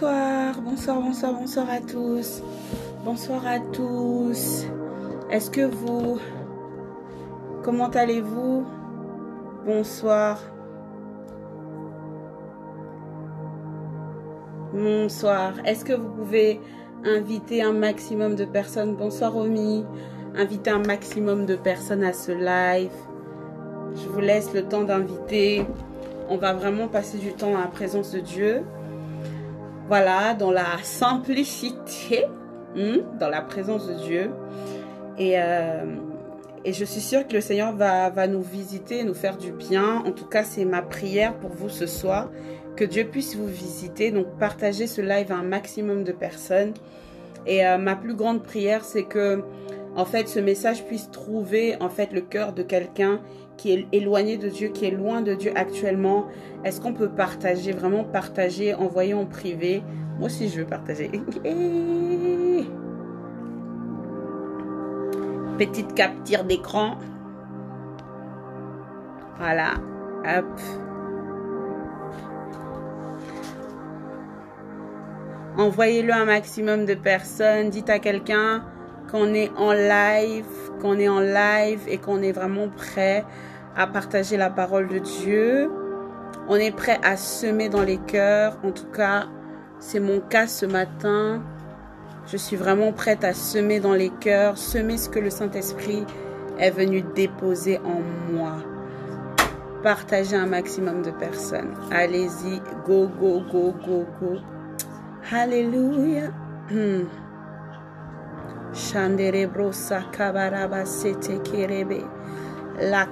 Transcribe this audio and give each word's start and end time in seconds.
Bonsoir, 0.00 0.62
bonsoir, 0.62 1.00
bonsoir, 1.02 1.32
bonsoir 1.34 1.66
à 1.68 1.80
tous. 1.80 2.42
Bonsoir 3.04 3.46
à 3.46 3.58
tous. 3.60 4.64
Est-ce 5.30 5.50
que 5.50 5.60
vous... 5.60 6.18
Comment 7.62 7.90
allez-vous? 7.90 8.64
Bonsoir. 9.66 10.40
Bonsoir. 14.72 15.52
Est-ce 15.66 15.84
que 15.84 15.92
vous 15.92 16.08
pouvez 16.08 16.62
inviter 17.04 17.62
un 17.62 17.72
maximum 17.72 18.36
de 18.36 18.46
personnes? 18.46 18.96
Bonsoir 18.96 19.36
Omi. 19.36 19.84
Inviter 20.34 20.70
un 20.70 20.82
maximum 20.82 21.44
de 21.44 21.56
personnes 21.56 22.04
à 22.04 22.14
ce 22.14 22.32
live. 22.32 22.94
Je 23.96 24.08
vous 24.08 24.20
laisse 24.20 24.54
le 24.54 24.62
temps 24.62 24.84
d'inviter. 24.84 25.66
On 26.30 26.38
va 26.38 26.54
vraiment 26.54 26.88
passer 26.88 27.18
du 27.18 27.34
temps 27.34 27.54
à 27.54 27.60
la 27.60 27.66
présence 27.66 28.12
de 28.12 28.20
Dieu. 28.20 28.62
Voilà, 29.90 30.34
dans 30.34 30.52
la 30.52 30.78
simplicité, 30.84 32.24
hmm, 32.76 33.18
dans 33.18 33.28
la 33.28 33.42
présence 33.42 33.88
de 33.88 33.94
Dieu. 33.94 34.30
Et, 35.18 35.32
euh, 35.34 35.96
et 36.64 36.72
je 36.72 36.84
suis 36.84 37.00
sûre 37.00 37.26
que 37.26 37.32
le 37.32 37.40
Seigneur 37.40 37.74
va, 37.74 38.08
va 38.08 38.28
nous 38.28 38.40
visiter, 38.40 39.02
nous 39.02 39.14
faire 39.14 39.36
du 39.36 39.50
bien. 39.50 40.04
En 40.06 40.12
tout 40.12 40.26
cas, 40.26 40.44
c'est 40.44 40.64
ma 40.64 40.80
prière 40.80 41.34
pour 41.34 41.50
vous 41.50 41.68
ce 41.68 41.88
soir. 41.88 42.30
Que 42.76 42.84
Dieu 42.84 43.02
puisse 43.02 43.34
vous 43.34 43.48
visiter. 43.48 44.12
Donc, 44.12 44.26
partagez 44.38 44.86
ce 44.86 45.00
live 45.00 45.32
à 45.32 45.38
un 45.38 45.42
maximum 45.42 46.04
de 46.04 46.12
personnes. 46.12 46.72
Et 47.44 47.66
euh, 47.66 47.76
ma 47.76 47.96
plus 47.96 48.14
grande 48.14 48.44
prière, 48.44 48.84
c'est 48.84 49.02
que, 49.02 49.42
en 49.96 50.04
fait, 50.04 50.28
ce 50.28 50.38
message 50.38 50.84
puisse 50.84 51.10
trouver, 51.10 51.74
en 51.80 51.88
fait, 51.88 52.12
le 52.12 52.20
cœur 52.20 52.52
de 52.52 52.62
quelqu'un 52.62 53.20
qui 53.60 53.72
est 53.72 53.86
éloigné 53.92 54.38
de 54.38 54.48
Dieu, 54.48 54.68
qui 54.68 54.86
est 54.86 54.90
loin 54.90 55.20
de 55.20 55.34
Dieu 55.34 55.52
actuellement, 55.54 56.28
est-ce 56.64 56.80
qu'on 56.80 56.94
peut 56.94 57.10
partager, 57.10 57.72
vraiment 57.72 58.04
partager, 58.04 58.72
envoyer 58.72 59.12
en 59.12 59.26
privé? 59.26 59.82
Moi 60.18 60.28
aussi, 60.28 60.48
je 60.48 60.60
veux 60.60 60.66
partager. 60.66 61.10
Petite 65.58 65.92
capture 65.92 66.44
d'écran. 66.44 66.96
Voilà. 69.36 69.74
Hop. 70.24 70.58
Envoyez-le 75.58 76.14
un 76.14 76.24
maximum 76.24 76.86
de 76.86 76.94
personnes. 76.94 77.68
Dites 77.68 77.90
à 77.90 77.98
quelqu'un 77.98 78.64
qu'on 79.10 79.34
est 79.34 79.50
en 79.58 79.72
live, 79.72 80.46
qu'on 80.80 80.98
est 80.98 81.08
en 81.08 81.20
live 81.20 81.80
et 81.88 81.98
qu'on 81.98 82.22
est 82.22 82.32
vraiment 82.32 82.68
prêt 82.68 83.26
à 83.80 83.86
partager 83.86 84.36
la 84.36 84.50
parole 84.50 84.88
de 84.88 84.98
Dieu. 84.98 85.70
On 86.48 86.56
est 86.56 86.70
prêt 86.70 87.00
à 87.02 87.16
semer 87.16 87.70
dans 87.70 87.82
les 87.82 87.96
cœurs. 87.96 88.58
En 88.62 88.72
tout 88.72 88.90
cas, 88.94 89.24
c'est 89.78 90.00
mon 90.00 90.20
cas 90.20 90.46
ce 90.46 90.66
matin. 90.66 91.42
Je 92.26 92.36
suis 92.36 92.56
vraiment 92.56 92.92
prête 92.92 93.24
à 93.24 93.32
semer 93.32 93.80
dans 93.80 93.94
les 93.94 94.10
cœurs, 94.10 94.58
semer 94.58 94.98
ce 94.98 95.08
que 95.08 95.18
le 95.18 95.30
Saint-Esprit 95.30 96.04
est 96.58 96.70
venu 96.70 97.02
déposer 97.14 97.78
en 97.78 98.02
moi. 98.30 98.56
Partagez 99.82 100.36
un 100.36 100.44
maximum 100.44 101.00
de 101.00 101.10
personnes. 101.12 101.72
Allez-y, 101.90 102.60
go, 102.86 103.08
go, 103.18 103.40
go, 103.50 103.74
go, 103.86 104.04
go. 104.20 104.36
Alléluia. 105.32 106.30
Hmm. 106.70 107.04
Kerebe. 111.50 112.19
La 112.78 113.06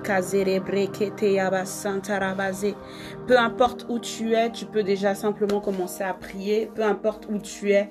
Peu 3.27 3.39
importe 3.39 3.87
où 3.89 3.99
tu 3.99 4.35
es, 4.35 4.51
tu 4.51 4.65
peux 4.67 4.83
déjà 4.83 5.15
simplement 5.15 5.61
commencer 5.61 6.05
à 6.05 6.15
prier. 6.15 6.71
Peu 6.75 6.83
importe 6.83 7.27
où 7.31 7.39
tu 7.39 7.73
es. 7.73 7.91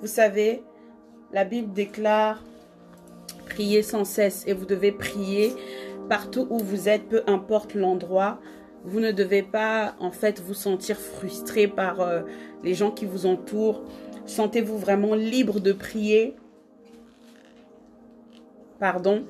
Vous 0.00 0.06
savez, 0.06 0.62
la 1.32 1.44
Bible 1.44 1.72
déclare 1.72 2.42
prier 3.46 3.82
sans 3.82 4.04
cesse 4.04 4.44
et 4.46 4.52
vous 4.52 4.66
devez 4.66 4.92
prier 4.92 5.54
partout 6.08 6.46
où 6.50 6.58
vous 6.58 6.88
êtes, 6.88 7.08
peu 7.08 7.22
importe 7.26 7.74
l'endroit. 7.74 8.38
Vous 8.84 9.00
ne 9.00 9.12
devez 9.12 9.42
pas 9.42 9.94
en 9.98 10.10
fait 10.10 10.40
vous 10.40 10.54
sentir 10.54 10.98
frustré 10.98 11.66
par 11.66 12.00
euh, 12.00 12.22
les 12.62 12.74
gens 12.74 12.90
qui 12.90 13.06
vous 13.06 13.24
entourent. 13.26 13.82
Sentez-vous 14.26 14.78
vraiment 14.78 15.14
libre 15.14 15.60
de 15.60 15.72
prier. 15.72 16.36
Pardon. 18.78 19.24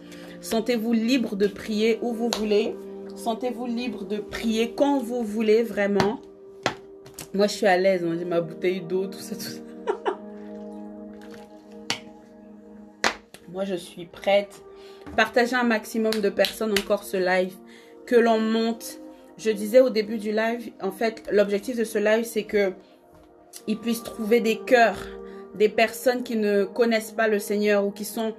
Sentez-vous 0.45 0.93
libre 0.93 1.37
de 1.37 1.47
prier 1.47 1.99
où 2.03 2.13
vous 2.13 2.29
voulez. 2.37 2.77
Sentez-vous 3.17 3.65
libre 3.65 4.05
de 4.05 4.19
prier 4.19 4.75
quand 4.77 4.99
vous 4.99 5.25
voulez, 5.25 5.63
vraiment. 5.63 6.21
Moi, 7.33 7.47
je 7.47 7.53
suis 7.55 7.67
à 7.67 7.79
l'aise. 7.79 8.05
Hein. 8.05 8.17
J'ai 8.19 8.27
ma 8.27 8.43
bouteille 8.43 8.83
d'eau, 8.83 9.07
tout 9.07 9.21
ça, 9.21 9.37
tout 9.37 9.41
ça. 9.41 9.61
Moi, 13.49 13.65
je 13.65 13.75
suis 13.75 14.05
prête. 14.05 14.63
Partagez 15.17 15.57
un 15.57 15.65
maximum 15.65 16.13
de 16.13 16.29
personnes 16.29 16.73
encore 16.73 17.05
ce 17.05 17.17
live. 17.17 17.55
Que 18.05 18.17
l'on 18.17 18.39
monte. 18.39 19.01
Je 19.39 19.51
disais 19.51 19.81
au 19.81 19.89
début 19.89 20.19
du 20.19 20.31
live, 20.31 20.73
en 20.83 20.91
fait, 20.91 21.23
l'objectif 21.33 21.79
de 21.79 21.85
ce 21.85 21.97
live, 21.97 22.25
c'est 22.25 22.45
que 22.45 22.75
ils 23.67 23.79
puissent 23.79 24.03
trouver 24.03 24.41
des 24.41 24.59
cœurs, 24.59 25.07
des 25.55 25.71
personnes 25.71 26.23
qui 26.23 26.37
ne 26.37 26.65
connaissent 26.65 27.13
pas 27.13 27.29
le 27.29 27.39
Seigneur 27.39 27.87
ou 27.87 27.91
qui 27.91 28.05
sont 28.05 28.35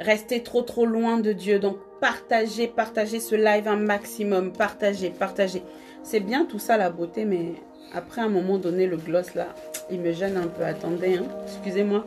restez 0.00 0.42
trop 0.42 0.62
trop 0.62 0.86
loin 0.86 1.18
de 1.18 1.32
Dieu. 1.32 1.58
Donc 1.58 1.76
partagez, 2.00 2.68
partagez 2.68 3.20
ce 3.20 3.34
live 3.34 3.68
un 3.68 3.76
maximum. 3.76 4.52
Partagez, 4.52 5.10
partagez. 5.10 5.62
C'est 6.02 6.20
bien 6.20 6.44
tout 6.44 6.58
ça 6.58 6.76
la 6.76 6.90
beauté, 6.90 7.24
mais 7.24 7.54
après 7.94 8.20
un 8.20 8.28
moment 8.28 8.58
donné, 8.58 8.86
le 8.86 8.96
gloss 8.96 9.34
là, 9.34 9.48
il 9.90 10.00
me 10.00 10.12
gêne 10.12 10.36
un 10.36 10.48
peu. 10.48 10.64
Attendez, 10.64 11.16
hein. 11.16 11.26
excusez-moi. 11.46 12.04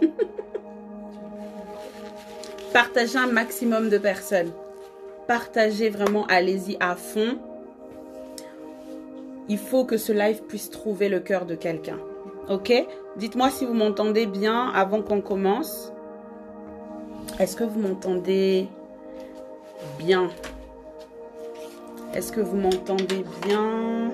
partagez 2.72 3.18
un 3.18 3.26
maximum 3.28 3.88
de 3.88 3.98
personnes. 3.98 4.52
Partagez 5.26 5.88
vraiment, 5.88 6.26
allez-y 6.26 6.76
à 6.80 6.96
fond. 6.96 7.38
Il 9.48 9.58
faut 9.58 9.84
que 9.84 9.96
ce 9.96 10.12
live 10.12 10.42
puisse 10.42 10.70
trouver 10.70 11.08
le 11.08 11.20
cœur 11.20 11.46
de 11.46 11.54
quelqu'un. 11.54 11.98
Ok? 12.48 12.72
Dites-moi 13.16 13.50
si 13.50 13.64
vous 13.64 13.74
m'entendez 13.74 14.26
bien 14.26 14.68
avant 14.68 15.02
qu'on 15.02 15.20
commence. 15.20 15.93
Est-ce 17.38 17.56
que 17.56 17.64
vous 17.64 17.80
m'entendez 17.80 18.68
bien? 19.98 20.30
Est-ce 22.14 22.30
que 22.30 22.40
vous 22.40 22.56
m'entendez 22.56 23.24
bien? 23.44 24.12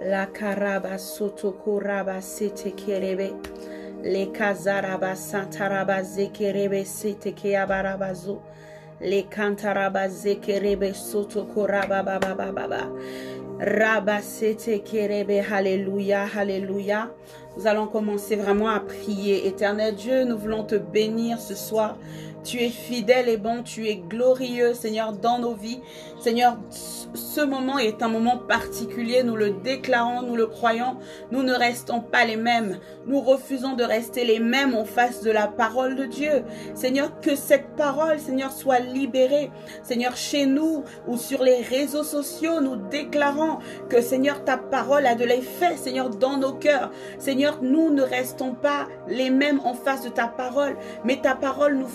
La 0.00 0.26
karaba 0.26 0.98
soto 0.98 1.52
koraba 1.52 2.20
sete 2.20 2.72
kerebe. 2.74 3.32
Le 4.02 4.26
kazaraba 4.32 5.14
zekerebe 6.02 6.84
sete. 6.84 7.32
Le 9.00 9.22
kantaraba 9.22 10.08
zekerebe 10.08 10.92
sete 14.22 14.82
kerebe. 14.82 15.40
Alléluia, 15.50 16.26
alléluia. 16.36 17.10
Nous 17.56 17.66
allons 17.66 17.86
commencer 17.86 18.36
vraiment 18.36 18.68
à 18.68 18.80
prier. 18.80 19.46
Éternel 19.46 19.94
Dieu, 19.94 20.24
nous 20.24 20.36
voulons 20.36 20.64
te 20.64 20.74
bénir 20.74 21.38
ce 21.38 21.54
soir. 21.54 21.96
Tu 22.44 22.58
es 22.58 22.70
fidèle 22.70 23.28
et 23.28 23.36
bon, 23.36 23.62
tu 23.62 23.86
es 23.86 23.96
glorieux, 23.96 24.74
Seigneur, 24.74 25.12
dans 25.12 25.38
nos 25.38 25.54
vies. 25.54 25.80
Seigneur, 26.20 26.56
ce 27.14 27.40
moment 27.40 27.78
est 27.78 28.02
un 28.02 28.08
moment 28.08 28.36
particulier. 28.36 29.22
Nous 29.22 29.36
le 29.36 29.50
déclarons, 29.50 30.22
nous 30.22 30.34
le 30.34 30.46
croyons. 30.46 30.96
Nous 31.30 31.42
ne 31.42 31.52
restons 31.52 32.00
pas 32.00 32.24
les 32.24 32.36
mêmes. 32.36 32.78
Nous 33.06 33.20
refusons 33.20 33.74
de 33.74 33.84
rester 33.84 34.24
les 34.24 34.40
mêmes 34.40 34.74
en 34.74 34.84
face 34.84 35.22
de 35.22 35.30
la 35.30 35.46
parole 35.46 35.94
de 35.94 36.06
Dieu. 36.06 36.44
Seigneur, 36.74 37.20
que 37.20 37.36
cette 37.36 37.76
parole, 37.76 38.18
Seigneur, 38.18 38.50
soit 38.50 38.80
libérée. 38.80 39.50
Seigneur, 39.84 40.16
chez 40.16 40.46
nous 40.46 40.84
ou 41.06 41.16
sur 41.16 41.42
les 41.42 41.62
réseaux 41.62 42.04
sociaux, 42.04 42.60
nous 42.60 42.76
déclarons 42.76 43.58
que, 43.88 44.00
Seigneur, 44.00 44.44
ta 44.44 44.56
parole 44.56 45.06
a 45.06 45.14
de 45.14 45.24
l'effet, 45.24 45.76
Seigneur, 45.76 46.10
dans 46.10 46.38
nos 46.38 46.52
cœurs. 46.52 46.90
Seigneur, 47.18 47.58
nous 47.62 47.90
ne 47.90 48.02
restons 48.02 48.54
pas 48.54 48.88
les 49.08 49.30
mêmes 49.30 49.60
en 49.64 49.74
face 49.74 50.02
de 50.02 50.08
ta 50.08 50.26
parole, 50.26 50.76
mais 51.04 51.20
ta 51.20 51.34
parole 51.34 51.76
nous 51.76 51.88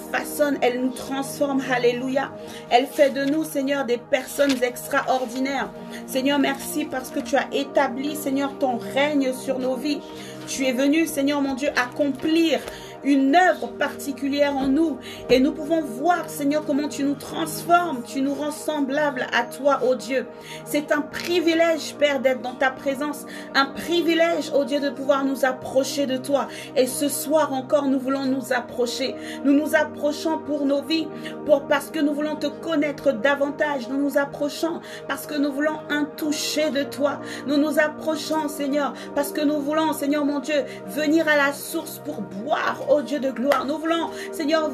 elle 0.62 0.81
nous 0.81 0.92
transforme. 0.92 1.62
Alléluia. 1.72 2.31
Elle 2.69 2.88
fait 2.88 3.10
de 3.10 3.25
nous, 3.25 3.44
Seigneur, 3.44 3.86
des 3.86 3.98
personnes 3.98 4.63
extraordinaires 4.63 5.07
ordinaire. 5.10 5.69
Seigneur, 6.06 6.39
merci 6.39 6.86
parce 6.86 7.10
que 7.10 7.19
tu 7.19 7.36
as 7.36 7.48
établi, 7.51 8.16
Seigneur, 8.16 8.57
ton 8.60 8.78
règne 8.78 9.34
sur 9.34 9.60
nos 9.60 9.75
vies. 9.75 10.01
Tu 10.48 10.66
es 10.66 10.72
venu, 10.72 11.07
Seigneur 11.07 11.42
mon 11.42 11.56
Dieu, 11.56 11.69
accomplir 11.75 12.60
une 13.04 13.36
œuvre 13.36 13.68
particulière 13.68 14.56
en 14.56 14.68
nous. 14.68 14.98
Et 15.30 15.40
nous 15.40 15.52
pouvons 15.52 15.82
voir, 15.82 16.30
Seigneur, 16.30 16.66
comment 16.66 16.88
tu 16.88 17.04
nous 17.04 17.16
transformes, 17.16 18.04
tu 18.04 18.22
nous 18.22 18.34
rends 18.34 18.52
semblables 18.52 19.28
à 19.34 19.44
toi, 19.44 19.82
ô 19.84 19.96
Dieu. 19.96 20.28
C'est 20.66 20.92
un 20.92 21.02
privilège, 21.02 21.96
Père, 21.96 22.20
d'être 22.20 22.42
dans 22.42 22.56
ta 22.56 22.72
présence. 22.72 23.26
Un 23.56 23.68
privilège, 23.68 24.52
ô 24.54 24.64
Dieu, 24.64 24.80
de 24.80 24.90
pouvoir 24.90 25.26
nous 25.26 25.46
approcher 25.46 26.06
de 26.06 26.18
toi. 26.18 26.48
Et 26.76 26.88
ce 26.88 27.10
soir 27.10 27.54
encore, 27.54 27.88
nous 27.88 28.00
voulons 28.00 28.26
nous 28.26 28.54
approcher. 28.54 29.16
Nous 29.44 29.54
nous 29.54 29.76
approchons 29.76 30.40
pour 30.40 30.66
nos 30.66 30.82
vies, 30.82 31.08
pour, 31.46 31.68
parce 31.68 31.90
que 31.90 32.00
nous 32.00 32.14
voulons 32.14 32.36
te 32.36 32.48
connaître 32.48 33.12
davantage. 33.12 33.88
Nous 33.90 33.98
nous 33.98 34.18
approchons 34.18 34.82
parce 35.08 35.26
que 35.26 35.36
nous 35.36 35.52
voulons 35.52 35.80
un 35.90 36.06
toucher 36.06 36.70
de 36.72 36.84
toi. 36.84 37.20
Nous 37.48 37.58
nous 37.58 37.80
approchons, 37.80 38.48
Seigneur, 38.48 38.94
parce 39.16 39.32
que 39.32 39.42
nous 39.42 39.60
voulons, 39.60 39.94
Seigneur 39.94 40.26
mon 40.26 40.40
Dieu, 40.40 40.64
venir 40.88 41.28
à 41.28 41.36
la 41.36 41.54
source 41.54 42.02
pour 42.04 42.22
boire, 42.22 42.82
ô 42.88 43.01
Dieu 43.01 43.19
de 43.19 43.31
gloire. 43.31 43.66
Nous 43.66 43.78
voulons, 43.78 44.10
Seigneur, 44.31 44.69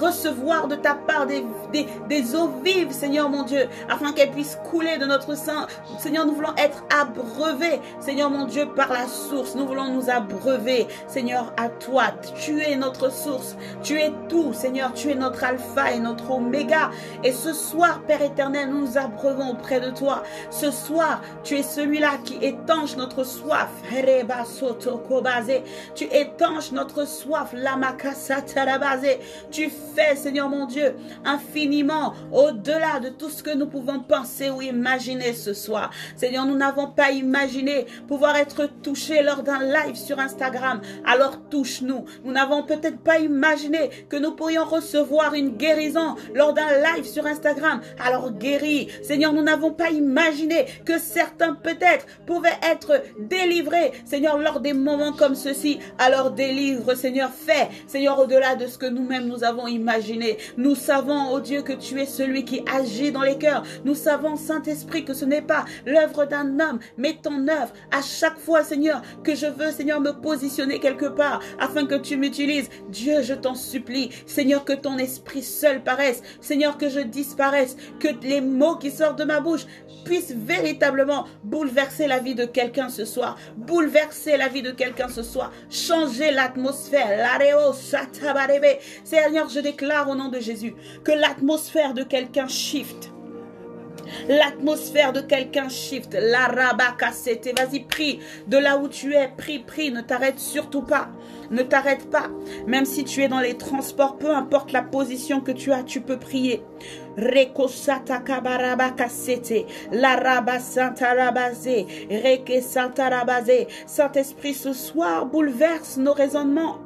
recevoir 0.00 0.68
de 0.68 0.76
ta 0.76 0.94
part 0.94 1.26
des, 1.26 1.44
des, 2.08 2.34
eaux 2.34 2.50
vives, 2.64 2.92
Seigneur 2.92 3.28
mon 3.28 3.42
Dieu, 3.42 3.68
afin 3.88 4.12
qu'elles 4.12 4.30
puissent 4.30 4.58
couler 4.70 4.98
de 4.98 5.06
notre 5.06 5.36
sein. 5.36 5.66
Seigneur, 5.98 6.26
nous 6.26 6.34
voulons 6.34 6.54
être 6.56 6.84
abreuvés, 6.94 7.80
Seigneur 8.00 8.30
mon 8.30 8.46
Dieu, 8.46 8.66
par 8.74 8.92
la 8.92 9.06
source. 9.06 9.54
Nous 9.54 9.66
voulons 9.66 9.88
nous 9.88 10.10
abreuver, 10.10 10.86
Seigneur, 11.06 11.52
à 11.56 11.68
toi. 11.68 12.04
Tu 12.36 12.60
es 12.60 12.76
notre 12.76 13.10
source. 13.10 13.56
Tu 13.82 13.98
es 13.98 14.12
tout, 14.28 14.52
Seigneur. 14.52 14.92
Tu 14.94 15.10
es 15.10 15.14
notre 15.14 15.44
alpha 15.44 15.92
et 15.92 16.00
notre 16.00 16.30
oméga. 16.30 16.90
Et 17.22 17.32
ce 17.32 17.52
soir, 17.52 18.00
Père 18.06 18.22
éternel, 18.22 18.70
nous 18.70 18.80
nous 18.80 18.98
abreuvons 18.98 19.50
auprès 19.50 19.80
de 19.80 19.90
toi. 19.90 20.22
Ce 20.50 20.70
soir, 20.70 21.20
tu 21.42 21.56
es 21.56 21.62
celui-là 21.62 22.18
qui 22.24 22.38
étanche 22.44 22.96
notre 22.96 23.24
soif. 23.24 23.68
Tu 25.94 26.04
étanches 26.04 26.72
notre 26.72 27.06
soif. 27.06 27.43
Tu 29.50 29.70
fais, 29.94 30.16
Seigneur 30.16 30.48
mon 30.48 30.66
Dieu, 30.66 30.94
infiniment 31.24 32.14
au-delà 32.32 33.00
de 33.00 33.08
tout 33.08 33.30
ce 33.30 33.42
que 33.42 33.54
nous 33.54 33.66
pouvons 33.66 34.00
penser 34.00 34.50
ou 34.50 34.62
imaginer 34.62 35.32
ce 35.32 35.52
soir. 35.52 35.90
Seigneur, 36.16 36.46
nous 36.46 36.56
n'avons 36.56 36.88
pas 36.88 37.10
imaginé 37.10 37.86
pouvoir 38.08 38.36
être 38.36 38.66
touchés 38.82 39.22
lors 39.22 39.42
d'un 39.42 39.60
live 39.60 39.96
sur 39.96 40.18
Instagram. 40.18 40.80
Alors 41.04 41.48
touche-nous. 41.50 42.04
Nous 42.24 42.32
n'avons 42.32 42.62
peut-être 42.62 42.98
pas 42.98 43.18
imaginé 43.18 43.90
que 44.08 44.16
nous 44.16 44.32
pourrions 44.32 44.64
recevoir 44.64 45.34
une 45.34 45.56
guérison 45.56 46.16
lors 46.34 46.52
d'un 46.52 46.68
live 46.94 47.04
sur 47.04 47.26
Instagram. 47.26 47.80
Alors 47.98 48.32
guéris. 48.32 48.88
Seigneur, 49.02 49.32
nous 49.32 49.42
n'avons 49.42 49.72
pas 49.72 49.90
imaginé 49.90 50.66
que 50.84 50.98
certains 50.98 51.54
peut-être 51.54 52.06
pouvaient 52.26 52.58
être 52.62 53.02
délivrés. 53.18 53.92
Seigneur, 54.04 54.38
lors 54.38 54.60
des 54.60 54.72
moments 54.72 55.12
comme 55.12 55.34
ceci. 55.34 55.78
Alors 55.98 56.30
délivre, 56.30 56.94
Seigneur, 56.94 57.30
fais. 57.34 57.68
Seigneur, 57.86 58.18
au-delà 58.18 58.54
de 58.54 58.66
ce 58.66 58.78
que 58.78 58.86
nous-mêmes 58.86 59.26
nous 59.26 59.44
avons 59.44 59.66
imaginé. 59.66 60.38
Nous 60.56 60.74
savons, 60.74 61.30
oh 61.32 61.40
Dieu, 61.40 61.62
que 61.62 61.72
tu 61.72 62.00
es 62.00 62.06
celui 62.06 62.44
qui 62.44 62.62
agit 62.72 63.12
dans 63.12 63.22
les 63.22 63.38
cœurs. 63.38 63.64
Nous 63.84 63.94
savons, 63.94 64.36
Saint-Esprit, 64.36 65.04
que 65.04 65.14
ce 65.14 65.24
n'est 65.24 65.42
pas 65.42 65.64
l'œuvre 65.86 66.24
d'un 66.24 66.60
homme, 66.60 66.78
mais 66.96 67.18
ton 67.20 67.46
œuvre. 67.48 67.72
À 67.90 68.02
chaque 68.02 68.38
fois, 68.38 68.62
Seigneur, 68.62 69.02
que 69.22 69.34
je 69.34 69.46
veux, 69.46 69.70
Seigneur, 69.70 70.00
me 70.00 70.12
positionner 70.12 70.78
quelque 70.78 71.06
part 71.06 71.40
afin 71.58 71.86
que 71.86 71.94
tu 71.96 72.16
m'utilises. 72.16 72.68
Dieu, 72.88 73.22
je 73.22 73.34
t'en 73.34 73.54
supplie. 73.54 74.10
Seigneur, 74.26 74.64
que 74.64 74.72
ton 74.72 74.98
esprit 74.98 75.42
seul 75.42 75.82
paraisse. 75.82 76.22
Seigneur, 76.40 76.78
que 76.78 76.88
je 76.88 77.00
disparaisse. 77.00 77.76
Que 78.00 78.08
les 78.22 78.40
mots 78.40 78.76
qui 78.76 78.90
sortent 78.90 79.18
de 79.18 79.24
ma 79.24 79.40
bouche 79.40 79.66
puissent 80.04 80.34
véritablement 80.34 81.26
bouleverser 81.42 82.06
la 82.06 82.18
vie 82.18 82.34
de 82.34 82.44
quelqu'un 82.44 82.88
ce 82.88 83.04
soir. 83.04 83.36
Bouleverser 83.56 84.36
la 84.36 84.48
vie 84.48 84.62
de 84.62 84.70
quelqu'un 84.70 85.08
ce 85.08 85.22
soir. 85.22 85.52
Changer 85.70 86.30
l'atmosphère. 86.30 87.23
Seigneur, 89.04 89.48
je 89.48 89.60
déclare 89.60 90.08
au 90.08 90.14
nom 90.14 90.28
de 90.28 90.40
Jésus 90.40 90.74
que 91.04 91.12
l'atmosphère 91.12 91.94
de 91.94 92.02
quelqu'un 92.02 92.48
shift 92.48 93.14
L'atmosphère 94.28 95.12
de 95.12 95.20
quelqu'un 95.20 95.68
shift. 95.68 96.16
La 96.20 96.46
rabakasete. 96.46 97.58
Vas-y, 97.58 97.80
prie. 97.80 98.20
De 98.46 98.56
là 98.58 98.78
où 98.78 98.88
tu 98.88 99.14
es, 99.14 99.28
prie, 99.28 99.60
prie. 99.60 99.90
Ne 99.90 100.00
t'arrête 100.00 100.38
surtout 100.38 100.82
pas. 100.82 101.08
Ne 101.50 101.62
t'arrête 101.62 102.10
pas. 102.10 102.28
Même 102.66 102.84
si 102.84 103.04
tu 103.04 103.22
es 103.22 103.28
dans 103.28 103.40
les 103.40 103.56
transports, 103.56 104.16
peu 104.16 104.30
importe 104.30 104.72
la 104.72 104.82
position 104.82 105.40
que 105.40 105.52
tu 105.52 105.72
as, 105.72 105.82
tu 105.82 106.00
peux 106.00 106.18
prier. 106.18 106.62
Rekosata 107.16 108.18
kabarabakasete. 108.18 109.66
La 109.92 110.16
rabasantarabaze. 110.16 111.86
Reke 112.10 112.62
Saint-Esprit, 113.86 114.54
ce 114.54 114.72
soir, 114.72 115.26
bouleverse 115.26 115.96
nos 115.96 116.12
raisonnements. 116.12 116.78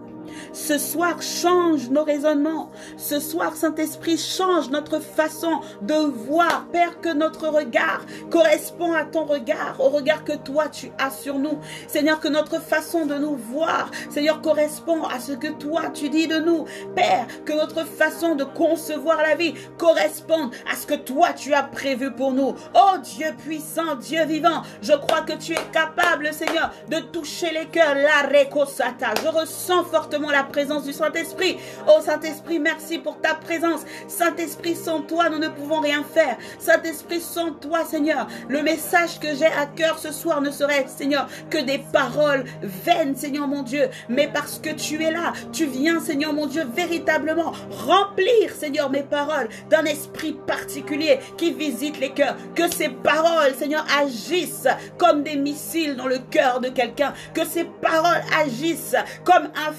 Ce 0.52 0.78
soir, 0.78 1.20
change 1.22 1.88
nos 1.90 2.04
raisonnements. 2.04 2.70
Ce 2.96 3.20
soir, 3.20 3.54
Saint-Esprit, 3.54 4.18
change 4.18 4.70
notre 4.70 5.00
façon 5.00 5.60
de 5.82 5.94
voir. 5.94 6.66
Père, 6.72 7.00
que 7.00 7.12
notre 7.12 7.48
regard 7.48 8.00
correspond 8.30 8.92
à 8.92 9.04
ton 9.04 9.24
regard, 9.24 9.76
au 9.78 9.88
regard 9.88 10.24
que 10.24 10.36
toi 10.36 10.68
tu 10.68 10.90
as 10.98 11.10
sur 11.10 11.38
nous. 11.38 11.58
Seigneur, 11.86 12.20
que 12.20 12.28
notre 12.28 12.60
façon 12.60 13.06
de 13.06 13.14
nous 13.14 13.36
voir, 13.36 13.90
Seigneur, 14.10 14.40
correspond 14.42 15.04
à 15.04 15.20
ce 15.20 15.32
que 15.32 15.48
toi 15.48 15.90
tu 15.92 16.08
dis 16.08 16.26
de 16.26 16.38
nous. 16.38 16.64
Père, 16.94 17.26
que 17.44 17.52
notre 17.52 17.84
façon 17.84 18.34
de 18.34 18.44
concevoir 18.44 19.18
la 19.18 19.34
vie 19.34 19.54
corresponde 19.76 20.54
à 20.70 20.76
ce 20.76 20.86
que 20.86 20.94
toi 20.94 21.32
tu 21.32 21.54
as 21.54 21.62
prévu 21.62 22.12
pour 22.12 22.32
nous. 22.32 22.54
Oh 22.74 22.98
Dieu 23.02 23.34
puissant, 23.38 23.96
Dieu 23.96 24.24
vivant, 24.24 24.62
je 24.82 24.92
crois 24.92 25.22
que 25.22 25.34
tu 25.34 25.52
es 25.52 25.70
capable, 25.72 26.32
Seigneur, 26.32 26.70
de 26.88 26.98
toucher 27.00 27.50
les 27.52 27.66
cœurs. 27.66 27.94
La 27.94 28.28
recosata. 28.28 29.14
Je 29.22 29.28
ressens 29.28 29.84
fortement 29.84 30.17
la 30.26 30.42
présence 30.42 30.84
du 30.84 30.92
Saint-Esprit. 30.92 31.56
Oh 31.86 32.00
Saint-Esprit, 32.04 32.58
merci 32.58 32.98
pour 32.98 33.20
ta 33.20 33.34
présence. 33.34 33.80
Saint-Esprit, 34.08 34.74
sans 34.74 35.00
toi, 35.02 35.28
nous 35.28 35.38
ne 35.38 35.48
pouvons 35.48 35.80
rien 35.80 36.02
faire. 36.02 36.36
Saint-Esprit, 36.58 37.20
sans 37.20 37.52
toi, 37.52 37.84
Seigneur, 37.84 38.26
le 38.48 38.62
message 38.62 39.20
que 39.20 39.34
j'ai 39.34 39.46
à 39.46 39.66
cœur 39.66 39.98
ce 39.98 40.12
soir 40.12 40.40
ne 40.40 40.50
serait, 40.50 40.86
Seigneur, 40.88 41.28
que 41.50 41.58
des 41.58 41.78
paroles 41.92 42.44
vaines, 42.62 43.16
Seigneur 43.16 43.46
mon 43.46 43.62
Dieu. 43.62 43.88
Mais 44.08 44.28
parce 44.32 44.58
que 44.58 44.70
tu 44.70 45.02
es 45.02 45.12
là, 45.12 45.32
tu 45.52 45.66
viens, 45.66 46.00
Seigneur 46.00 46.32
mon 46.32 46.46
Dieu, 46.46 46.66
véritablement 46.74 47.52
remplir, 47.70 48.52
Seigneur, 48.58 48.90
mes 48.90 49.02
paroles 49.02 49.48
d'un 49.70 49.84
esprit 49.84 50.36
particulier 50.46 51.20
qui 51.36 51.52
visite 51.52 52.00
les 52.00 52.10
cœurs. 52.10 52.36
Que 52.54 52.68
ces 52.70 52.88
paroles, 52.88 53.54
Seigneur, 53.56 53.84
agissent 54.00 54.68
comme 54.96 55.22
des 55.22 55.36
missiles 55.36 55.96
dans 55.96 56.08
le 56.08 56.18
cœur 56.18 56.60
de 56.60 56.68
quelqu'un. 56.68 57.12
Que 57.34 57.44
ces 57.44 57.64
paroles 57.64 58.22
agissent 58.40 58.96
comme 59.24 59.44
un 59.44 59.72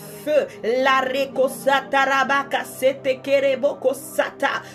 la 0.64 1.02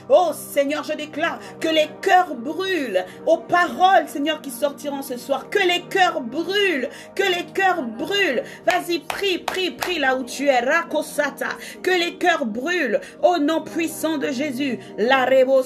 Oh 0.08 0.30
Seigneur, 0.32 0.84
je 0.84 0.92
déclare 0.92 1.38
que 1.60 1.68
les 1.68 1.88
cœurs 2.02 2.34
brûlent 2.34 3.04
aux 3.26 3.38
paroles, 3.38 4.08
Seigneur, 4.08 4.40
qui 4.40 4.50
sortiront 4.50 5.02
ce 5.02 5.16
soir. 5.16 5.48
Que 5.50 5.58
les 5.58 5.82
cœurs 5.82 6.20
brûlent, 6.20 6.88
que 7.14 7.22
les 7.22 7.44
cœurs 7.52 7.82
brûlent. 7.82 8.42
Vas-y, 8.66 9.00
prie, 9.00 9.38
prie, 9.38 9.70
prie 9.72 9.98
là 9.98 10.16
où 10.16 10.24
tu 10.24 10.46
es. 10.46 10.60
Rakosata. 10.60 11.48
Que 11.82 11.90
les 11.90 12.16
cœurs 12.16 12.46
brûlent 12.46 13.00
au 13.22 13.38
nom 13.38 13.62
puissant 13.62 14.18
de 14.18 14.28
Jésus. 14.28 14.78
La 14.98 15.24
rebo 15.24 15.62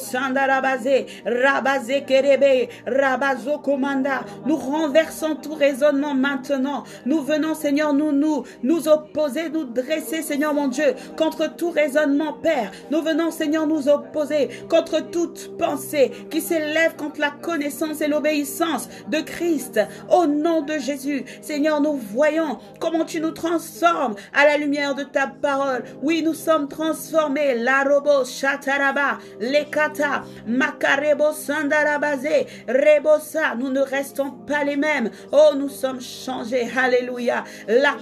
rabazo 2.87 3.59
komanda. 3.59 4.25
Nous 4.47 4.57
renversons 4.57 5.37
tout 5.37 5.55
raisonnement 5.55 6.15
maintenant. 6.15 6.85
Nous 7.07 7.23
venons, 7.23 7.55
Seigneur, 7.55 7.93
nous 7.93 8.13
nous, 8.13 8.45
nous 8.63 8.89
opposer, 8.89 9.49
nous 9.51 9.65
dresser, 9.83 10.23
Seigneur 10.23 10.55
mon 10.55 10.69
Dieu, 10.69 10.95
contre 11.17 11.55
tout 11.55 11.71
raisonnement, 11.71 12.33
Père. 12.33 12.71
Nous 12.91 13.03
venons, 13.03 13.31
Seigneur, 13.31 13.67
nous 13.67 13.89
opposer 13.89 14.49
contre 14.69 15.01
toute 15.11 15.57
pensée 15.57 16.11
qui 16.31 16.41
s'élève 16.41 16.97
contre 16.97 17.21
la 17.21 17.31
connaissance 17.31 18.01
et 18.01 18.09
l'obéissance 18.09 18.89
de 19.09 19.21
Christ. 19.21 19.81
Au 20.11 20.27
nom 20.27 20.63
de 20.63 20.75
Jésus, 20.79 21.25
Seigneur, 21.41 21.81
nous 21.81 21.95
voyons 21.95 22.59
comment 22.81 23.05
tu 23.05 23.21
nous 23.21 23.31
transformes 23.31 24.15
à 24.35 24.45
la 24.45 24.57
lumière 24.57 24.95
de 24.95 25.05
ta 25.05 25.27
parole. 25.27 25.85
Oui, 26.03 26.23
nous 26.23 26.35
sommes 26.35 26.69
transformés. 26.69 27.55
La 27.55 27.85
robo 27.85 28.25
shataraba, 28.25 29.19
lekata, 29.41 30.25
makarebo 30.47 31.33
sandarabase, 31.33 32.47
rebosa. 32.69 33.55
Nous 33.59 33.71
ne 33.71 33.81
restons 33.81 34.31
pas 34.31 34.65
les 34.65 34.77
mêmes. 34.77 35.11
Oh, 35.33 35.55
nous 35.57 35.69
sommes 35.69 36.01
changés. 36.01 36.69
Alléluia. 36.77 37.45
La 37.69 37.97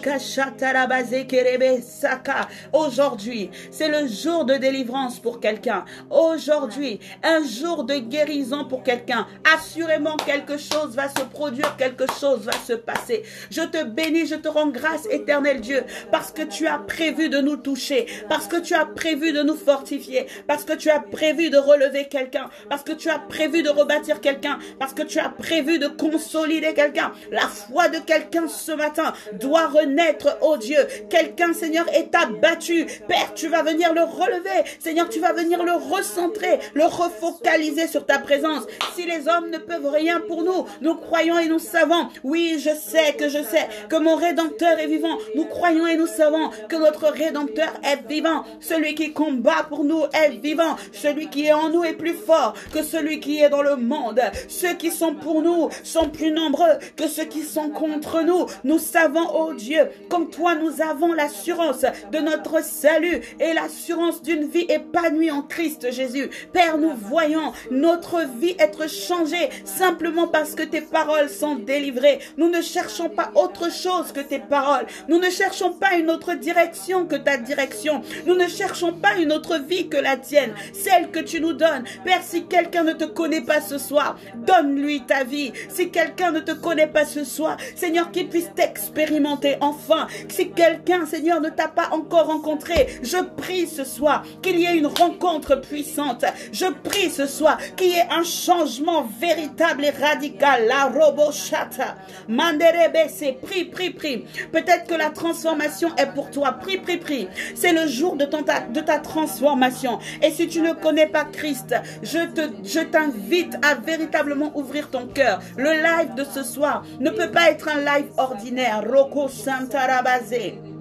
kerebe 1.26 1.66
Saka. 1.83 2.49
Aujourd'hui, 2.73 3.51
c'est 3.71 3.89
le 3.89 4.07
jour 4.07 4.45
de 4.45 4.55
délivrance 4.55 5.19
pour 5.19 5.41
quelqu'un. 5.41 5.85
Aujourd'hui, 6.11 7.01
un 7.23 7.45
jour 7.45 7.85
de 7.85 7.95
guérison 7.95 8.65
pour 8.65 8.83
quelqu'un. 8.83 9.27
Assurément, 9.57 10.17
quelque 10.17 10.57
chose 10.59 10.95
va 10.95 11.09
se 11.09 11.25
produire, 11.25 11.77
quelque 11.77 12.05
chose 12.21 12.41
va 12.41 12.53
se 12.53 12.75
passer. 12.75 13.23
Je 13.51 13.63
te 13.63 13.85
bénis, 13.85 14.27
je 14.27 14.35
te 14.35 14.49
rends 14.49 14.69
grâce, 14.69 15.07
éternel 15.11 15.61
Dieu, 15.61 15.85
parce 16.11 16.33
que 16.33 16.43
tu 16.43 16.67
as 16.67 16.79
prévu 16.79 17.29
de 17.29 17.39
nous 17.39 17.57
toucher, 17.57 18.07
parce 18.29 18.47
que 18.47 18.57
tu 18.57 18.75
as 18.75 18.87
prévu 18.87 19.33
de 19.33 19.43
nous 19.43 19.57
fortifier, 19.57 20.27
parce 20.47 20.65
que 20.65 20.73
tu 20.73 20.91
as 20.91 21.01
prévu 21.01 21.51
de 21.51 21.59
relever 21.59 22.07
quelqu'un, 22.07 22.49
parce 22.69 22.83
que 22.83 22.93
tu 22.93 23.09
as 23.09 23.19
prévu 23.19 23.63
de 23.63 23.71
rebâtir 23.71 24.21
quelqu'un, 24.21 24.59
parce 24.79 24.95
que 24.95 25.03
tu 25.03 25.19
as 25.19 25.29
prévu 25.29 25.79
de 25.79 25.89
consolider 25.89 26.75
quelqu'un. 26.75 27.13
La 27.31 27.49
foi 27.49 27.89
de 27.89 27.99
quelqu'un 27.99 28.49
ce 28.49 28.73
matin 28.73 29.13
doit 29.35 29.69
renaître, 29.69 30.39
oh 30.41 30.57
Dieu. 30.57 30.79
Quelqu'un 31.11 31.53
Seigneur, 31.57 31.87
est 31.93 32.15
abattu. 32.15 32.87
Père, 33.09 33.33
tu 33.35 33.49
vas 33.49 33.63
venir 33.63 33.93
le 33.95 34.03
relever. 34.03 34.69
Seigneur, 34.79 35.09
tu 35.09 35.21
vas 35.21 35.33
venir 35.33 35.65
le 35.65 35.73
recentrer, 35.73 36.59
le 36.75 36.85
refocaliser 36.85 37.87
sur 37.89 38.07
ta 38.07 38.19
présence. 38.19 38.65
Si 38.95 39.07
les 39.07 39.29
hommes 39.29 39.51
ne 39.51 39.59
peuvent 39.59 39.89
rien 39.89 40.21
pour 40.21 40.43
nous, 40.43 40.67
nous 40.81 40.95
croyons 40.95 41.39
et 41.39 41.49
nous 41.49 41.59
savons. 41.59 42.09
Oui, 42.23 42.57
je 42.59 42.71
sais 42.71 43.15
que 43.15 43.29
je 43.29 43.43
sais 43.43 43.69
que 43.89 43.97
mon 43.97 44.17
Rédempteur 44.17 44.79
est 44.79 44.87
vivant. 44.87 45.17
Nous 45.35 45.45
croyons 45.45 45.87
et 45.87 45.97
nous 45.97 46.07
savons 46.07 46.51
que 46.69 46.77
notre 46.77 47.09
Rédempteur 47.09 47.73
est 47.83 48.07
vivant. 48.09 48.45
Celui 48.61 48.95
qui 48.95 49.13
combat 49.13 49.67
pour 49.69 49.85
nous 49.85 50.05
est 50.13 50.31
vivant. 50.31 50.77
Celui 50.93 51.29
qui 51.29 51.47
est 51.47 51.53
en 51.53 51.71
nous 51.71 51.85
est 51.85 51.95
plus 51.95 52.15
fort 52.15 52.55
que 52.73 52.83
celui 52.83 53.21
qui 53.21 53.41
est 53.41 53.49
dans 53.49 53.63
le 53.63 53.77
monde. 53.77 54.21
Ceux 54.49 54.75
qui 54.75 54.91
sont 54.91 55.15
pour 55.15 55.43
nous 55.43 55.69
sont 55.83 56.09
plus 56.09 56.31
nombreux 56.31 56.79
que 56.97 57.09
ceux 57.09 57.25
qui 57.25 57.43
sont 57.43 57.71
contre 57.71 58.23
nous. 58.23 58.47
Nous 58.65 58.79
savons, 58.79 59.27
oh 59.35 59.55
Dieu, 59.55 59.89
comme 60.09 60.31
toi, 60.31 60.55
nous 60.55 60.83
avons 60.83 61.13
de 61.47 62.19
notre 62.19 62.65
salut 62.65 63.21
et 63.38 63.53
l'assurance 63.53 64.21
d'une 64.21 64.49
vie 64.49 64.67
épanouie 64.69 65.31
en 65.31 65.43
Christ 65.43 65.93
Jésus. 65.93 66.29
Père, 66.53 66.76
nous 66.76 66.93
voyons 66.93 67.53
notre 67.71 68.25
vie 68.41 68.57
être 68.59 68.91
changée 68.91 69.49
simplement 69.65 70.26
parce 70.26 70.57
que 70.57 70.65
tes 70.65 70.81
paroles 70.81 71.29
sont 71.29 71.55
délivrées. 71.55 72.19
Nous 72.37 72.49
ne 72.49 72.61
cherchons 72.61 73.09
pas 73.09 73.31
autre 73.37 73.71
chose 73.71 74.11
que 74.12 74.21
tes 74.21 74.41
paroles. 74.41 74.87
Nous 75.09 75.19
ne 75.19 75.31
cherchons 75.31 75.73
pas 75.73 75.95
une 75.95 76.11
autre 76.11 76.35
direction 76.35 77.07
que 77.07 77.15
ta 77.15 77.37
direction. 77.37 78.03
Nous 78.26 78.35
ne 78.35 78.49
cherchons 78.49 78.93
pas 78.93 79.17
une 79.17 79.33
autre 79.33 79.59
vie 79.59 79.88
que 79.88 79.97
la 79.97 80.17
tienne, 80.17 80.55
celle 80.73 81.12
que 81.12 81.21
tu 81.21 81.41
nous 81.41 81.53
donnes. 81.53 81.85
Père, 82.05 82.23
si 82.25 82.47
quelqu'un 82.47 82.83
ne 82.83 82.93
te 82.93 83.05
connaît 83.05 83.43
pas 83.43 83.61
ce 83.61 83.79
soir, 83.79 84.19
donne-lui 84.35 85.03
ta 85.07 85.23
vie. 85.23 85.53
Si 85.69 85.91
quelqu'un 85.91 86.33
ne 86.33 86.41
te 86.41 86.53
connaît 86.53 86.88
pas 86.88 87.05
ce 87.05 87.23
soir, 87.23 87.57
Seigneur, 87.76 88.11
qu'il 88.11 88.29
puisse 88.29 88.50
t'expérimenter 88.57 89.59
enfin. 89.61 90.09
Si 90.29 90.50
quelqu'un, 90.50 91.07
Seigneur, 91.07 91.25
ne 91.35 91.50
t'a 91.50 91.68
pas 91.68 91.90
encore 91.92 92.26
rencontré, 92.26 92.99
je 93.02 93.18
prie 93.37 93.66
ce 93.66 93.85
soir 93.85 94.23
qu'il 94.42 94.59
y 94.59 94.64
ait 94.64 94.76
une 94.76 94.87
rencontre 94.87 95.56
puissante. 95.56 96.25
Je 96.52 96.66
prie 96.66 97.11
ce 97.11 97.26
soir 97.26 97.59
qu'il 97.76 97.88
y 97.88 97.95
ait 97.95 98.09
un 98.11 98.25
changement 98.25 99.06
véritable 99.21 99.85
et 99.85 99.90
radical. 99.90 100.66
La 100.66 100.87
robochata. 100.87 101.97
Manderebe, 102.28 103.09
c'est 103.09 103.33
prie, 103.33 103.64
prie, 103.64 103.90
prie. 103.90 104.25
Peut-être 104.52 104.87
que 104.87 104.95
la 104.95 105.11
transformation 105.11 105.95
est 105.97 106.12
pour 106.14 106.30
toi. 106.30 106.52
Prie, 106.52 106.78
prie, 106.78 106.99
prie. 106.99 107.28
C'est 107.54 107.73
le 107.73 107.87
jour 107.87 108.16
de 108.16 108.25
ta 108.25 108.99
transformation. 108.99 109.99
Et 110.23 110.30
si 110.30 110.49
tu 110.49 110.61
ne 110.61 110.73
connais 110.73 111.06
pas 111.06 111.25
Christ, 111.25 111.75
je 112.02 112.26
te, 112.26 112.40
je 112.64 112.80
t'invite 112.80 113.56
à 113.62 113.75
véritablement 113.75 114.52
ouvrir 114.54 114.90
ton 114.90 115.06
cœur. 115.06 115.40
Le 115.56 115.73
live 115.73 116.14
de 116.14 116.25
ce 116.25 116.42
soir 116.42 116.85
ne 117.00 117.11
peut 117.11 117.30
pas 117.30 117.50
être 117.50 117.68
un 117.68 117.80
live 117.80 118.11
ordinaire. 118.16 118.83
Roko 118.87 119.28
Santarabase. 119.28 120.75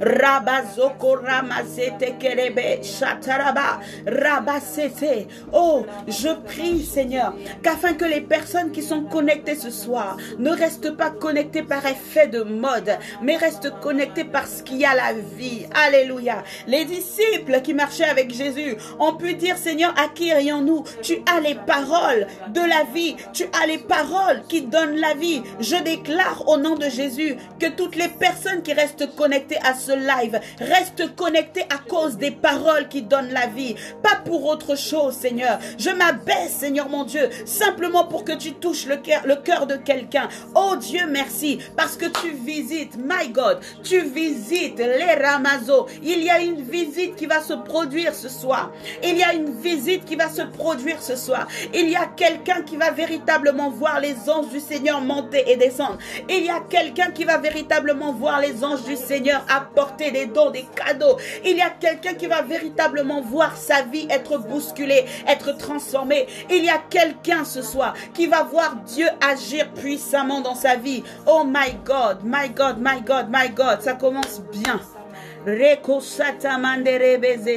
Rabazoko 0.00 1.22
Ramazete 1.22 2.18
Kerebe 2.18 2.82
Shataraba 2.82 3.80
Rabasete. 4.06 5.26
Oh, 5.52 5.84
je 6.06 6.28
prie 6.44 6.82
Seigneur 6.82 7.34
qu'afin 7.62 7.94
que 7.94 8.04
les 8.04 8.20
personnes 8.20 8.70
qui 8.70 8.82
sont 8.82 9.02
connectées 9.02 9.56
ce 9.56 9.70
soir 9.70 10.16
ne 10.38 10.50
restent 10.50 10.96
pas 10.96 11.10
connectées 11.10 11.62
par 11.62 11.84
effet 11.86 12.28
de 12.28 12.42
mode, 12.42 12.98
mais 13.22 13.36
restent 13.36 13.72
connectées 13.80 14.24
parce 14.24 14.62
qu'il 14.62 14.78
y 14.78 14.84
a 14.84 14.94
la 14.94 15.12
vie. 15.36 15.66
Alléluia. 15.74 16.42
Les 16.66 16.84
disciples 16.84 17.60
qui 17.62 17.74
marchaient 17.74 18.04
avec 18.04 18.32
Jésus 18.32 18.76
ont 18.98 19.14
pu 19.14 19.34
dire 19.34 19.56
Seigneur, 19.56 19.94
à 19.98 20.08
qui 20.08 20.32
nous 20.62 20.84
Tu 21.02 21.18
as 21.26 21.40
les 21.40 21.54
paroles 21.54 22.26
de 22.48 22.60
la 22.60 22.84
vie. 22.94 23.16
Tu 23.32 23.44
as 23.60 23.66
les 23.66 23.78
paroles 23.78 24.42
qui 24.48 24.62
donnent 24.62 24.96
la 24.96 25.14
vie. 25.14 25.42
Je 25.60 25.76
déclare 25.76 26.48
au 26.48 26.56
nom 26.56 26.74
de 26.74 26.88
Jésus 26.88 27.36
que 27.58 27.66
toutes 27.66 27.96
les 27.96 28.08
personnes 28.08 28.62
qui 28.62 28.72
restent 28.72 29.14
connectées 29.16 29.58
à 29.64 29.74
ce 29.74 29.87
live. 29.92 30.40
Reste 30.58 31.14
connecté 31.14 31.62
à 31.62 31.78
cause 31.78 32.16
des 32.16 32.30
paroles 32.30 32.88
qui 32.88 33.02
donnent 33.02 33.32
la 33.32 33.46
vie, 33.46 33.74
pas 34.02 34.16
pour 34.24 34.46
autre 34.46 34.76
chose, 34.76 35.14
Seigneur. 35.14 35.58
Je 35.78 35.90
m'abaisse, 35.90 36.52
Seigneur 36.58 36.88
mon 36.88 37.04
Dieu, 37.04 37.28
simplement 37.44 38.04
pour 38.04 38.24
que 38.24 38.32
tu 38.32 38.52
touches 38.54 38.86
le 38.86 38.96
cœur, 38.96 39.22
le 39.24 39.36
cœur 39.36 39.66
de 39.66 39.76
quelqu'un. 39.76 40.28
Oh 40.54 40.76
Dieu, 40.76 41.06
merci, 41.08 41.58
parce 41.76 41.96
que 41.96 42.06
tu 42.06 42.30
visites, 42.30 42.96
my 42.96 43.28
God, 43.30 43.60
tu 43.82 44.00
visites 44.00 44.78
les 44.78 45.14
Ramazo. 45.14 45.86
Il 46.02 46.22
y 46.22 46.30
a 46.30 46.40
une 46.40 46.62
visite 46.62 47.16
qui 47.16 47.26
va 47.26 47.40
se 47.40 47.54
produire 47.54 48.14
ce 48.14 48.28
soir. 48.28 48.72
Il 49.02 49.16
y 49.16 49.22
a 49.22 49.32
une 49.32 49.50
visite 49.60 50.04
qui 50.04 50.16
va 50.16 50.28
se 50.28 50.42
produire 50.42 51.02
ce 51.02 51.16
soir. 51.16 51.46
Il 51.74 51.88
y 51.88 51.96
a 51.96 52.06
quelqu'un 52.06 52.62
qui 52.62 52.76
va 52.76 52.90
véritablement 52.90 53.70
voir 53.70 54.00
les 54.00 54.28
anges 54.28 54.48
du 54.48 54.60
Seigneur 54.60 55.00
monter 55.00 55.44
et 55.50 55.56
descendre. 55.56 55.98
Il 56.28 56.44
y 56.44 56.50
a 56.50 56.60
quelqu'un 56.60 57.10
qui 57.10 57.24
va 57.24 57.38
véritablement 57.38 58.12
voir 58.12 58.40
les 58.40 58.64
anges 58.64 58.82
du 58.84 58.96
Seigneur 58.96 59.44
apporter 59.78 59.88
porter 59.88 60.10
des 60.10 60.26
dons, 60.26 60.50
des 60.50 60.66
cadeaux. 60.74 61.16
Il 61.44 61.56
y 61.56 61.62
a 61.62 61.70
quelqu'un 61.70 62.14
qui 62.14 62.26
va 62.26 62.42
véritablement 62.42 63.20
voir 63.20 63.56
sa 63.56 63.82
vie 63.82 64.08
être 64.10 64.38
bousculée, 64.38 65.04
être 65.26 65.56
transformée. 65.56 66.26
Il 66.50 66.64
y 66.64 66.68
a 66.68 66.78
quelqu'un 66.90 67.44
ce 67.44 67.62
soir 67.62 67.94
qui 68.12 68.26
va 68.26 68.42
voir 68.42 68.76
Dieu 68.86 69.06
agir 69.20 69.70
puissamment 69.72 70.40
dans 70.40 70.54
sa 70.54 70.76
vie. 70.76 71.04
Oh 71.26 71.44
my 71.46 71.74
God, 71.84 72.18
my 72.24 72.48
God, 72.50 72.78
my 72.78 73.00
God, 73.00 73.28
my 73.30 73.48
God, 73.50 73.80
ça 73.80 73.94
commence 73.94 74.40
bien. 74.52 74.80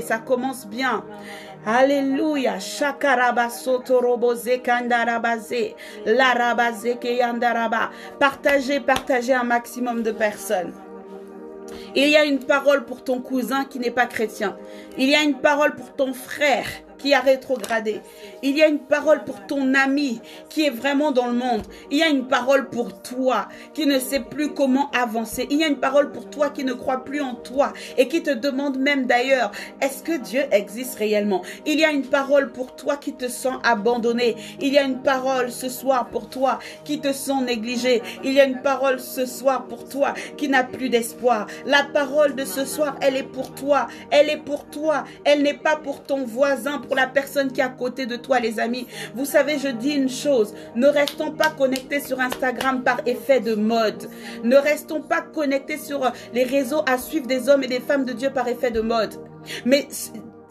Ça 0.03 0.19
commence 0.19 0.67
bien. 0.67 1.03
Alléluia. 1.65 2.57
Partagez, 8.19 8.79
partagez 8.79 9.33
un 9.33 9.43
maximum 9.43 10.03
de 10.03 10.11
personnes. 10.11 10.73
Il 11.95 12.07
y 12.07 12.17
a 12.17 12.25
une 12.25 12.39
parole 12.39 12.85
pour 12.85 13.03
ton 13.03 13.21
cousin 13.21 13.65
qui 13.65 13.79
n'est 13.79 13.91
pas 13.91 14.05
chrétien. 14.05 14.57
Il 14.97 15.09
y 15.09 15.15
a 15.15 15.23
une 15.23 15.35
parole 15.35 15.75
pour 15.75 15.93
ton 15.93 16.13
frère 16.13 16.67
qui 17.01 17.13
a 17.13 17.19
rétrogradé. 17.19 18.01
Il 18.43 18.57
y 18.57 18.63
a 18.63 18.67
une 18.67 18.79
parole 18.79 19.23
pour 19.23 19.45
ton 19.47 19.73
ami 19.73 20.21
qui 20.49 20.65
est 20.65 20.69
vraiment 20.69 21.11
dans 21.11 21.27
le 21.27 21.33
monde. 21.33 21.63
Il 21.89 21.97
y 21.97 22.03
a 22.03 22.09
une 22.09 22.27
parole 22.27 22.69
pour 22.69 23.01
toi 23.01 23.47
qui 23.73 23.85
ne 23.85 23.99
sait 23.99 24.19
plus 24.19 24.53
comment 24.53 24.89
avancer. 24.91 25.47
Il 25.49 25.57
y 25.57 25.63
a 25.63 25.67
une 25.67 25.79
parole 25.79 26.11
pour 26.11 26.29
toi 26.29 26.49
qui 26.49 26.63
ne 26.63 26.73
croit 26.73 27.03
plus 27.03 27.21
en 27.21 27.35
toi 27.35 27.73
et 27.97 28.07
qui 28.07 28.21
te 28.23 28.31
demande 28.31 28.77
même 28.77 29.05
d'ailleurs, 29.05 29.51
est-ce 29.81 30.03
que 30.03 30.17
Dieu 30.17 30.43
existe 30.51 30.95
réellement? 30.95 31.41
Il 31.65 31.79
y 31.79 31.85
a 31.85 31.91
une 31.91 32.05
parole 32.05 32.51
pour 32.51 32.75
toi 32.75 32.97
qui 32.97 33.13
te 33.13 33.27
sent 33.27 33.53
abandonné. 33.63 34.35
Il 34.59 34.73
y 34.73 34.77
a 34.77 34.83
une 34.83 35.01
parole 35.01 35.51
ce 35.51 35.69
soir 35.69 36.09
pour 36.09 36.29
toi 36.29 36.59
qui 36.83 36.99
te 36.99 37.13
sent 37.13 37.41
négligé. 37.45 38.01
Il 38.23 38.33
y 38.33 38.39
a 38.39 38.45
une 38.45 38.61
parole 38.61 38.99
ce 38.99 39.25
soir 39.25 39.65
pour 39.65 39.87
toi 39.87 40.13
qui 40.37 40.49
n'a 40.49 40.63
plus 40.63 40.89
d'espoir. 40.89 41.47
La 41.65 41.83
parole 41.83 42.35
de 42.35 42.45
ce 42.45 42.65
soir, 42.65 42.95
elle 43.01 43.15
est 43.15 43.23
pour 43.23 43.53
toi. 43.53 43.87
Elle 44.11 44.29
est 44.29 44.37
pour 44.37 44.65
toi. 44.65 45.05
Elle 45.23 45.41
n'est 45.41 45.53
pas 45.53 45.75
pour 45.75 46.03
ton 46.03 46.25
voisin, 46.25 46.79
la 46.95 47.07
personne 47.07 47.51
qui 47.51 47.61
est 47.61 47.63
à 47.63 47.69
côté 47.69 48.05
de 48.05 48.15
toi, 48.15 48.39
les 48.39 48.59
amis. 48.59 48.87
Vous 49.15 49.25
savez, 49.25 49.57
je 49.59 49.67
dis 49.67 49.91
une 49.91 50.09
chose, 50.09 50.53
ne 50.75 50.87
restons 50.87 51.31
pas 51.31 51.49
connectés 51.49 51.99
sur 51.99 52.19
Instagram 52.19 52.83
par 52.83 53.01
effet 53.05 53.39
de 53.39 53.55
mode. 53.55 54.09
Ne 54.43 54.57
restons 54.57 55.01
pas 55.01 55.21
connectés 55.21 55.77
sur 55.77 56.11
les 56.33 56.43
réseaux 56.43 56.83
à 56.87 56.97
suivre 56.97 57.27
des 57.27 57.49
hommes 57.49 57.63
et 57.63 57.67
des 57.67 57.79
femmes 57.79 58.05
de 58.05 58.13
Dieu 58.13 58.29
par 58.29 58.47
effet 58.47 58.71
de 58.71 58.81
mode. 58.81 59.15
Mais 59.65 59.87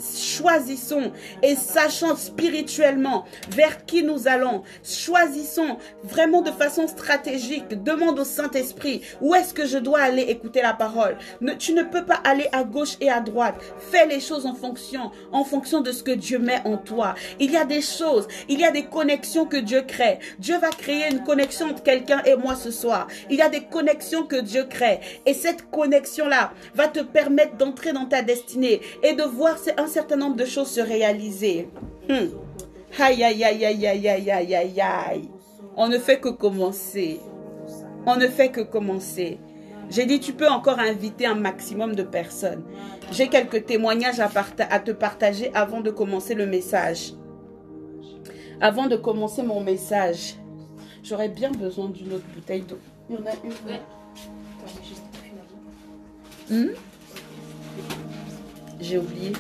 choisissons 0.01 1.13
et 1.43 1.55
sachant 1.55 2.17
spirituellement 2.17 3.25
vers 3.51 3.85
qui 3.85 4.03
nous 4.03 4.29
allons. 4.29 4.63
Choisissons 4.83 5.79
vraiment 6.03 6.43
de 6.43 6.51
façon 6.51 6.87
stratégique. 6.89 7.69
Demande 7.83 8.19
au 8.19 8.25
Saint-Esprit 8.25 9.03
où 9.21 9.35
est-ce 9.35 9.55
que 9.55 9.67
je 9.67 9.79
dois 9.79 10.01
aller 10.01 10.23
écouter 10.23 10.63
la 10.63 10.75
parole? 10.75 11.17
tu 11.59 11.73
ne 11.73 11.83
peux 11.83 12.05
pas 12.05 12.21
aller 12.25 12.49
à 12.53 12.65
gauche 12.65 12.97
et 13.01 13.11
à 13.11 13.21
droite. 13.21 13.57
Fais 13.91 14.07
les 14.07 14.21
choses 14.21 14.47
en 14.47 14.55
fonction, 14.55 15.11
en 15.33 15.45
fonction 15.45 15.81
de 15.81 15.93
ce 15.93 16.03
que 16.03 16.11
Dieu 16.13 16.39
met 16.39 16.61
en 16.65 16.77
toi. 16.77 17.15
Il 17.39 17.51
y 17.51 17.57
a 17.57 17.65
des 17.65 17.83
choses, 17.83 18.27
il 18.49 18.61
y 18.61 18.65
a 18.65 18.71
des 18.71 18.85
connexions 18.85 19.47
que 19.47 19.57
Dieu 19.57 19.83
crée. 19.83 20.19
Dieu 20.39 20.59
va 20.59 20.71
créer 20.71 21.11
une 21.11 21.23
connexion 21.25 21.67
entre 21.71 21.83
quelqu'un 21.83 22.23
et 22.25 22.37
moi 22.37 22.55
ce 22.55 22.71
soir. 22.71 23.07
Il 23.29 23.37
y 23.37 23.43
a 23.43 23.49
des 23.49 23.65
connexions 23.65 24.25
que 24.25 24.37
Dieu 24.37 24.65
crée. 24.65 25.01
Et 25.27 25.35
cette 25.35 25.71
connexion-là 25.71 26.53
va 26.75 26.89
te 26.89 27.01
permettre 27.01 27.57
d'entrer 27.57 27.93
dans 27.93 28.07
ta 28.07 28.23
destinée 28.23 28.81
et 29.03 29.15
de 29.15 29.23
voir 29.23 29.57
un 29.77 29.87
certain 29.91 30.17
nombre 30.17 30.37
de 30.37 30.45
choses 30.45 30.69
se 30.71 30.81
réaliser. 30.81 31.69
Hmm. 32.09 32.29
Aïe, 32.99 33.23
aïe, 33.23 33.45
aïe, 33.45 33.65
aïe, 33.65 33.87
aïe, 33.87 34.09
aïe, 34.09 34.31
aïe, 34.31 34.55
aïe, 34.55 34.81
aïe. 34.81 35.29
On 35.77 35.89
ne 35.89 35.99
fait 35.99 36.21
que 36.21 36.29
commencer. 36.29 37.21
On 38.07 38.17
ne 38.17 38.27
fait 38.29 38.51
que 38.51 38.61
commencer. 38.61 39.39
J'ai 39.91 40.07
dit, 40.07 40.21
tu 40.21 40.33
peux 40.33 40.49
encore 40.49 40.79
inviter 40.79 41.27
un 41.27 41.35
maximum 41.35 41.95
de 41.95 42.03
personnes. 42.05 42.65
J'ai 43.11 43.29
quelques 43.29 43.67
témoignages 43.67 44.21
à, 44.21 44.31
à, 44.71 44.81
te 44.81 44.93
partager 44.93 45.51
avant 45.55 45.81
de 45.81 45.91
commencer 45.91 46.35
le 46.35 46.47
message. 46.47 47.15
Avant 48.61 48.87
de 48.87 48.97
commencer 48.97 49.43
mon 49.43 49.61
message, 49.61 50.37
j'aurais 51.03 51.29
bien 51.29 51.51
besoin 51.51 51.89
d'une 51.89 52.13
autre 52.13 52.27
bouteille 52.35 52.63
d'eau. 52.63 52.79
Il 53.09 53.17
y 53.17 53.19
en 53.19 53.27
a 53.27 53.33
une. 56.51 56.67
Hmm? 56.67 56.71
J'ai 58.81 58.99
oublié. 58.99 59.33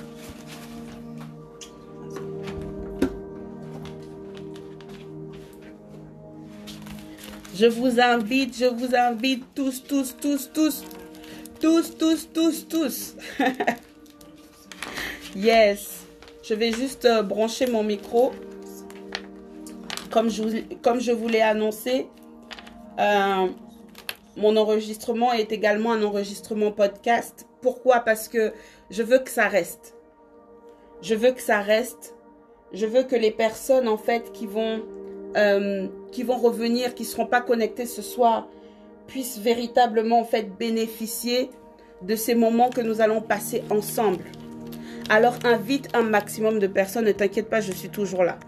Je 7.60 7.66
vous 7.66 8.00
invite, 8.00 8.56
je 8.56 8.64
vous 8.64 8.94
invite 8.96 9.44
tous, 9.54 9.84
tous, 9.84 10.16
tous, 10.18 10.50
tous, 10.50 10.82
Tous, 11.60 11.94
tous, 11.98 12.26
tous, 12.32 12.66
tous. 12.66 13.16
yes. 15.36 16.06
Je 16.42 16.54
vais 16.54 16.72
juste 16.72 17.04
euh, 17.04 17.22
brancher 17.22 17.66
mon 17.66 17.82
micro. 17.82 18.32
Comme 20.10 20.30
je, 20.30 20.42
comme 20.80 21.00
je 21.00 21.12
vous 21.12 21.28
l'ai 21.28 21.42
annoncé, 21.42 22.06
euh, 22.98 23.48
mon 24.38 24.56
enregistrement 24.56 25.34
est 25.34 25.52
également 25.52 25.92
un 25.92 26.02
enregistrement 26.02 26.72
podcast. 26.72 27.46
Pourquoi? 27.60 28.00
Parce 28.00 28.28
que 28.28 28.54
je 28.88 29.02
veux 29.02 29.18
que 29.18 29.28
ça 29.28 29.48
reste. 29.48 29.94
Je 31.02 31.14
veux 31.14 31.32
que 31.32 31.42
ça 31.42 31.60
reste. 31.60 32.14
Je 32.72 32.86
veux 32.86 33.02
que 33.02 33.16
les 33.16 33.32
personnes, 33.32 33.86
en 33.86 33.98
fait, 33.98 34.32
qui 34.32 34.46
vont, 34.46 34.80
euh, 35.36 35.88
qui 36.12 36.22
vont 36.22 36.36
revenir, 36.36 36.94
qui 36.94 37.02
ne 37.02 37.08
seront 37.08 37.26
pas 37.26 37.40
connectées 37.40 37.86
ce 37.86 38.02
soir, 38.02 38.48
puissent 39.06 39.38
véritablement, 39.38 40.20
en 40.20 40.24
fait, 40.24 40.56
bénéficier 40.58 41.50
de 42.02 42.16
ces 42.16 42.34
moments 42.34 42.70
que 42.70 42.80
nous 42.80 43.00
allons 43.00 43.20
passer 43.20 43.62
ensemble. 43.70 44.24
Alors, 45.08 45.34
invite 45.44 45.88
un 45.94 46.02
maximum 46.02 46.58
de 46.58 46.66
personnes. 46.66 47.04
Ne 47.04 47.12
t'inquiète 47.12 47.48
pas, 47.48 47.60
je 47.60 47.72
suis 47.72 47.88
toujours 47.88 48.24
là. 48.24 48.38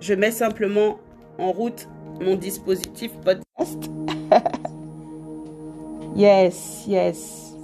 Je 0.00 0.14
mets 0.14 0.30
simplement 0.30 0.98
en 1.38 1.52
route 1.52 1.88
mon 2.20 2.36
dispositif 2.36 3.12
podcast. 3.24 3.90
yes, 6.16 6.84
yes. 6.86 7.54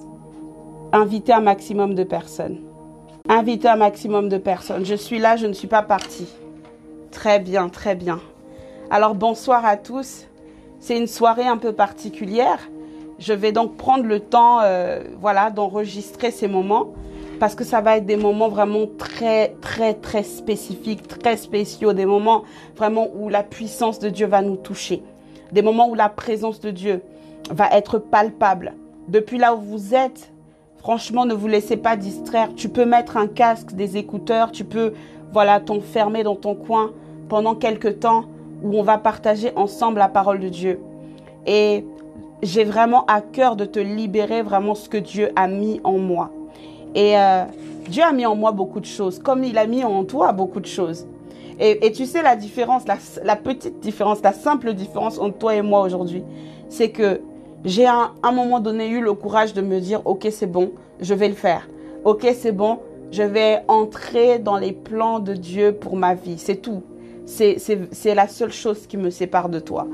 Invitez 0.92 1.32
un 1.32 1.40
maximum 1.40 1.94
de 1.94 2.04
personnes. 2.04 2.60
Invitez 3.28 3.68
un 3.68 3.76
maximum 3.76 4.28
de 4.28 4.38
personnes. 4.38 4.84
Je 4.84 4.94
suis 4.94 5.18
là, 5.18 5.36
je 5.36 5.46
ne 5.46 5.52
suis 5.52 5.68
pas 5.68 5.82
partie. 5.82 6.28
Très 7.10 7.38
bien, 7.38 7.68
très 7.68 7.94
bien. 7.94 8.20
Alors 8.92 9.14
bonsoir 9.14 9.64
à 9.64 9.76
tous. 9.76 10.26
C'est 10.80 10.98
une 10.98 11.06
soirée 11.06 11.46
un 11.46 11.58
peu 11.58 11.72
particulière. 11.72 12.58
Je 13.20 13.32
vais 13.32 13.52
donc 13.52 13.76
prendre 13.76 14.02
le 14.02 14.18
temps, 14.18 14.58
euh, 14.62 15.04
voilà, 15.20 15.50
d'enregistrer 15.50 16.32
ces 16.32 16.48
moments 16.48 16.88
parce 17.38 17.54
que 17.54 17.62
ça 17.62 17.80
va 17.80 17.98
être 17.98 18.06
des 18.06 18.16
moments 18.16 18.48
vraiment 18.48 18.86
très, 18.98 19.54
très, 19.60 19.94
très 19.94 20.24
spécifiques, 20.24 21.06
très 21.06 21.36
spéciaux, 21.36 21.92
des 21.92 22.04
moments 22.04 22.42
vraiment 22.74 23.06
où 23.14 23.28
la 23.28 23.44
puissance 23.44 24.00
de 24.00 24.08
Dieu 24.08 24.26
va 24.26 24.42
nous 24.42 24.56
toucher, 24.56 25.04
des 25.52 25.62
moments 25.62 25.88
où 25.88 25.94
la 25.94 26.08
présence 26.08 26.58
de 26.58 26.72
Dieu 26.72 27.00
va 27.48 27.68
être 27.70 28.00
palpable. 28.00 28.74
Depuis 29.06 29.38
là 29.38 29.54
où 29.54 29.60
vous 29.60 29.94
êtes, 29.94 30.32
franchement, 30.78 31.26
ne 31.26 31.34
vous 31.34 31.46
laissez 31.46 31.76
pas 31.76 31.94
distraire. 31.94 32.48
Tu 32.56 32.68
peux 32.68 32.84
mettre 32.84 33.16
un 33.16 33.28
casque, 33.28 33.72
des 33.72 33.96
écouteurs, 33.96 34.50
tu 34.50 34.64
peux, 34.64 34.94
voilà, 35.32 35.60
t'enfermer 35.60 36.24
dans 36.24 36.36
ton 36.36 36.56
coin 36.56 36.90
pendant 37.28 37.54
quelques 37.54 38.00
temps 38.00 38.24
où 38.62 38.78
on 38.78 38.82
va 38.82 38.98
partager 38.98 39.52
ensemble 39.56 39.98
la 39.98 40.08
parole 40.08 40.40
de 40.40 40.48
Dieu. 40.48 40.80
Et 41.46 41.84
j'ai 42.42 42.64
vraiment 42.64 43.04
à 43.06 43.20
cœur 43.20 43.56
de 43.56 43.64
te 43.64 43.78
libérer 43.78 44.42
vraiment 44.42 44.74
ce 44.74 44.88
que 44.88 44.96
Dieu 44.96 45.30
a 45.36 45.48
mis 45.48 45.80
en 45.84 45.98
moi. 45.98 46.30
Et 46.94 47.16
euh, 47.16 47.44
Dieu 47.88 48.02
a 48.02 48.12
mis 48.12 48.26
en 48.26 48.34
moi 48.34 48.52
beaucoup 48.52 48.80
de 48.80 48.86
choses, 48.86 49.18
comme 49.18 49.44
il 49.44 49.58
a 49.58 49.66
mis 49.66 49.84
en 49.84 50.04
toi 50.04 50.32
beaucoup 50.32 50.60
de 50.60 50.66
choses. 50.66 51.06
Et, 51.62 51.92
tu 51.92 52.06
sais 52.06 52.22
la 52.22 52.36
différence, 52.36 52.84
la, 53.22 53.36
petite 53.36 53.80
différence, 53.80 54.22
la 54.22 54.32
simple 54.32 54.72
différence 54.72 55.18
entre 55.18 55.36
toi 55.36 55.54
et 55.54 55.60
moi 55.60 55.82
aujourd'hui, 55.82 56.24
c'est 56.70 56.88
que 56.88 57.20
j'ai 57.66 57.84
à 57.84 58.12
un 58.22 58.32
moment 58.32 58.60
donné 58.60 58.88
eu 58.88 59.02
le 59.02 59.12
courage 59.12 59.52
de 59.52 59.60
me 59.60 59.78
dire, 59.78 60.00
ok 60.06 60.26
c'est 60.30 60.46
bon, 60.46 60.72
je 61.00 61.12
vais 61.12 61.28
le 61.28 61.34
faire. 61.34 61.68
Ok 62.04 62.26
c'est 62.34 62.52
bon, 62.52 62.78
je 63.12 63.22
vais 63.22 63.58
entrer 63.68 64.38
dans 64.38 64.56
les 64.56 64.72
plans 64.72 65.18
de 65.18 65.34
Dieu 65.34 65.72
pour 65.72 65.96
ma 65.96 66.14
vie. 66.14 66.38
C'est 66.38 66.56
tout. 66.56 66.82
C'est 67.30 68.14
la 68.14 68.28
seule 68.28 68.52
chose 68.52 68.86
qui 68.86 68.96
me 68.96 69.10
sépare 69.10 69.48
de 69.48 69.60
toi 69.60 69.86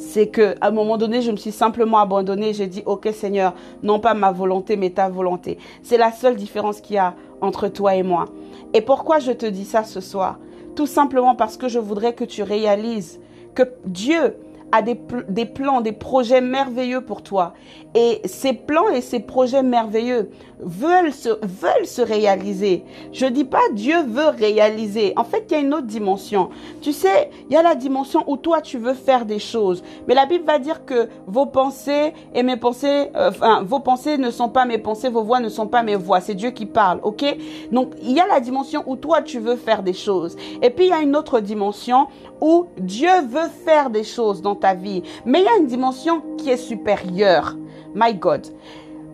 c'est 0.00 0.28
que 0.28 0.54
à 0.60 0.68
un 0.68 0.70
moment 0.70 0.96
donné, 0.96 1.20
je 1.20 1.30
me 1.30 1.36
suis 1.36 1.52
simplement 1.52 1.98
abandonnée. 1.98 2.54
J'ai 2.54 2.66
dit, 2.66 2.82
ok 2.86 3.10
Seigneur, 3.12 3.54
non 3.82 4.00
pas 4.00 4.14
ma 4.14 4.32
volonté, 4.32 4.76
mais 4.76 4.90
ta 4.90 5.08
volonté. 5.08 5.58
C'est 5.82 5.98
la 5.98 6.10
seule 6.10 6.36
différence 6.36 6.80
qu'il 6.80 6.96
y 6.96 6.98
a 6.98 7.14
entre 7.40 7.68
toi 7.68 7.94
et 7.94 8.02
moi. 8.02 8.24
Et 8.72 8.80
pourquoi 8.80 9.18
je 9.18 9.32
te 9.32 9.46
dis 9.46 9.64
ça 9.64 9.84
ce 9.84 10.00
soir? 10.00 10.38
Tout 10.74 10.86
simplement 10.86 11.34
parce 11.34 11.56
que 11.56 11.68
je 11.68 11.78
voudrais 11.78 12.14
que 12.14 12.24
tu 12.24 12.42
réalises 12.42 13.20
que 13.54 13.62
Dieu 13.84 14.36
a 14.72 14.82
des, 14.82 14.94
plans, 14.94 15.80
des 15.80 15.92
projets 15.92 16.40
merveilleux 16.40 17.00
pour 17.00 17.22
toi. 17.22 17.54
Et 17.94 18.20
ces 18.24 18.52
plans 18.52 18.88
et 18.88 19.00
ces 19.00 19.20
projets 19.20 19.62
merveilleux 19.62 20.30
veulent 20.60 21.12
se, 21.12 21.28
veulent 21.28 21.86
se 21.86 22.02
réaliser. 22.02 22.84
Je 23.12 23.26
dis 23.26 23.44
pas 23.44 23.62
Dieu 23.72 24.02
veut 24.02 24.28
réaliser. 24.28 25.12
En 25.16 25.24
fait, 25.24 25.46
il 25.48 25.52
y 25.52 25.56
a 25.56 25.60
une 25.60 25.74
autre 25.74 25.86
dimension. 25.86 26.50
Tu 26.82 26.92
sais, 26.92 27.30
il 27.48 27.54
y 27.54 27.56
a 27.56 27.62
la 27.62 27.74
dimension 27.74 28.22
où 28.26 28.36
toi 28.36 28.60
tu 28.60 28.78
veux 28.78 28.94
faire 28.94 29.24
des 29.24 29.38
choses. 29.38 29.82
Mais 30.06 30.14
la 30.14 30.26
Bible 30.26 30.44
va 30.44 30.58
dire 30.58 30.84
que 30.84 31.08
vos 31.26 31.46
pensées 31.46 32.12
et 32.34 32.42
mes 32.42 32.56
pensées, 32.56 33.08
euh, 33.16 33.30
enfin, 33.30 33.62
vos 33.62 33.80
pensées 33.80 34.18
ne 34.18 34.30
sont 34.30 34.48
pas 34.48 34.64
mes 34.64 34.78
pensées, 34.78 35.08
vos 35.08 35.22
voix 35.22 35.40
ne 35.40 35.48
sont 35.48 35.66
pas 35.66 35.82
mes 35.82 35.96
voix. 35.96 36.20
C'est 36.20 36.34
Dieu 36.34 36.50
qui 36.50 36.66
parle, 36.66 37.00
ok? 37.02 37.24
Donc, 37.72 37.94
il 38.02 38.12
y 38.12 38.20
a 38.20 38.26
la 38.26 38.40
dimension 38.40 38.84
où 38.86 38.96
toi 38.96 39.22
tu 39.22 39.38
veux 39.38 39.56
faire 39.56 39.82
des 39.82 39.92
choses. 39.92 40.36
Et 40.62 40.70
puis, 40.70 40.86
il 40.86 40.90
y 40.90 40.92
a 40.92 41.00
une 41.00 41.16
autre 41.16 41.40
dimension 41.40 42.06
où 42.40 42.66
Dieu 42.78 43.10
veut 43.28 43.48
faire 43.64 43.90
des 43.90 44.04
choses 44.04 44.42
dans 44.42 44.54
ta 44.60 44.74
vie. 44.74 45.02
Mais 45.24 45.40
il 45.40 45.44
y 45.44 45.48
a 45.48 45.56
une 45.56 45.66
dimension 45.66 46.22
qui 46.36 46.50
est 46.50 46.56
supérieure. 46.56 47.56
My 47.94 48.14
God. 48.14 48.46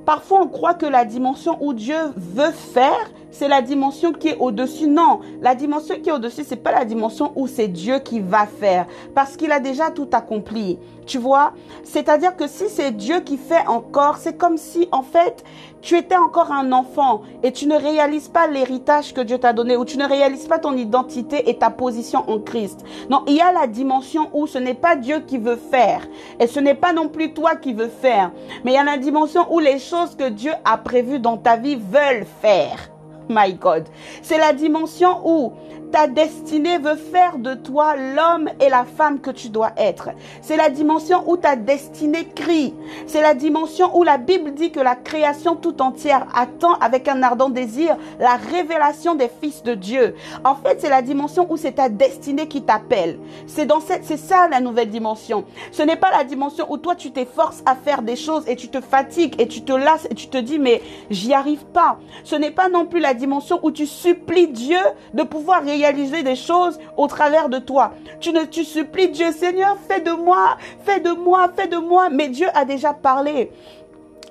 Parfois, 0.05 0.43
on 0.43 0.49
croit 0.49 0.75
que 0.75 0.87
la 0.87 1.05
dimension 1.05 1.57
où 1.61 1.75
Dieu 1.75 1.97
veut 2.17 2.53
faire, 2.53 3.11
c'est 3.39 3.49
la 3.49 3.61
dimension 3.61 4.13
qui 4.13 4.29
est 4.29 4.37
au-dessus. 4.39 4.87
Non, 4.87 5.21
la 5.43 5.55
dimension 5.55 5.97
qui 6.01 6.09
est 6.09 6.13
au-dessus, 6.13 6.43
c'est 6.47 6.57
pas 6.57 6.73
la 6.73 6.85
dimension 6.87 7.33
où 7.37 7.47
c'est 7.47 7.69
Dieu 7.69 7.99
qui 7.99 8.21
va 8.21 8.47
faire, 8.47 8.87
parce 9.15 9.37
qu'il 9.37 9.53
a 9.53 9.61
déjà 9.61 9.91
tout 9.91 10.09
accompli. 10.13 10.79
Tu 11.07 11.19
vois? 11.19 11.53
C'est-à-dire 11.85 12.35
que 12.35 12.49
si 12.49 12.69
c'est 12.69 12.91
Dieu 12.91 13.21
qui 13.21 13.37
fait 13.37 13.67
encore, 13.69 14.17
c'est 14.17 14.37
comme 14.37 14.57
si, 14.57 14.89
en 14.91 15.03
fait, 15.03 15.45
tu 15.83 15.97
étais 15.97 16.17
encore 16.17 16.51
un 16.51 16.73
enfant 16.73 17.23
et 17.43 17.53
tu 17.53 17.67
ne 17.67 17.77
réalises 17.77 18.29
pas 18.29 18.49
l'héritage 18.49 19.13
que 19.13 19.21
Dieu 19.21 19.39
t'a 19.39 19.53
donné 19.53 19.77
ou 19.77 19.85
tu 19.85 19.99
ne 19.99 20.09
réalises 20.09 20.47
pas 20.47 20.59
ton 20.59 20.77
identité 20.77 21.49
et 21.49 21.59
ta 21.59 21.71
position 21.71 22.29
en 22.29 22.41
Christ. 22.41 22.85
Non, 23.09 23.23
il 23.29 23.35
y 23.35 23.41
a 23.41 23.53
la 23.53 23.69
dimension 23.69 24.31
où 24.33 24.47
ce 24.49 24.59
n'est 24.59 24.75
pas 24.75 24.97
Dieu 24.97 25.21
qui 25.21 25.39
veut 25.39 25.61
faire 25.71 26.09
et 26.41 26.49
ce 26.49 26.59
n'est 26.59 26.75
pas 26.75 26.93
non 26.93 27.09
plus 27.09 27.33
toi 27.35 27.55
qui 27.55 27.73
veux 27.73 27.89
faire, 27.89 28.33
mais 28.65 28.73
il 28.73 28.75
y 28.75 28.79
a 28.79 28.85
la 28.85 28.99
dimension 28.99 29.47
où 29.53 29.61
les 29.61 29.79
choses 29.79 30.17
que 30.17 30.29
Dieu 30.29 30.53
a 30.65 30.77
prévues 30.79 31.21
dans 31.21 31.37
ta 31.37 31.57
vie 31.57 31.77
veulent 31.77 32.27
faire. 32.41 32.96
My 33.29 33.55
God. 33.55 33.85
C'est 34.23 34.39
la 34.39 34.53
dimension 34.53 35.21
où 35.25 35.53
ta 35.91 36.07
destinée 36.07 36.79
veut 36.79 36.97
faire 36.97 37.39
de 37.39 37.55
toi 37.55 37.97
l'homme 37.97 38.49
et 38.61 38.69
la 38.69 38.85
femme 38.85 39.21
que 39.21 39.31
tu 39.31 39.49
dois 39.49 39.73
être. 39.77 40.11
C'est 40.43 40.57
la 40.57 40.69
dimension 40.69 41.23
où 41.27 41.37
ta 41.37 41.57
destinée 41.57 42.27
crie. 42.35 42.75
C'est 43.07 43.23
la 43.23 43.35
dimension 43.35 43.97
où 43.97 44.03
la 44.03 44.19
Bible 44.19 44.55
dit 44.55 44.71
que 44.71 44.81
la 44.81 44.95
création 44.95 45.57
tout 45.57 45.81
entière 45.83 46.27
attend 46.35 46.75
avec 46.75 47.09
un 47.09 47.23
ardent 47.23 47.49
désir 47.49 47.97
la 48.19 48.37
révélation 48.37 49.15
des 49.15 49.31
fils 49.41 49.63
de 49.63 49.75
Dieu. 49.75 50.15
En 50.45 50.55
fait, 50.55 50.81
c'est 50.81 50.91
la 50.91 51.03
dimension 51.03 51.47
où 51.51 51.57
c'est 51.57 51.73
ta 51.73 51.89
destinée 51.89 52.49
qui 52.49 52.63
t'appelle. 52.63 53.19
C'est 53.47 53.67
dans 53.67 53.81
cette, 53.81 54.05
c'est 54.05 54.17
ça 54.17 54.49
la 54.49 54.61
nouvelle 54.61 54.91
dimension. 54.91 55.45
Ce 55.73 55.83
n'est 55.83 55.97
pas 55.97 56.11
la 56.11 56.25
dimension 56.25 56.67
où 56.71 56.79
toi 56.79 56.95
tu 56.95 57.11
t'efforces 57.11 57.63
à 57.67 57.75
faire 57.75 58.03
des 58.03 58.17
choses 58.17 58.45
et 58.49 58.57
tu 58.57 58.69
te 58.69 58.81
fatigues 58.81 59.41
et 59.41 59.49
tu 59.49 59.63
te 59.63 59.73
lasses 59.73 60.07
et 60.11 60.15
tu 60.15 60.29
te 60.29 60.39
dis 60.39 60.59
mais 60.59 60.83
j'y 61.11 61.35
arrive 61.35 61.65
pas. 61.67 61.99
Ce 62.25 62.35
n'est 62.35 62.51
pas 62.51 62.69
non 62.69 62.87
plus 62.87 63.01
la 63.01 63.15
dimension 63.15 63.61
où 63.63 63.71
tu 63.71 63.87
supplies 63.87 64.49
Dieu 64.49 64.79
de 65.15 65.23
pouvoir 65.23 65.63
réaliser 65.77 66.23
des 66.23 66.37
choses 66.37 66.79
au 66.97 67.07
travers 67.07 67.49
de 67.49 67.59
toi. 67.59 67.93
Tu 68.21 68.33
ne, 68.33 68.45
tu 68.45 68.65
supplies 68.65 69.09
Dieu, 69.09 69.33
Seigneur, 69.33 69.77
fais 69.89 70.01
de 70.01 70.13
moi, 70.13 70.57
fais 70.85 71.01
de 71.01 71.11
moi, 71.11 71.51
fais 71.55 71.69
de 71.69 71.77
moi. 71.77 72.09
Mais 72.11 72.29
Dieu 72.29 72.49
a 72.55 72.65
déjà 72.65 72.93
parlé. 72.93 73.51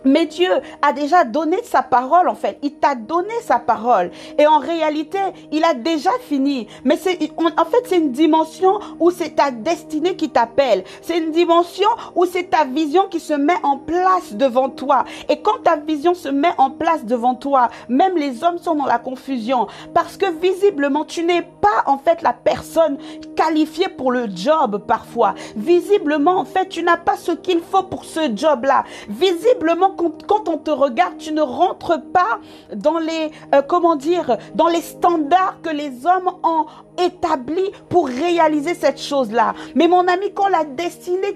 Mais 0.05 0.27
Dieu 0.27 0.49
a 0.81 0.93
déjà 0.93 1.23
donné 1.23 1.57
sa 1.63 1.81
parole, 1.81 2.29
en 2.29 2.35
fait. 2.35 2.57
Il 2.61 2.75
t'a 2.75 2.95
donné 2.95 3.33
sa 3.41 3.59
parole. 3.59 4.11
Et 4.37 4.47
en 4.47 4.59
réalité, 4.59 5.19
il 5.51 5.63
a 5.63 5.73
déjà 5.73 6.11
fini. 6.21 6.67
Mais 6.83 6.97
c'est, 6.97 7.17
en 7.37 7.65
fait, 7.65 7.83
c'est 7.87 7.97
une 7.97 8.11
dimension 8.11 8.79
où 8.99 9.11
c'est 9.11 9.35
ta 9.35 9.51
destinée 9.51 10.15
qui 10.15 10.29
t'appelle. 10.29 10.83
C'est 11.01 11.17
une 11.17 11.31
dimension 11.31 11.89
où 12.15 12.25
c'est 12.25 12.51
ta 12.51 12.65
vision 12.65 13.07
qui 13.09 13.19
se 13.19 13.33
met 13.33 13.57
en 13.63 13.77
place 13.77 14.33
devant 14.33 14.69
toi. 14.69 15.03
Et 15.29 15.41
quand 15.41 15.63
ta 15.63 15.75
vision 15.75 16.13
se 16.13 16.29
met 16.29 16.53
en 16.57 16.69
place 16.69 17.03
devant 17.05 17.35
toi, 17.35 17.69
même 17.89 18.15
les 18.15 18.43
hommes 18.43 18.59
sont 18.59 18.75
dans 18.75 18.85
la 18.85 18.99
confusion. 18.99 19.67
Parce 19.93 20.17
que 20.17 20.31
visiblement, 20.39 21.05
tu 21.05 21.23
n'es 21.23 21.41
pas, 21.41 21.83
en 21.87 21.97
fait, 21.97 22.21
la 22.21 22.33
personne 22.33 22.97
qualifiée 23.35 23.89
pour 23.89 24.11
le 24.11 24.27
job 24.33 24.83
parfois. 24.87 25.33
Visiblement, 25.55 26.37
en 26.37 26.45
fait, 26.45 26.69
tu 26.69 26.83
n'as 26.83 26.97
pas 26.97 27.17
ce 27.17 27.31
qu'il 27.31 27.59
faut 27.59 27.83
pour 27.83 28.05
ce 28.05 28.35
job-là. 28.35 28.83
Visiblement, 29.09 29.94
quand, 29.95 30.49
on 30.49 30.57
te 30.57 30.71
regarde, 30.71 31.17
tu 31.17 31.31
ne 31.33 31.41
rentres 31.41 32.01
pas 32.01 32.39
dans 32.75 32.99
les, 32.99 33.31
euh, 33.53 33.61
comment 33.61 33.95
dire, 33.95 34.37
dans 34.53 34.67
les 34.67 34.81
standards 34.81 35.57
que 35.61 35.69
les 35.69 36.05
hommes 36.05 36.31
ont 36.43 36.65
établi 37.03 37.63
pour 37.89 38.07
réaliser 38.07 38.73
cette 38.73 39.01
chose-là. 39.01 39.53
Mais 39.75 39.87
mon 39.87 40.07
ami, 40.07 40.31
quand 40.33 40.47
la 40.47 40.63
destinée 40.63 41.33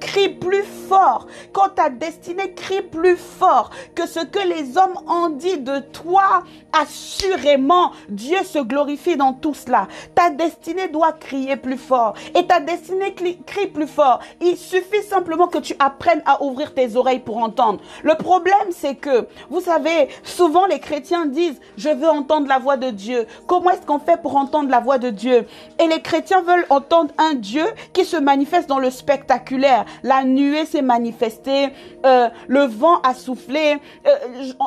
crie 0.00 0.28
plus 0.28 0.64
fort, 0.88 1.26
quand 1.52 1.70
ta 1.76 1.90
destinée 1.90 2.54
crie 2.54 2.82
plus 2.82 3.16
fort 3.16 3.70
que 3.94 4.06
ce 4.06 4.20
que 4.20 4.46
les 4.46 4.76
hommes 4.76 4.96
ont 5.08 5.30
dit 5.30 5.58
de 5.58 5.80
toi, 5.92 6.42
assurément, 6.72 7.92
Dieu 8.08 8.38
se 8.44 8.58
glorifie 8.58 9.16
dans 9.16 9.32
tout 9.32 9.54
cela. 9.54 9.88
Ta 10.14 10.30
destinée 10.30 10.88
doit 10.88 11.12
crier 11.12 11.56
plus 11.56 11.76
fort. 11.76 12.14
Et 12.36 12.46
ta 12.46 12.60
destinée 12.60 13.14
crie 13.14 13.66
plus 13.66 13.86
fort. 13.86 14.20
Il 14.40 14.56
suffit 14.56 15.02
simplement 15.02 15.46
que 15.46 15.58
tu 15.58 15.74
apprennes 15.78 16.22
à 16.26 16.42
ouvrir 16.42 16.74
tes 16.74 16.96
oreilles 16.96 17.20
pour 17.20 17.38
entendre. 17.38 17.80
Le 18.02 18.14
problème, 18.14 18.54
c'est 18.70 18.94
que, 18.94 19.26
vous 19.50 19.60
savez, 19.60 20.08
souvent 20.22 20.66
les 20.66 20.80
chrétiens 20.80 21.26
disent, 21.26 21.60
je 21.76 21.88
veux 21.88 22.08
entendre 22.08 22.48
la 22.48 22.58
voix 22.58 22.76
de 22.76 22.90
Dieu. 22.90 23.26
Comment 23.46 23.70
est-ce 23.70 23.86
qu'on 23.86 23.98
fait 23.98 24.20
pour 24.20 24.36
entendre 24.36 24.70
la 24.70 24.80
voix 24.80 24.98
de 24.98 25.10
Dieu? 25.10 25.46
Et 25.78 25.86
les 25.86 26.00
chrétiens 26.02 26.42
veulent 26.42 26.66
entendre 26.70 27.12
un 27.18 27.34
Dieu 27.34 27.64
qui 27.92 28.04
se 28.04 28.16
manifeste 28.16 28.68
dans 28.68 28.78
le 28.78 28.90
spectaculaire. 28.90 29.84
La 30.02 30.24
nuée 30.24 30.66
s'est 30.66 30.82
manifestée, 30.82 31.68
euh, 32.04 32.28
le 32.48 32.64
vent 32.64 33.00
a 33.02 33.14
soufflé, 33.14 33.78
euh, 34.06 34.10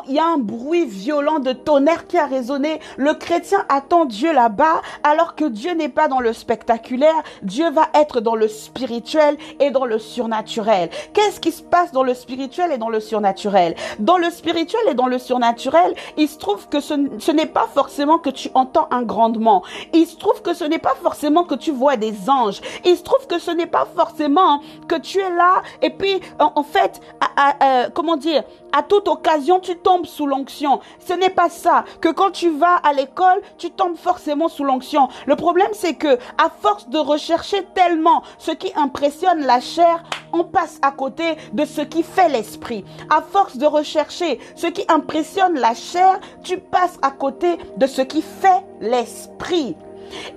il 0.08 0.14
y 0.14 0.20
a 0.20 0.26
un 0.26 0.38
bruit 0.38 0.86
violent 0.86 1.40
de 1.40 1.54
tonnerre 1.54 1.93
qui 2.08 2.18
a 2.18 2.26
résonné. 2.26 2.80
Le 2.98 3.14
chrétien 3.14 3.66
attend 3.70 4.06
Dieu 4.06 4.34
là-bas, 4.34 4.82
alors 5.04 5.36
que 5.36 5.46
Dieu 5.46 5.74
n'est 5.74 5.90
pas 5.90 6.08
dans 6.08 6.20
le 6.20 6.34
spectaculaire. 6.34 7.24
Dieu 7.42 7.70
va 7.72 7.90
être 7.94 8.22
dans 8.22 8.36
le 8.36 8.48
spirituel 8.48 9.38
et 9.60 9.72
dans 9.72 9.86
le 9.86 10.00
surnaturel. 10.00 10.90
Qu'est-ce 11.14 11.40
qui 11.40 11.52
se 11.52 11.62
passe 11.62 11.92
dans 11.92 12.04
le 12.04 12.14
spirituel 12.14 12.72
et 12.72 12.78
dans 12.78 12.90
le 12.90 13.00
surnaturel? 13.00 13.76
Dans 14.00 14.18
le 14.18 14.30
spirituel 14.30 14.82
et 14.90 14.94
dans 14.94 15.08
le 15.08 15.20
surnaturel, 15.20 15.96
il 16.18 16.28
se 16.28 16.38
trouve 16.38 16.68
que 16.70 16.80
ce, 16.80 17.32
n'est 17.32 17.46
pas 17.46 17.68
forcément 17.74 18.18
que 18.18 18.30
tu 18.30 18.50
entends 18.54 18.88
un 18.92 19.04
grandement. 19.04 19.64
Il 19.94 20.06
se 20.06 20.18
trouve 20.18 20.42
que 20.42 20.54
ce 20.54 20.64
n'est 20.64 20.80
pas 20.80 20.96
forcément 21.02 21.44
que 21.44 21.56
tu 21.56 21.72
vois 21.72 21.98
des 21.98 22.30
anges. 22.30 22.62
Il 22.86 22.98
se 22.98 23.04
trouve 23.04 23.28
que 23.28 23.40
ce 23.40 23.52
n'est 23.52 23.68
pas 23.68 23.88
forcément 23.96 24.62
que 24.88 24.96
tu 24.96 25.20
es 25.20 25.30
là 25.30 25.62
et 25.82 25.90
puis 25.90 26.20
en, 26.40 26.64
fait, 26.64 27.02
à, 27.38 27.90
comment 27.94 28.18
dire, 28.18 28.44
à 28.72 28.82
toute 28.84 29.08
occasion, 29.08 29.60
tu 29.60 29.78
tombes 29.78 30.06
sous 30.06 30.26
l'onction. 30.26 30.80
Ce 31.00 31.14
n'est 31.14 31.30
pas 31.30 31.50
ça. 31.50 31.83
Que 32.02 32.10
quand 32.10 32.32
tu 32.32 32.50
vas 32.50 32.76
à 32.76 32.94
l'école, 32.94 33.42
tu 33.58 33.72
tombes 33.72 33.98
forcément 33.98 34.50
sous 34.50 34.64
l'onction. 34.64 35.08
Le 35.26 35.36
problème, 35.36 35.72
c'est 35.74 35.96
que, 35.96 36.18
à 36.38 36.50
force 36.62 36.90
de 36.90 36.98
rechercher 36.98 37.64
tellement 37.76 38.24
ce 38.38 38.52
qui 38.52 38.72
impressionne 38.76 39.46
la 39.46 39.60
chair, 39.60 40.04
on 40.32 40.44
passe 40.44 40.80
à 40.82 40.92
côté 40.92 41.36
de 41.54 41.66
ce 41.66 41.82
qui 41.82 42.04
fait 42.04 42.30
l'esprit. 42.30 42.84
À 43.10 43.22
force 43.22 43.58
de 43.58 43.66
rechercher 43.66 44.40
ce 44.56 44.68
qui 44.68 44.84
impressionne 44.90 45.60
la 45.60 45.74
chair, 45.74 46.20
tu 46.44 46.58
passes 46.58 46.98
à 47.02 47.12
côté 47.12 47.58
de 47.78 47.88
ce 47.88 48.02
qui 48.02 48.22
fait 48.22 48.64
l'esprit. 48.82 49.76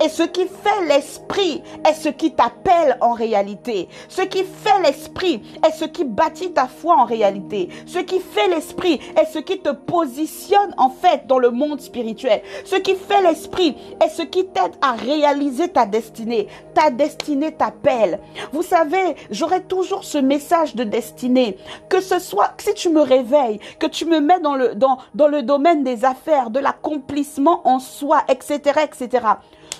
Et 0.03 0.09
ce 0.09 0.23
qui 0.23 0.45
fait 0.45 0.85
l'esprit 0.87 1.61
est 1.87 1.93
ce 1.93 2.09
qui 2.09 2.33
t'appelle 2.33 2.97
en 3.01 3.13
réalité. 3.13 3.89
Ce 4.09 4.21
qui 4.21 4.43
fait 4.43 4.81
l'esprit 4.83 5.41
est 5.65 5.71
ce 5.71 5.85
qui 5.85 6.03
bâtit 6.05 6.51
ta 6.51 6.67
foi 6.67 6.95
en 6.97 7.05
réalité. 7.05 7.69
Ce 7.85 7.99
qui 7.99 8.19
fait 8.19 8.47
l'esprit 8.47 8.99
est 9.19 9.25
ce 9.31 9.39
qui 9.39 9.59
te 9.59 9.69
positionne 9.69 10.73
en 10.77 10.89
fait 10.89 11.27
dans 11.27 11.39
le 11.39 11.51
monde 11.51 11.81
spirituel. 11.81 12.41
Ce 12.65 12.75
qui 12.75 12.95
fait 12.95 13.21
l'esprit 13.21 13.75
est 14.03 14.09
ce 14.09 14.21
qui 14.21 14.45
t'aide 14.45 14.75
à 14.81 14.93
réaliser 14.93 15.69
ta 15.69 15.85
destinée. 15.85 16.47
Ta 16.73 16.89
destinée 16.89 17.51
t'appelle. 17.51 18.19
Vous 18.51 18.63
savez, 18.63 19.15
j'aurai 19.31 19.63
toujours 19.63 20.03
ce 20.03 20.17
message 20.17 20.75
de 20.75 20.83
destinée. 20.83 21.57
Que 21.89 22.01
ce 22.01 22.19
soit, 22.19 22.53
si 22.57 22.73
tu 22.73 22.89
me 22.89 23.01
réveilles, 23.01 23.59
que 23.79 23.87
tu 23.87 24.05
me 24.05 24.19
mets 24.19 24.39
dans 24.39 24.55
le, 24.55 24.75
dans, 24.75 24.97
dans 25.15 25.27
le 25.27 25.43
domaine 25.43 25.83
des 25.83 26.05
affaires, 26.05 26.49
de 26.49 26.59
l'accomplissement 26.59 27.61
en 27.67 27.79
soi, 27.79 28.23
etc., 28.29 28.81
etc. 28.83 29.25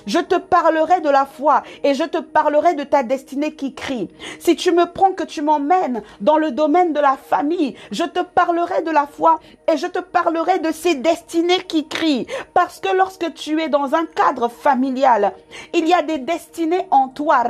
Je 0.05 0.19
te 0.19 0.35
parlerai 0.35 1.01
de 1.01 1.09
la 1.09 1.25
foi 1.25 1.63
et 1.83 1.93
je 1.93 2.03
te 2.03 2.19
parlerai 2.19 2.75
de 2.75 2.83
ta 2.83 3.03
destinée 3.03 3.53
qui 3.53 3.73
crie. 3.73 4.09
Si 4.39 4.55
tu 4.55 4.71
me 4.71 4.85
prends 4.85 5.11
que 5.11 5.23
tu 5.23 5.41
m'emmènes 5.41 6.01
dans 6.21 6.37
le 6.37 6.51
domaine 6.51 6.93
de 6.93 6.99
la 6.99 7.17
famille, 7.17 7.75
je 7.91 8.03
te 8.03 8.21
parlerai 8.21 8.83
de 8.83 8.91
la 8.91 9.05
foi 9.05 9.39
et 9.71 9.77
je 9.77 9.87
te 9.87 9.99
parlerai 9.99 10.59
de 10.59 10.71
ces 10.71 10.95
destinées 10.95 11.63
qui 11.67 11.87
crient. 11.87 12.27
Parce 12.53 12.79
que 12.79 12.95
lorsque 12.95 13.33
tu 13.33 13.61
es 13.61 13.69
dans 13.69 13.95
un 13.95 14.05
cadre 14.05 14.47
familial, 14.47 15.33
il 15.73 15.87
y 15.87 15.93
a 15.93 16.01
des 16.01 16.19
destinées 16.19 16.87
en 16.91 17.09
toi, 17.09 17.43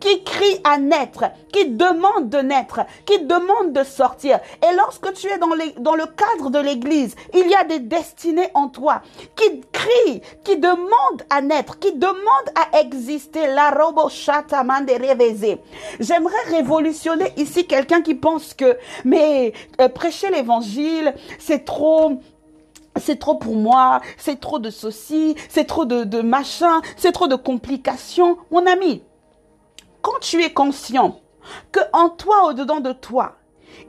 qui 0.00 0.24
crient 0.24 0.60
à 0.64 0.78
naître, 0.78 1.24
qui 1.52 1.66
demandent 1.66 2.28
de 2.28 2.38
naître, 2.38 2.80
qui 3.04 3.20
demandent 3.20 3.72
de 3.72 3.84
sortir. 3.84 4.40
Et 4.62 4.74
lorsque 4.76 5.12
tu 5.12 5.28
es 5.28 5.38
dans, 5.38 5.94
le 5.94 6.06
cadre 6.06 6.50
de 6.50 6.58
l'église, 6.58 7.14
il 7.34 7.48
y 7.48 7.54
a 7.54 7.64
des 7.64 7.78
destinées 7.78 8.48
en 8.54 8.68
toi 8.68 9.02
qui 9.36 9.60
crie, 9.72 10.22
qui 10.42 10.56
demande 10.56 11.22
à 11.28 11.42
naître, 11.42 11.78
qui 11.78 11.92
demande 11.92 12.16
à 12.54 12.80
exister. 12.80 13.46
La 13.46 13.70
robo 13.70 14.08
de 14.08 15.00
révéser. 15.00 15.58
J'aimerais 15.98 16.42
révolutionner 16.48 17.32
ici 17.36 17.66
quelqu'un 17.66 18.02
qui 18.02 18.14
pense 18.14 18.54
que, 18.54 18.76
mais 19.04 19.52
euh, 19.80 19.88
prêcher 19.88 20.30
l'évangile, 20.30 21.14
c'est 21.38 21.64
trop, 21.64 22.20
c'est 22.96 23.18
trop 23.18 23.36
pour 23.36 23.56
moi, 23.56 24.00
c'est 24.16 24.40
trop 24.40 24.58
de 24.58 24.70
ceci, 24.70 25.34
c'est 25.48 25.64
trop 25.64 25.84
de, 25.84 26.04
de 26.04 26.20
machin, 26.20 26.80
c'est 26.96 27.12
trop 27.12 27.26
de 27.26 27.36
complications. 27.36 28.38
Mon 28.50 28.66
ami, 28.66 29.02
quand 30.02 30.18
tu 30.20 30.42
es 30.42 30.52
conscient 30.52 31.20
que 31.72 31.80
en 31.92 32.08
toi, 32.08 32.46
au-dedans 32.46 32.80
de 32.80 32.92
toi, 32.92 33.36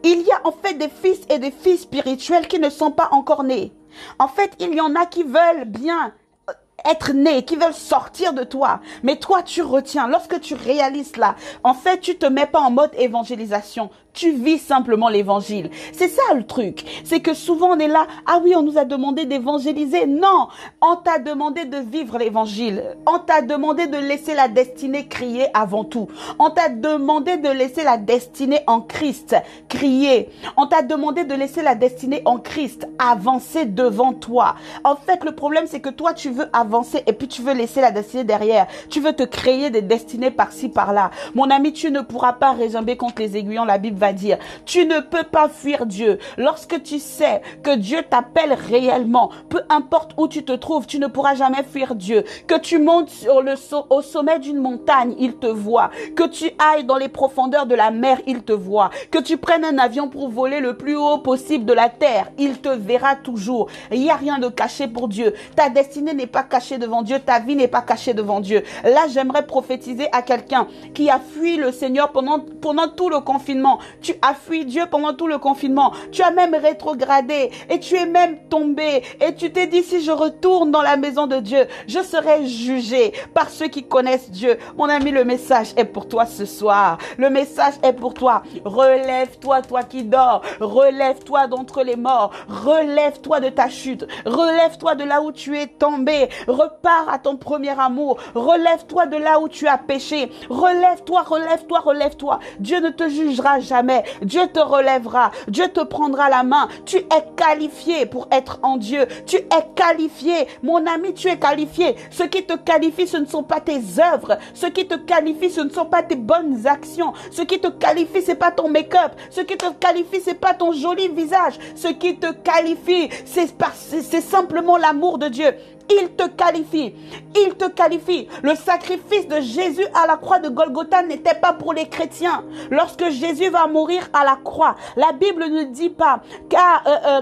il 0.03 0.21
y 0.21 0.31
a 0.31 0.41
en 0.45 0.51
fait 0.51 0.73
des 0.75 0.89
fils 0.89 1.21
et 1.29 1.39
des 1.39 1.51
filles 1.51 1.77
spirituels 1.77 2.47
qui 2.47 2.59
ne 2.59 2.69
sont 2.69 2.91
pas 2.91 3.09
encore 3.11 3.43
nés. 3.43 3.73
En 4.19 4.27
fait, 4.27 4.51
il 4.59 4.73
y 4.73 4.81
en 4.81 4.95
a 4.95 5.05
qui 5.05 5.23
veulent 5.23 5.65
bien 5.65 6.13
euh, 6.49 6.53
être 6.85 7.11
nés, 7.11 7.43
qui 7.43 7.55
veulent 7.55 7.73
sortir 7.73 8.33
de 8.33 8.43
toi. 8.43 8.79
Mais 9.03 9.17
toi, 9.17 9.43
tu 9.43 9.61
retiens. 9.61 10.07
Lorsque 10.07 10.39
tu 10.39 10.55
réalises 10.55 11.17
là, 11.17 11.35
en 11.63 11.73
fait, 11.73 11.99
tu 11.99 12.17
te 12.17 12.25
mets 12.25 12.45
pas 12.45 12.61
en 12.61 12.71
mode 12.71 12.91
évangélisation 12.97 13.89
tu 14.13 14.31
vis 14.31 14.59
simplement 14.59 15.09
l'évangile. 15.09 15.69
C'est 15.93 16.07
ça 16.07 16.33
le 16.35 16.45
truc. 16.45 16.83
C'est 17.03 17.19
que 17.19 17.33
souvent 17.33 17.75
on 17.75 17.79
est 17.79 17.87
là, 17.87 18.07
ah 18.25 18.39
oui, 18.43 18.53
on 18.55 18.63
nous 18.63 18.77
a 18.77 18.85
demandé 18.85 19.25
d'évangéliser. 19.25 20.05
Non, 20.05 20.47
on 20.81 20.95
t'a 20.97 21.19
demandé 21.19 21.65
de 21.65 21.77
vivre 21.77 22.17
l'évangile. 22.17 22.83
On 23.07 23.19
t'a 23.19 23.41
demandé 23.41 23.87
de 23.87 23.97
laisser 23.97 24.33
la 24.33 24.47
destinée 24.47 25.07
crier 25.07 25.47
avant 25.53 25.83
tout. 25.83 26.07
On 26.39 26.49
t'a 26.49 26.69
demandé 26.69 27.37
de 27.37 27.49
laisser 27.49 27.83
la 27.83 27.97
destinée 27.97 28.61
en 28.67 28.81
Christ 28.81 29.35
crier. 29.69 30.29
On 30.57 30.67
t'a 30.67 30.81
demandé 30.81 31.23
de 31.23 31.33
laisser 31.33 31.61
la 31.61 31.75
destinée 31.75 32.21
en 32.25 32.37
Christ 32.37 32.87
avancer 32.99 33.65
devant 33.65 34.13
toi. 34.13 34.55
En 34.83 34.95
fait, 34.95 35.23
le 35.23 35.33
problème 35.33 35.67
c'est 35.67 35.79
que 35.79 35.89
toi 35.89 36.13
tu 36.13 36.29
veux 36.29 36.47
avancer 36.53 37.03
et 37.07 37.13
puis 37.13 37.27
tu 37.27 37.41
veux 37.41 37.53
laisser 37.53 37.81
la 37.81 37.91
destinée 37.91 38.23
derrière. 38.23 38.67
Tu 38.89 38.99
veux 38.99 39.13
te 39.13 39.23
créer 39.23 39.69
des 39.69 39.81
destinées 39.81 40.31
par-ci 40.31 40.69
par-là. 40.69 41.11
Mon 41.35 41.49
ami, 41.49 41.73
tu 41.73 41.91
ne 41.91 42.01
pourras 42.01 42.33
pas 42.33 42.51
résumer 42.51 42.97
contre 42.97 43.21
les 43.21 43.37
aiguillons 43.37 43.65
la 43.65 43.77
Bible 43.77 44.00
dire. 44.11 44.37
Tu 44.65 44.85
ne 44.85 44.99
peux 44.99 45.23
pas 45.23 45.49
fuir 45.49 45.85
Dieu. 45.85 46.17
Lorsque 46.37 46.81
tu 46.83 46.99
sais 46.99 47.41
que 47.63 47.75
Dieu 47.75 47.99
t'appelle 48.09 48.53
réellement, 48.53 49.29
peu 49.49 49.61
importe 49.69 50.11
où 50.17 50.27
tu 50.27 50.43
te 50.43 50.51
trouves, 50.51 50.87
tu 50.87 50.99
ne 50.99 51.07
pourras 51.07 51.35
jamais 51.35 51.63
fuir 51.63 51.95
Dieu. 51.95 52.23
Que 52.47 52.59
tu 52.59 52.79
montes 52.79 53.09
sur 53.09 53.41
le, 53.41 53.53
au 53.89 54.01
sommet 54.01 54.39
d'une 54.39 54.59
montagne, 54.59 55.15
il 55.19 55.35
te 55.35 55.47
voit. 55.47 55.91
Que 56.15 56.27
tu 56.27 56.51
ailles 56.59 56.85
dans 56.85 56.97
les 56.97 57.09
profondeurs 57.09 57.65
de 57.65 57.75
la 57.75 57.91
mer, 57.91 58.19
il 58.27 58.43
te 58.43 58.53
voit. 58.53 58.89
Que 59.11 59.19
tu 59.19 59.37
prennes 59.37 59.65
un 59.65 59.77
avion 59.77 60.09
pour 60.09 60.29
voler 60.29 60.59
le 60.59 60.75
plus 60.77 60.95
haut 60.95 61.19
possible 61.19 61.65
de 61.65 61.73
la 61.73 61.89
terre, 61.89 62.31
il 62.37 62.59
te 62.59 62.69
verra 62.69 63.15
toujours. 63.15 63.67
Il 63.91 64.01
n'y 64.01 64.09
a 64.09 64.15
rien 64.15 64.39
de 64.39 64.47
caché 64.47 64.87
pour 64.87 65.07
Dieu. 65.07 65.33
Ta 65.55 65.69
destinée 65.69 66.13
n'est 66.13 66.27
pas 66.27 66.43
cachée 66.43 66.77
devant 66.77 67.01
Dieu. 67.01 67.19
Ta 67.19 67.39
vie 67.39 67.55
n'est 67.55 67.67
pas 67.67 67.81
cachée 67.81 68.13
devant 68.13 68.39
Dieu. 68.39 68.63
Là, 68.83 69.07
j'aimerais 69.09 69.45
prophétiser 69.45 70.07
à 70.11 70.21
quelqu'un 70.21 70.67
qui 70.93 71.09
a 71.09 71.19
fui 71.19 71.57
le 71.57 71.71
Seigneur 71.71 72.11
pendant, 72.11 72.39
pendant 72.39 72.87
tout 72.87 73.09
le 73.09 73.19
confinement. 73.19 73.79
Tu 74.01 74.13
as 74.21 74.33
fui 74.33 74.65
Dieu 74.65 74.85
pendant 74.89 75.13
tout 75.13 75.27
le 75.27 75.37
confinement. 75.37 75.91
Tu 76.11 76.21
as 76.21 76.31
même 76.31 76.55
rétrogradé 76.55 77.51
et 77.69 77.79
tu 77.79 77.95
es 77.95 78.05
même 78.05 78.37
tombé. 78.49 79.03
Et 79.19 79.35
tu 79.35 79.51
t'es 79.51 79.67
dit, 79.67 79.83
si 79.83 80.01
je 80.03 80.11
retourne 80.11 80.71
dans 80.71 80.81
la 80.81 80.97
maison 80.97 81.27
de 81.27 81.37
Dieu, 81.37 81.67
je 81.87 81.99
serai 81.99 82.45
jugé 82.45 83.13
par 83.33 83.49
ceux 83.49 83.67
qui 83.67 83.83
connaissent 83.83 84.31
Dieu. 84.31 84.57
Mon 84.77 84.89
ami, 84.89 85.11
le 85.11 85.23
message 85.23 85.73
est 85.77 85.85
pour 85.85 86.07
toi 86.07 86.25
ce 86.25 86.45
soir. 86.45 86.97
Le 87.17 87.29
message 87.29 87.73
est 87.83 87.93
pour 87.93 88.13
toi. 88.13 88.43
Relève-toi, 88.63 89.61
toi 89.63 89.83
qui 89.83 90.03
dors. 90.03 90.41
Relève-toi 90.59 91.47
d'entre 91.47 91.83
les 91.83 91.95
morts. 91.95 92.31
Relève-toi 92.47 93.39
de 93.39 93.49
ta 93.49 93.69
chute. 93.69 94.05
Relève-toi 94.25 94.95
de 94.95 95.03
là 95.03 95.21
où 95.21 95.31
tu 95.31 95.57
es 95.57 95.67
tombé. 95.67 96.29
Repars 96.47 97.09
à 97.11 97.19
ton 97.19 97.37
premier 97.37 97.77
amour. 97.79 98.17
Relève-toi 98.35 99.07
de 99.07 99.17
là 99.17 99.39
où 99.39 99.47
tu 99.47 99.67
as 99.67 99.77
péché. 99.77 100.31
Relève-toi, 100.49 101.21
relève-toi, 101.23 101.79
relève-toi. 101.79 102.39
Dieu 102.59 102.79
ne 102.79 102.89
te 102.89 103.09
jugera 103.09 103.59
jamais 103.59 103.80
Dieu 104.21 104.41
te 104.53 104.59
relèvera. 104.59 105.31
Dieu 105.47 105.67
te 105.67 105.81
prendra 105.81 106.29
la 106.29 106.43
main. 106.43 106.67
Tu 106.85 106.97
es 106.97 107.25
qualifié 107.35 108.05
pour 108.05 108.27
être 108.31 108.59
en 108.63 108.77
Dieu. 108.77 109.07
Tu 109.25 109.37
es 109.37 109.65
qualifié. 109.75 110.47
Mon 110.63 110.85
ami, 110.85 111.13
tu 111.13 111.27
es 111.27 111.37
qualifié. 111.37 111.95
Ce 112.09 112.23
qui 112.23 112.43
te 112.43 112.57
qualifie, 112.57 113.07
ce 113.07 113.17
ne 113.17 113.25
sont 113.25 113.43
pas 113.43 113.59
tes 113.59 113.81
œuvres. 113.99 114.37
Ce 114.53 114.67
qui 114.67 114.87
te 114.87 114.95
qualifie, 114.95 115.49
ce 115.49 115.61
ne 115.61 115.69
sont 115.69 115.85
pas 115.85 116.03
tes 116.03 116.15
bonnes 116.15 116.67
actions. 116.67 117.13
Ce 117.31 117.41
qui 117.41 117.59
te 117.59 117.67
qualifie, 117.67 118.21
c'est 118.21 118.35
pas 118.35 118.51
ton 118.51 118.69
make-up. 118.69 119.13
Ce 119.29 119.41
qui 119.41 119.57
te 119.57 119.71
qualifie, 119.73 120.21
c'est 120.23 120.39
pas 120.39 120.53
ton 120.53 120.71
joli 120.71 121.07
visage. 121.09 121.55
Ce 121.75 121.87
qui 121.87 122.17
te 122.17 122.31
qualifie, 122.31 123.09
c'est 123.25 124.21
simplement 124.21 124.77
l'amour 124.77 125.17
de 125.17 125.27
Dieu. 125.27 125.51
Il 125.89 126.09
te 126.15 126.27
qualifie. 126.27 126.93
Il 127.35 127.55
te 127.55 127.69
qualifie. 127.69 128.27
Le 128.43 128.55
sacrifice 128.55 129.27
de 129.27 129.39
Jésus 129.41 129.85
à 129.93 130.07
la 130.07 130.17
croix 130.17 130.39
de 130.39 130.49
Golgotha 130.49 131.03
n'était 131.03 131.35
pas 131.35 131.53
pour 131.53 131.73
les 131.73 131.87
chrétiens. 131.87 132.43
Lorsque 132.69 133.09
Jésus 133.09 133.49
va 133.49 133.67
mourir 133.67 134.09
à 134.13 134.23
la 134.23 134.37
croix, 134.43 134.75
la 134.95 135.11
Bible 135.13 135.45
ne 135.45 135.63
dit 135.63 135.89
pas 135.89 136.21
car, 136.49 136.83
euh, 136.87 137.21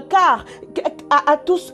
à, 1.10 1.36
tous, 1.36 1.72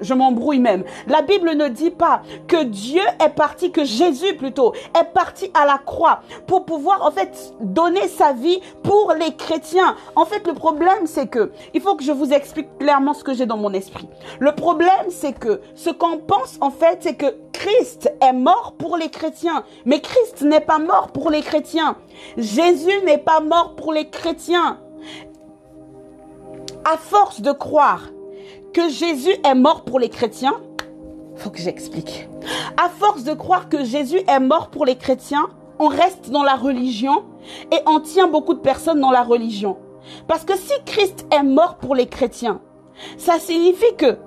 je 0.00 0.14
m'embrouille 0.14 0.58
même. 0.58 0.84
La 1.06 1.22
Bible 1.22 1.54
ne 1.54 1.68
dit 1.68 1.90
pas 1.90 2.22
que 2.48 2.64
Dieu 2.64 3.02
est 3.24 3.30
parti, 3.30 3.72
que 3.72 3.84
Jésus 3.84 4.34
plutôt 4.36 4.74
est 4.98 5.12
parti 5.12 5.50
à 5.54 5.64
la 5.64 5.78
croix 5.78 6.20
pour 6.46 6.64
pouvoir 6.64 7.02
en 7.04 7.10
fait 7.10 7.54
donner 7.60 8.08
sa 8.08 8.32
vie 8.32 8.60
pour 8.82 9.14
les 9.18 9.34
chrétiens. 9.36 9.96
En 10.14 10.26
fait, 10.26 10.46
le 10.46 10.54
problème 10.54 11.06
c'est 11.06 11.26
que 11.26 11.52
il 11.74 11.80
faut 11.80 11.96
que 11.96 12.04
je 12.04 12.12
vous 12.12 12.32
explique 12.32 12.78
clairement 12.78 13.14
ce 13.14 13.24
que 13.24 13.32
j'ai 13.32 13.46
dans 13.46 13.56
mon 13.56 13.72
esprit. 13.72 14.08
Le 14.38 14.52
problème 14.52 15.06
c'est 15.08 15.32
que 15.32 15.60
ce 15.86 15.90
qu'on 15.90 16.18
pense 16.18 16.58
en 16.60 16.70
fait, 16.70 16.98
c'est 17.02 17.14
que 17.14 17.32
Christ 17.52 18.12
est 18.20 18.32
mort 18.32 18.74
pour 18.76 18.96
les 18.96 19.08
chrétiens. 19.08 19.62
Mais 19.84 20.00
Christ 20.00 20.42
n'est 20.42 20.60
pas 20.60 20.80
mort 20.80 21.12
pour 21.12 21.30
les 21.30 21.42
chrétiens. 21.42 21.96
Jésus 22.36 23.04
n'est 23.04 23.18
pas 23.18 23.38
mort 23.38 23.76
pour 23.76 23.92
les 23.92 24.10
chrétiens. 24.10 24.80
À 26.84 26.96
force 26.96 27.40
de 27.40 27.52
croire 27.52 28.02
que 28.72 28.88
Jésus 28.88 29.36
est 29.44 29.54
mort 29.54 29.84
pour 29.84 30.00
les 30.00 30.08
chrétiens, 30.08 30.56
faut 31.36 31.50
que 31.50 31.60
j'explique. 31.60 32.28
À 32.76 32.88
force 32.88 33.22
de 33.22 33.32
croire 33.32 33.68
que 33.68 33.84
Jésus 33.84 34.22
est 34.26 34.40
mort 34.40 34.70
pour 34.70 34.86
les 34.86 34.96
chrétiens, 34.96 35.48
on 35.78 35.86
reste 35.86 36.30
dans 36.30 36.42
la 36.42 36.56
religion 36.56 37.24
et 37.70 37.78
on 37.86 38.00
tient 38.00 38.26
beaucoup 38.26 38.54
de 38.54 38.60
personnes 38.60 39.00
dans 39.00 39.12
la 39.12 39.22
religion. 39.22 39.76
Parce 40.26 40.44
que 40.44 40.56
si 40.56 40.72
Christ 40.84 41.26
est 41.30 41.44
mort 41.44 41.76
pour 41.76 41.94
les 41.94 42.06
chrétiens, 42.06 42.60
ça 43.18 43.38
signifie 43.38 43.94
que 43.96 44.18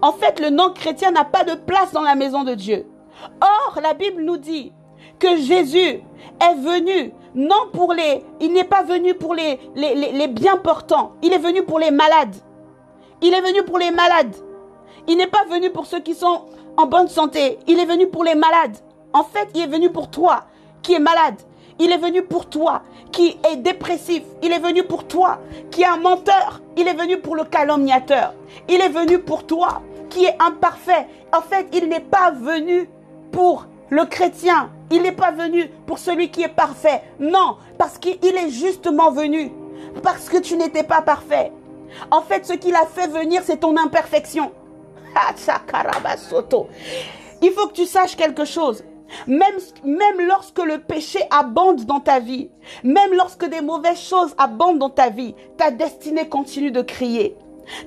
en 0.00 0.12
fait, 0.12 0.40
le 0.40 0.50
nom 0.50 0.70
chrétien 0.70 1.10
n'a 1.10 1.24
pas 1.24 1.44
de 1.44 1.54
place 1.54 1.92
dans 1.92 2.02
la 2.02 2.14
maison 2.14 2.44
de 2.44 2.54
Dieu. 2.54 2.86
Or, 3.40 3.80
la 3.82 3.94
Bible 3.94 4.22
nous 4.22 4.36
dit 4.36 4.72
que 5.18 5.36
Jésus 5.36 5.78
est 6.40 6.54
venu 6.58 7.12
non 7.34 7.68
pour 7.72 7.92
les... 7.92 8.24
Il 8.40 8.52
n'est 8.52 8.64
pas 8.64 8.82
venu 8.82 9.14
pour 9.14 9.34
les, 9.34 9.58
les, 9.74 9.94
les, 9.94 10.28
bien 10.28 10.56
portants. 10.56 11.12
Il 11.22 11.32
est 11.32 11.38
venu 11.38 11.62
pour 11.62 11.78
les 11.78 11.90
malades. 11.90 12.34
Il 13.20 13.32
est 13.32 13.40
venu 13.40 13.62
pour 13.64 13.78
les 13.78 13.90
malades. 13.90 14.34
Il 15.08 15.16
n'est 15.16 15.26
pas 15.26 15.44
venu 15.48 15.70
pour 15.70 15.86
ceux 15.86 16.00
qui 16.00 16.14
sont 16.14 16.42
en 16.76 16.86
bonne 16.86 17.08
santé. 17.08 17.58
Il 17.66 17.78
est 17.78 17.84
venu 17.84 18.08
pour 18.08 18.24
les 18.24 18.34
malades. 18.34 18.76
En 19.12 19.24
fait, 19.24 19.48
il 19.54 19.62
est 19.62 19.66
venu 19.66 19.90
pour 19.90 20.10
toi 20.10 20.44
qui 20.82 20.94
es 20.94 20.98
malade. 20.98 21.36
Il 21.84 21.90
est 21.90 21.98
venu 21.98 22.22
pour 22.22 22.46
toi 22.46 22.82
qui 23.10 23.36
est 23.50 23.56
dépressif. 23.56 24.22
Il 24.40 24.52
est 24.52 24.60
venu 24.60 24.84
pour 24.84 25.08
toi 25.08 25.40
qui 25.72 25.82
est 25.82 25.86
un 25.86 25.96
menteur. 25.96 26.60
Il 26.76 26.86
est 26.86 26.94
venu 26.94 27.18
pour 27.18 27.34
le 27.34 27.42
calomniateur. 27.42 28.34
Il 28.68 28.80
est 28.80 28.88
venu 28.88 29.18
pour 29.18 29.44
toi 29.44 29.82
qui 30.08 30.24
est 30.24 30.40
imparfait. 30.40 31.08
En 31.36 31.42
fait, 31.42 31.66
il 31.72 31.88
n'est 31.88 31.98
pas 31.98 32.30
venu 32.30 32.88
pour 33.32 33.66
le 33.90 34.04
chrétien. 34.04 34.70
Il 34.92 35.02
n'est 35.02 35.10
pas 35.10 35.32
venu 35.32 35.68
pour 35.84 35.98
celui 35.98 36.30
qui 36.30 36.44
est 36.44 36.54
parfait. 36.54 37.02
Non, 37.18 37.56
parce 37.78 37.98
qu'il 37.98 38.16
est 38.22 38.50
justement 38.50 39.10
venu. 39.10 39.50
Parce 40.04 40.28
que 40.28 40.36
tu 40.36 40.56
n'étais 40.56 40.84
pas 40.84 41.02
parfait. 41.02 41.50
En 42.12 42.22
fait, 42.22 42.46
ce 42.46 42.52
qu'il 42.52 42.76
a 42.76 42.86
fait 42.86 43.08
venir, 43.08 43.42
c'est 43.44 43.58
ton 43.58 43.76
imperfection. 43.76 44.52
Il 47.42 47.50
faut 47.50 47.66
que 47.66 47.72
tu 47.72 47.86
saches 47.86 48.14
quelque 48.14 48.44
chose. 48.44 48.84
Même, 49.26 50.26
lorsque 50.26 50.58
le 50.58 50.78
péché 50.78 51.20
abonde 51.30 51.84
dans 51.84 52.00
ta 52.00 52.20
vie, 52.20 52.50
même 52.84 53.12
lorsque 53.14 53.44
des 53.44 53.60
mauvaises 53.60 54.00
choses 54.00 54.34
abondent 54.38 54.78
dans 54.78 54.90
ta 54.90 55.10
vie, 55.10 55.34
ta 55.56 55.70
destinée 55.70 56.28
continue 56.28 56.70
de 56.70 56.82
crier. 56.82 57.36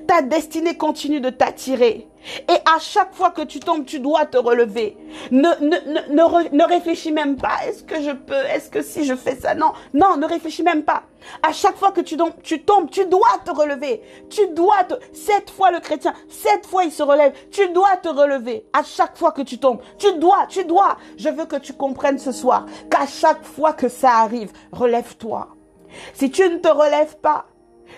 Ta 0.06 0.22
destinée 0.22 0.76
continue 0.76 1.20
de 1.20 1.30
t'attirer. 1.30 2.08
Et 2.48 2.58
à 2.64 2.78
chaque 2.80 3.14
fois 3.14 3.30
que 3.30 3.42
tu 3.42 3.60
tombes, 3.60 3.84
tu 3.84 4.00
dois 4.00 4.26
te 4.26 4.36
relever. 4.36 4.96
Ne, 5.30 5.48
ne, 5.60 5.76
ne, 6.10 6.56
ne, 6.56 6.64
réfléchis 6.64 7.12
même 7.12 7.36
pas. 7.36 7.58
Est-ce 7.66 7.84
que 7.84 8.02
je 8.02 8.10
peux? 8.10 8.34
Est-ce 8.34 8.68
que 8.68 8.82
si 8.82 9.04
je 9.04 9.14
fais 9.14 9.36
ça? 9.36 9.54
Non, 9.54 9.72
non, 9.94 10.16
ne 10.16 10.26
réfléchis 10.26 10.62
même 10.62 10.82
pas. 10.82 11.04
À 11.42 11.52
chaque 11.52 11.76
fois 11.76 11.92
que 11.92 12.00
tu 12.00 12.16
tombes, 12.16 12.32
tu 12.42 12.62
tombes, 12.62 12.90
tu 12.90 13.04
dois 13.06 13.40
te 13.44 13.50
relever. 13.50 14.02
Tu 14.28 14.48
dois 14.48 14.84
te... 14.84 14.94
Cette 15.12 15.50
fois 15.50 15.70
le 15.70 15.80
chrétien, 15.80 16.14
cette 16.28 16.66
fois 16.66 16.84
il 16.84 16.92
se 16.92 17.02
relève. 17.02 17.32
Tu 17.50 17.68
dois 17.68 17.96
te 17.96 18.08
relever. 18.08 18.66
À 18.72 18.82
chaque 18.82 19.16
fois 19.16 19.32
que 19.32 19.42
tu 19.42 19.58
tombes, 19.58 19.80
tu 19.98 20.12
dois, 20.14 20.46
tu 20.48 20.64
dois. 20.64 20.96
Je 21.16 21.28
veux 21.28 21.46
que 21.46 21.56
tu 21.56 21.72
comprennes 21.72 22.18
ce 22.18 22.32
soir 22.32 22.66
qu'à 22.90 23.06
chaque 23.06 23.44
fois 23.44 23.72
que 23.72 23.88
ça 23.88 24.10
arrive, 24.18 24.52
relève-toi. 24.72 25.48
Si 26.14 26.30
tu 26.30 26.42
ne 26.48 26.56
te 26.56 26.68
relèves 26.68 27.16
pas, 27.18 27.46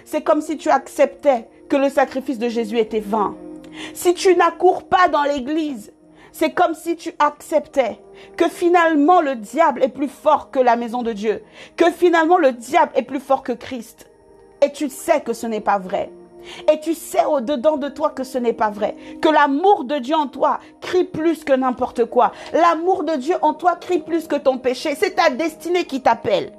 c'est 0.05 0.23
comme 0.23 0.41
si 0.41 0.57
tu 0.57 0.71
acceptais 0.71 1.49
que 1.69 1.77
le 1.77 1.91
sacrifice 1.91 2.39
de 2.39 2.49
Jésus 2.49 2.79
était 2.79 3.01
vain. 3.01 3.37
Si 3.95 4.15
tu 4.15 4.35
n'accours 4.35 4.85
pas 4.85 5.09
dans 5.09 5.23
l'église, 5.23 5.93
c'est 6.33 6.53
comme 6.53 6.75
si 6.75 6.97
tu 6.97 7.13
acceptais 7.19 8.01
que 8.37 8.49
finalement 8.49 9.21
le 9.21 9.37
diable 9.37 9.83
est 9.83 9.89
plus 9.89 10.09
fort 10.09 10.51
que 10.51 10.59
la 10.59 10.77
maison 10.77 11.03
de 11.03 11.13
Dieu, 11.13 11.43
que 11.77 11.91
finalement 11.91 12.39
le 12.39 12.53
diable 12.53 12.93
est 12.95 13.03
plus 13.03 13.21
fort 13.21 13.43
que 13.43 13.53
Christ. 13.53 14.11
Et 14.63 14.73
tu 14.73 14.89
sais 14.89 15.21
que 15.21 15.33
ce 15.33 15.47
n'est 15.47 15.61
pas 15.61 15.79
vrai. 15.79 16.11
Et 16.73 16.81
tu 16.81 16.95
sais 16.95 17.25
au-dedans 17.25 17.77
de 17.77 17.89
toi 17.89 18.11
que 18.11 18.25
ce 18.25 18.39
n'est 18.39 18.53
pas 18.53 18.71
vrai. 18.71 18.97
Que 19.21 19.29
l'amour 19.29 19.85
de 19.85 19.99
Dieu 19.99 20.15
en 20.15 20.29
toi 20.29 20.61
crie 20.81 21.05
plus 21.05 21.45
que 21.45 21.53
n'importe 21.53 22.05
quoi. 22.07 22.33
L'amour 22.53 23.05
de 23.05 23.17
Dieu 23.17 23.37
en 23.43 23.55
toi 23.55 23.77
crie 23.77 23.99
plus 23.99 24.27
que 24.27 24.37
ton 24.37 24.59
péché. 24.59 24.95
C'est 24.95 25.17
ta 25.17 25.31
destinée 25.31 25.85
qui 25.85 26.01
t'appelle. 26.01 26.53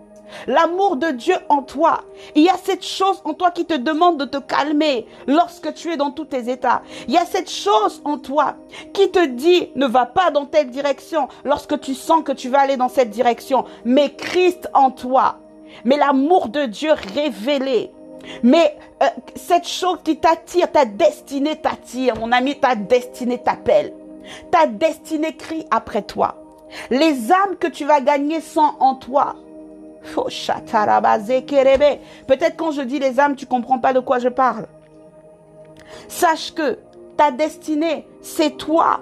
L'amour 0.48 0.98
de 0.98 1.08
Dieu 1.12 1.36
en 1.50 1.62
toi. 1.62 2.02
Il 2.36 2.44
y 2.44 2.50
a 2.50 2.58
cette 2.64 2.86
chose 2.86 3.22
en 3.26 3.34
toi 3.34 3.52
qui 3.52 3.66
te 3.66 3.74
demande 3.74 4.18
de 4.18 4.26
te 4.26 4.38
calmer 4.38 5.08
lorsque 5.28 5.74
tu 5.74 5.92
es 5.92 5.98
dans 5.98 6.12
tous 6.12 6.26
tes 6.26 6.50
états. 6.50 6.82
Il 7.08 7.14
y 7.14 7.18
a 7.18 7.26
cette 7.26 7.50
chose 7.50 8.02
en 8.06 8.18
toi 8.18 8.56
qui 8.94 9.10
te 9.12 9.26
dit 9.26 9.70
ne 9.76 9.88
va 9.88 10.06
pas 10.06 10.32
dans 10.32 10.46
telle 10.46 10.70
direction 10.70 11.28
lorsque 11.44 11.80
tu 11.80 11.94
sens 11.94 12.24
que 12.24 12.32
tu 12.32 12.50
vas 12.50 12.62
aller 12.62 12.78
dans 12.78 12.90
cette 12.90 13.10
direction. 13.10 13.66
Mais 13.86 14.14
Christ 14.14 14.70
en 14.74 14.92
toi. 14.92 15.38
Mais 15.86 15.98
l'amour 15.98 16.50
de 16.50 16.66
Dieu 16.66 16.92
révélé. 17.16 17.92
Mais 18.44 18.78
euh, 19.02 19.08
cette 19.36 19.68
chose 19.68 20.00
qui 20.04 20.18
t'attire, 20.18 20.72
ta 20.72 20.86
destinée 20.86 21.56
t'attire. 21.56 22.16
Mon 22.18 22.32
ami, 22.32 22.60
ta 22.60 22.76
destinée 22.76 23.42
t'appelle. 23.42 23.94
Ta 24.52 24.68
destinée 24.68 25.36
crie 25.36 25.66
après 25.72 26.02
toi. 26.02 26.36
Les 26.90 27.32
âmes 27.32 27.56
que 27.60 27.68
tu 27.68 27.86
vas 27.86 28.02
gagner 28.02 28.42
sont 28.42 28.74
en 28.80 28.96
toi. 28.96 29.36
Peut-être 32.28 32.56
quand 32.56 32.72
je 32.72 32.82
dis 32.82 33.00
les 33.00 33.20
âmes, 33.20 33.36
tu 33.36 33.46
comprends 33.46 33.80
pas 33.80 33.94
de 33.94 34.00
quoi 34.00 34.20
je 34.20 34.30
parle. 34.30 34.68
Sache 36.08 36.54
que 36.54 36.80
ta 37.18 37.32
destinée, 37.32 38.08
c'est 38.22 38.58
toi. 38.58 39.02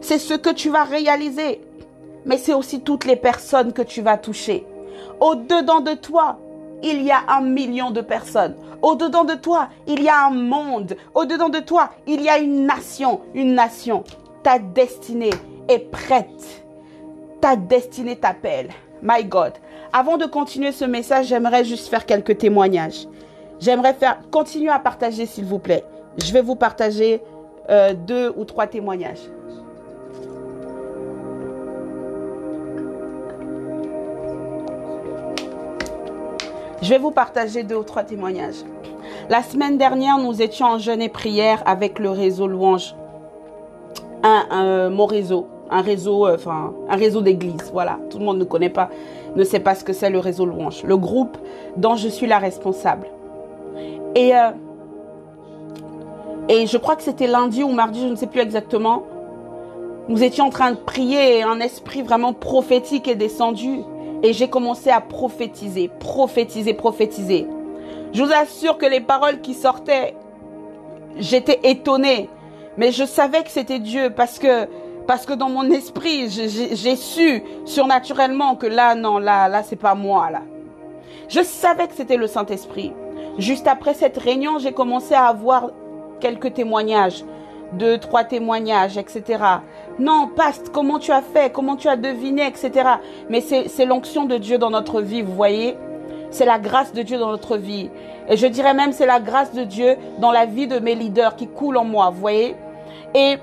C'est 0.00 0.18
ce 0.18 0.34
que 0.34 0.50
tu 0.50 0.70
vas 0.70 0.84
réaliser. 0.84 1.60
Mais 2.24 2.38
c'est 2.38 2.54
aussi 2.54 2.82
toutes 2.82 3.06
les 3.06 3.16
personnes 3.16 3.72
que 3.72 3.82
tu 3.82 4.02
vas 4.02 4.18
toucher. 4.18 4.66
Au-dedans 5.20 5.80
de 5.80 5.94
toi, 5.94 6.38
il 6.82 7.02
y 7.02 7.10
a 7.10 7.22
un 7.28 7.42
million 7.42 7.90
de 7.90 8.00
personnes. 8.00 8.56
Au-dedans 8.82 9.24
de 9.24 9.34
toi, 9.34 9.68
il 9.86 10.02
y 10.02 10.08
a 10.08 10.26
un 10.26 10.30
monde. 10.30 10.96
Au-dedans 11.14 11.48
de 11.48 11.58
toi, 11.60 11.90
il 12.06 12.22
y 12.22 12.28
a 12.28 12.38
une 12.38 12.66
nation. 12.66 13.20
Une 13.34 13.54
nation. 13.54 14.04
Ta 14.42 14.58
destinée 14.58 15.30
est 15.68 15.90
prête. 15.90 16.64
Ta 17.40 17.56
destinée 17.56 18.16
t'appelle. 18.16 18.70
My 19.02 19.24
God. 19.24 19.54
Avant 19.92 20.18
de 20.18 20.24
continuer 20.24 20.70
ce 20.70 20.84
message, 20.84 21.26
j'aimerais 21.26 21.64
juste 21.64 21.88
faire 21.88 22.06
quelques 22.06 22.38
témoignages. 22.38 23.08
J'aimerais 23.58 23.92
faire, 23.92 24.20
continuer 24.30 24.70
à 24.70 24.78
partager 24.78 25.26
s'il 25.26 25.44
vous 25.44 25.58
plaît. 25.58 25.84
Je 26.16 26.32
vais 26.32 26.42
vous 26.42 26.54
partager 26.54 27.20
euh, 27.70 27.92
deux 27.94 28.32
ou 28.36 28.44
trois 28.44 28.68
témoignages. 28.68 29.18
Je 36.82 36.88
vais 36.88 36.98
vous 36.98 37.10
partager 37.10 37.64
deux 37.64 37.74
ou 37.74 37.82
trois 37.82 38.04
témoignages. 38.04 38.62
La 39.28 39.42
semaine 39.42 39.76
dernière, 39.76 40.18
nous 40.18 40.40
étions 40.40 40.66
en 40.66 40.78
jeûne 40.78 41.02
et 41.02 41.08
prière 41.08 41.64
avec 41.66 41.98
le 41.98 42.10
réseau 42.10 42.46
Louange. 42.46 42.94
Un, 44.22 44.88
mon 44.90 45.06
réseau, 45.06 45.48
un 45.68 45.80
réseau, 45.82 46.26
euh, 46.26 46.36
enfin, 46.36 46.74
un 46.88 46.96
réseau 46.96 47.22
d'église. 47.22 47.70
Voilà, 47.72 47.98
tout 48.08 48.18
le 48.18 48.24
monde 48.24 48.38
ne 48.38 48.44
connaît 48.44 48.70
pas 48.70 48.88
ne 49.36 49.44
sait 49.44 49.60
pas 49.60 49.74
ce 49.74 49.84
que 49.84 49.92
c'est 49.92 50.10
le 50.10 50.18
réseau 50.18 50.44
Louange, 50.44 50.82
le 50.84 50.96
groupe 50.96 51.36
dont 51.76 51.96
je 51.96 52.08
suis 52.08 52.26
la 52.26 52.38
responsable. 52.38 53.06
Et, 54.14 54.34
euh, 54.34 54.50
et 56.48 56.66
je 56.66 56.76
crois 56.76 56.96
que 56.96 57.02
c'était 57.02 57.26
lundi 57.26 57.62
ou 57.62 57.70
mardi, 57.70 58.00
je 58.00 58.08
ne 58.08 58.16
sais 58.16 58.26
plus 58.26 58.40
exactement. 58.40 59.04
Nous 60.08 60.24
étions 60.24 60.46
en 60.46 60.50
train 60.50 60.72
de 60.72 60.76
prier 60.76 61.38
et 61.38 61.42
un 61.42 61.60
esprit 61.60 62.02
vraiment 62.02 62.32
prophétique 62.32 63.06
est 63.06 63.14
descendu. 63.14 63.80
Et 64.22 64.32
j'ai 64.32 64.48
commencé 64.48 64.90
à 64.90 65.00
prophétiser, 65.00 65.88
prophétiser, 66.00 66.74
prophétiser. 66.74 67.46
Je 68.12 68.22
vous 68.22 68.32
assure 68.32 68.76
que 68.76 68.86
les 68.86 69.00
paroles 69.00 69.40
qui 69.40 69.54
sortaient, 69.54 70.14
j'étais 71.16 71.60
étonnée. 71.62 72.28
Mais 72.76 72.92
je 72.92 73.04
savais 73.04 73.42
que 73.42 73.50
c'était 73.50 73.78
Dieu 73.78 74.10
parce 74.10 74.38
que 74.38 74.66
parce 75.10 75.26
que 75.26 75.32
dans 75.32 75.48
mon 75.48 75.68
esprit, 75.72 76.30
j'ai 76.30 76.94
su 76.94 77.42
surnaturellement 77.64 78.54
que 78.54 78.68
là, 78.68 78.94
non, 78.94 79.18
là, 79.18 79.48
là, 79.48 79.64
c'est 79.64 79.74
pas 79.74 79.96
moi, 79.96 80.30
là. 80.30 80.42
Je 81.28 81.42
savais 81.42 81.88
que 81.88 81.94
c'était 81.94 82.16
le 82.16 82.28
Saint-Esprit. 82.28 82.92
Juste 83.36 83.66
après 83.66 83.94
cette 83.94 84.16
réunion, 84.16 84.60
j'ai 84.60 84.70
commencé 84.70 85.14
à 85.14 85.24
avoir 85.24 85.70
quelques 86.20 86.54
témoignages 86.54 87.24
deux, 87.72 87.98
trois 87.98 88.22
témoignages, 88.22 88.98
etc. 88.98 89.42
Non, 89.98 90.28
paste, 90.28 90.70
comment 90.72 91.00
tu 91.00 91.10
as 91.10 91.22
fait, 91.22 91.52
comment 91.52 91.74
tu 91.74 91.88
as 91.88 91.96
deviné, 91.96 92.46
etc. 92.46 92.90
Mais 93.28 93.40
c'est 93.40 93.86
l'onction 93.86 94.26
de 94.26 94.36
Dieu 94.36 94.58
dans 94.58 94.70
notre 94.70 95.00
vie, 95.00 95.22
vous 95.22 95.34
voyez? 95.34 95.76
C'est 96.30 96.46
la 96.46 96.60
grâce 96.60 96.92
de 96.92 97.02
Dieu 97.02 97.18
dans 97.18 97.30
notre 97.30 97.56
vie. 97.56 97.90
Et 98.28 98.36
je 98.36 98.46
dirais 98.46 98.74
même, 98.74 98.92
c'est 98.92 99.06
la 99.06 99.18
grâce 99.18 99.52
de 99.54 99.64
Dieu 99.64 99.96
dans 100.20 100.30
la 100.30 100.46
vie 100.46 100.68
de 100.68 100.78
mes 100.78 100.94
leaders 100.94 101.34
qui 101.34 101.48
coule 101.48 101.78
en 101.78 101.84
moi, 101.84 102.10
vous 102.10 102.20
voyez? 102.20 102.54
Et 103.16 103.38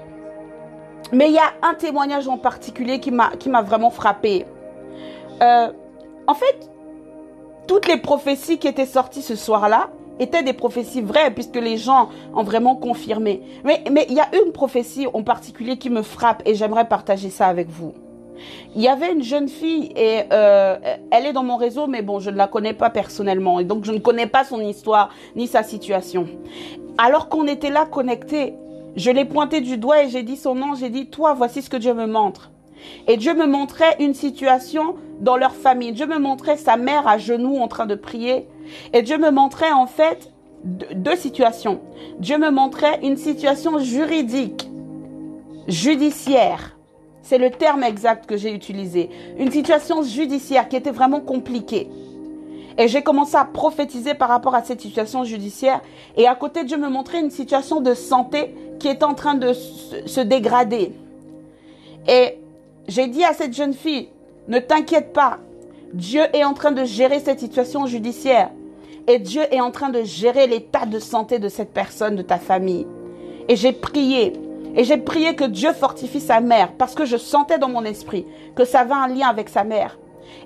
mais 1.12 1.28
il 1.28 1.34
y 1.34 1.40
a 1.40 1.54
un 1.62 1.74
témoignage 1.74 2.28
en 2.28 2.38
particulier 2.38 3.00
qui 3.00 3.12
m'a 3.12 3.62
vraiment 3.62 3.90
frappé. 3.90 4.46
Euh, 5.42 5.68
en 6.28 6.34
fait, 6.34 6.70
toutes 7.68 7.88
les 7.88 7.98
prophéties 7.98 8.58
qui 8.58 8.68
étaient 8.68 8.86
sorties 8.86 9.22
ce 9.22 9.36
soir-là 9.36 9.90
étaient 10.20 10.44
des 10.44 10.54
prophéties 10.54 11.02
vraies 11.02 11.32
puisque 11.32 11.56
les 11.56 11.78
gens 11.78 12.10
ont 12.34 12.44
vraiment 12.44 12.76
confirmé. 12.76 13.42
Mais 13.64 13.84
mais 13.92 14.06
il 14.10 14.16
y 14.16 14.20
a 14.20 14.28
une 14.44 14.52
prophétie 14.52 15.08
en 15.14 15.24
particulier 15.24 15.78
qui 15.78 15.90
me 15.90 16.02
frappe 16.02 16.42
et 16.46 16.56
j'aimerais 16.56 16.88
partager 16.88 17.30
ça 17.30 17.48
avec 17.48 17.70
vous. 17.70 17.94
Il 18.76 18.82
y 18.82 18.88
avait 18.88 19.12
une 19.12 19.24
jeune 19.24 19.48
fille 19.48 19.92
et 19.96 20.22
euh, 20.32 20.78
elle 21.12 21.26
est 21.26 21.34
dans 21.34 21.44
mon 21.44 21.58
réseau, 21.58 21.88
mais 21.88 22.02
bon, 22.02 22.20
je 22.20 22.30
ne 22.30 22.36
la 22.36 22.48
connais 22.48 22.74
pas 22.74 22.90
personnellement 22.90 23.60
et 23.60 23.64
donc 23.64 23.86
je 23.86 23.92
ne 23.92 24.00
connais 24.00 24.28
pas 24.28 24.44
son 24.44 24.62
histoire 24.62 25.10
ni 25.36 25.48
sa 25.48 25.64
situation. 25.64 26.28
Alors 26.98 27.30
qu'on 27.30 27.48
était 27.48 27.70
là 27.70 27.86
connectés, 27.86 28.56
je 28.98 29.12
l'ai 29.12 29.26
pointé 29.26 29.62
du 29.62 29.78
doigt 29.78 30.04
et 30.04 30.10
j'ai 30.10 30.24
dit 30.24 30.36
son 30.36 30.56
nom, 30.56 30.74
j'ai 30.76 30.90
dit, 30.90 31.06
toi, 31.06 31.34
voici 31.34 31.62
ce 31.62 31.70
que 31.70 31.78
Dieu 31.78 31.94
me 31.94 32.08
montre. 32.08 32.52
Et 33.08 33.16
Dieu 33.16 33.36
me 33.36 33.46
montrait 33.46 33.96
une 34.00 34.16
situation 34.16 34.96
dans 35.22 35.38
leur 35.38 35.54
famille. 35.54 35.94
Dieu 35.94 36.08
me 36.08 36.18
montrait 36.18 36.58
sa 36.58 36.78
mère 36.78 37.08
à 37.08 37.18
genoux 37.20 37.58
en 37.58 37.68
train 37.68 37.86
de 37.86 37.96
prier. 37.96 38.48
Et 38.94 39.04
Dieu 39.04 39.18
me 39.18 39.30
montrait 39.30 39.72
en 39.72 39.86
fait 39.86 40.32
deux 40.64 41.16
situations. 41.16 41.80
Dieu 42.20 42.40
me 42.40 42.50
montrait 42.50 43.00
une 43.04 43.18
situation 43.18 43.78
juridique, 43.78 44.68
judiciaire. 45.68 46.76
C'est 47.22 47.38
le 47.38 47.52
terme 47.52 47.84
exact 47.84 48.26
que 48.26 48.36
j'ai 48.36 48.54
utilisé. 48.54 49.10
Une 49.38 49.52
situation 49.52 50.02
judiciaire 50.02 50.70
qui 50.70 50.76
était 50.76 50.92
vraiment 50.92 51.20
compliquée. 51.20 51.88
Et 52.78 52.88
j'ai 52.88 53.02
commencé 53.02 53.36
à 53.36 53.46
prophétiser 53.46 54.13
par 54.13 54.30
rapport 54.30 54.54
à 54.54 54.63
cette 54.63 54.82
situation 54.82 55.24
judiciaire. 55.24 55.82
Et 56.16 56.28
à 56.28 56.36
côté, 56.36 56.63
Dieu 56.63 56.78
me 56.78 56.90
montrait 56.90 57.20
une 57.20 57.32
situation 57.32 57.82
de 57.82 57.94
santé 57.94 58.54
qui 58.80 58.88
est 58.88 59.04
en 59.04 59.16
train 59.16 59.34
de 59.34 59.54
se 59.54 60.22
dégrader. 60.22 60.94
Et 62.08 62.38
j'ai 62.88 63.08
dit 63.08 63.24
à 63.24 63.34
cette 63.34 63.54
jeune 63.54 63.74
fille, 63.74 64.10
ne 64.48 64.60
t'inquiète 64.60 65.12
pas, 65.12 65.40
Dieu 65.94 66.22
est 66.34 66.44
en 66.44 66.54
train 66.54 66.72
de 66.72 66.84
gérer 66.86 67.20
cette 67.20 67.40
situation 67.40 67.88
judiciaire. 67.88 68.52
Et 69.08 69.20
Dieu 69.20 69.42
est 69.52 69.62
en 69.62 69.72
train 69.72 69.90
de 69.90 70.04
gérer 70.04 70.48
l'état 70.48 70.86
de 70.86 71.00
santé 71.00 71.40
de 71.40 71.50
cette 71.50 71.74
personne, 71.74 72.16
de 72.16 72.22
ta 72.22 72.38
famille. 72.38 72.86
Et 73.48 73.56
j'ai 73.56 73.72
prié. 73.72 74.34
Et 74.76 74.84
j'ai 74.84 74.98
prié 74.98 75.36
que 75.36 75.46
Dieu 75.46 75.74
fortifie 75.74 76.20
sa 76.20 76.42
mère 76.42 76.74
parce 76.74 76.94
que 76.94 77.06
je 77.06 77.18
sentais 77.18 77.58
dans 77.58 77.70
mon 77.70 77.84
esprit 77.84 78.26
que 78.56 78.66
ça 78.66 78.82
avait 78.82 78.94
un 78.94 79.08
lien 79.08 79.28
avec 79.28 79.50
sa 79.50 79.63
mère. 79.63 79.98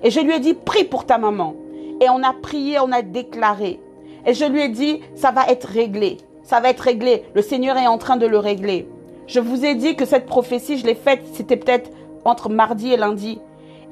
Et 0.02 0.10
je 0.10 0.20
lui 0.20 0.32
ai 0.32 0.40
dit, 0.40 0.54
prie 0.54 0.84
pour 0.84 1.04
ta 1.04 1.18
maman. 1.18 1.54
Et 2.00 2.08
on 2.08 2.22
a 2.22 2.32
prié, 2.32 2.78
on 2.80 2.92
a 2.92 3.02
déclaré. 3.02 3.80
Et 4.26 4.34
je 4.34 4.44
lui 4.44 4.62
ai 4.62 4.68
dit, 4.68 5.00
ça 5.14 5.30
va 5.30 5.46
être 5.48 5.66
réglé. 5.66 6.18
Ça 6.42 6.60
va 6.60 6.70
être 6.70 6.80
réglé. 6.80 7.24
Le 7.34 7.42
Seigneur 7.42 7.76
est 7.76 7.86
en 7.86 7.98
train 7.98 8.16
de 8.16 8.26
le 8.26 8.38
régler. 8.38 8.88
Je 9.26 9.40
vous 9.40 9.64
ai 9.64 9.74
dit 9.74 9.96
que 9.96 10.04
cette 10.04 10.26
prophétie, 10.26 10.78
je 10.78 10.86
l'ai 10.86 10.94
faite, 10.94 11.22
c'était 11.34 11.56
peut-être 11.56 11.90
entre 12.24 12.48
mardi 12.48 12.92
et 12.92 12.96
lundi. 12.96 13.40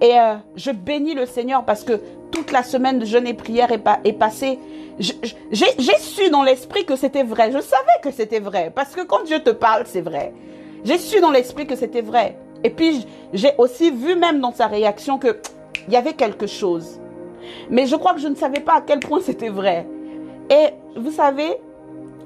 Et 0.01 0.19
euh, 0.19 0.35
je 0.57 0.71
bénis 0.71 1.15
le 1.15 1.27
Seigneur 1.27 1.65
parce 1.65 1.85
que 1.85 2.01
toute 2.31 2.53
la 2.53 2.63
semaine 2.63 2.99
de 2.99 3.05
jeûne 3.05 3.27
et 3.27 3.35
prière 3.35 3.71
est, 3.73 3.83
est 4.05 4.13
passée. 4.13 4.59
J'ai 4.99 5.99
su 5.99 6.31
dans 6.31 6.43
l'esprit 6.43 6.85
que 6.85 6.97
c'était 6.97 7.23
vrai. 7.23 7.53
Je 7.53 7.61
savais 7.61 8.01
que 8.03 8.11
c'était 8.11 8.41
vrai. 8.41 8.73
Parce 8.75 8.95
que 8.95 9.03
quand 9.03 9.25
Dieu 9.25 9.41
te 9.41 9.51
parle, 9.51 9.85
c'est 9.87 10.01
vrai. 10.01 10.33
J'ai 10.85 10.99
su 10.99 11.21
dans 11.21 11.31
l'esprit 11.31 11.67
que 11.67 11.77
c'était 11.77 12.03
vrai. 12.03 12.37
Et 12.65 12.71
puis, 12.71 13.07
j'ai 13.33 13.53
aussi 13.59 13.91
vu 13.91 14.17
même 14.17 14.41
dans 14.41 14.53
sa 14.53 14.67
réaction 14.67 15.19
que 15.19 15.41
il 15.89 15.95
y 15.95 15.97
avait 15.97 16.13
quelque 16.13 16.47
chose. 16.47 17.01
Mais 17.71 17.87
je 17.87 17.97
crois 17.97 18.15
que 18.15 18.21
je 18.21 18.29
ne 18.29 18.35
savais 18.35 18.61
pas 18.61 18.75
à 18.75 18.81
quel 18.81 19.01
point 19.01 19.21
c'était 19.21 19.49
vrai. 19.49 19.87
Et 20.51 20.71
vous 20.97 21.11
savez, 21.11 21.57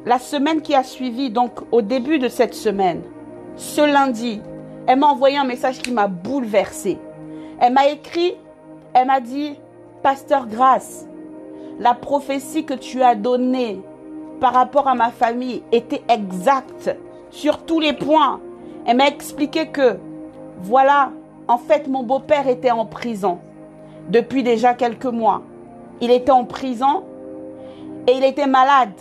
la 0.07 0.19
semaine 0.19 0.63
qui 0.63 0.75
a 0.75 0.83
suivi, 0.83 1.31
donc 1.31 1.53
au 1.73 1.83
début 1.83 2.19
de 2.19 2.29
cette 2.29 2.55
semaine, 2.55 3.03
ce 3.57 3.81
lundi, 3.81 4.41
elle 4.87 4.99
m'a 4.99 5.07
envoyé 5.07 5.37
un 5.37 5.45
message 5.45 5.79
qui 5.79 5.93
m'a 5.93 6.09
bouleversé. 6.09 6.99
Elle 7.61 7.73
m'a 7.73 7.89
écrit, 7.89 8.35
elle 8.93 9.07
m'a 9.07 9.21
dit, 9.21 9.55
Pasteur 10.03 10.47
Grâce, 10.47 11.07
la 11.79 11.95
prophétie 11.95 12.65
que 12.65 12.75
tu 12.75 13.03
as 13.03 13.15
donnée 13.15 13.81
par 14.41 14.53
rapport 14.53 14.89
à 14.89 14.95
ma 14.95 15.11
famille 15.11 15.63
était 15.73 16.03
exacte 16.09 16.95
sur 17.31 17.65
tous 17.65 17.81
les 17.81 17.93
points. 17.93 18.41
Elle 18.87 18.99
m'a 18.99 19.09
expliqué 19.09 19.69
que, 19.69 19.97
voilà, 20.59 21.13
en 21.49 21.59
fait, 21.59 21.89
mon 21.89 22.03
beau-père 22.03 22.49
était 22.49 22.71
en 22.71 22.87
prison 22.87 23.39
depuis 24.09 24.43
déjà 24.43 24.75
quelques 24.75 25.05
mois. 25.07 25.43
Il 26.01 26.11
était 26.11 26.31
en 26.31 26.45
prison 26.45 27.05
et 28.07 28.13
il 28.13 28.25
était 28.25 28.47
malade 28.47 28.93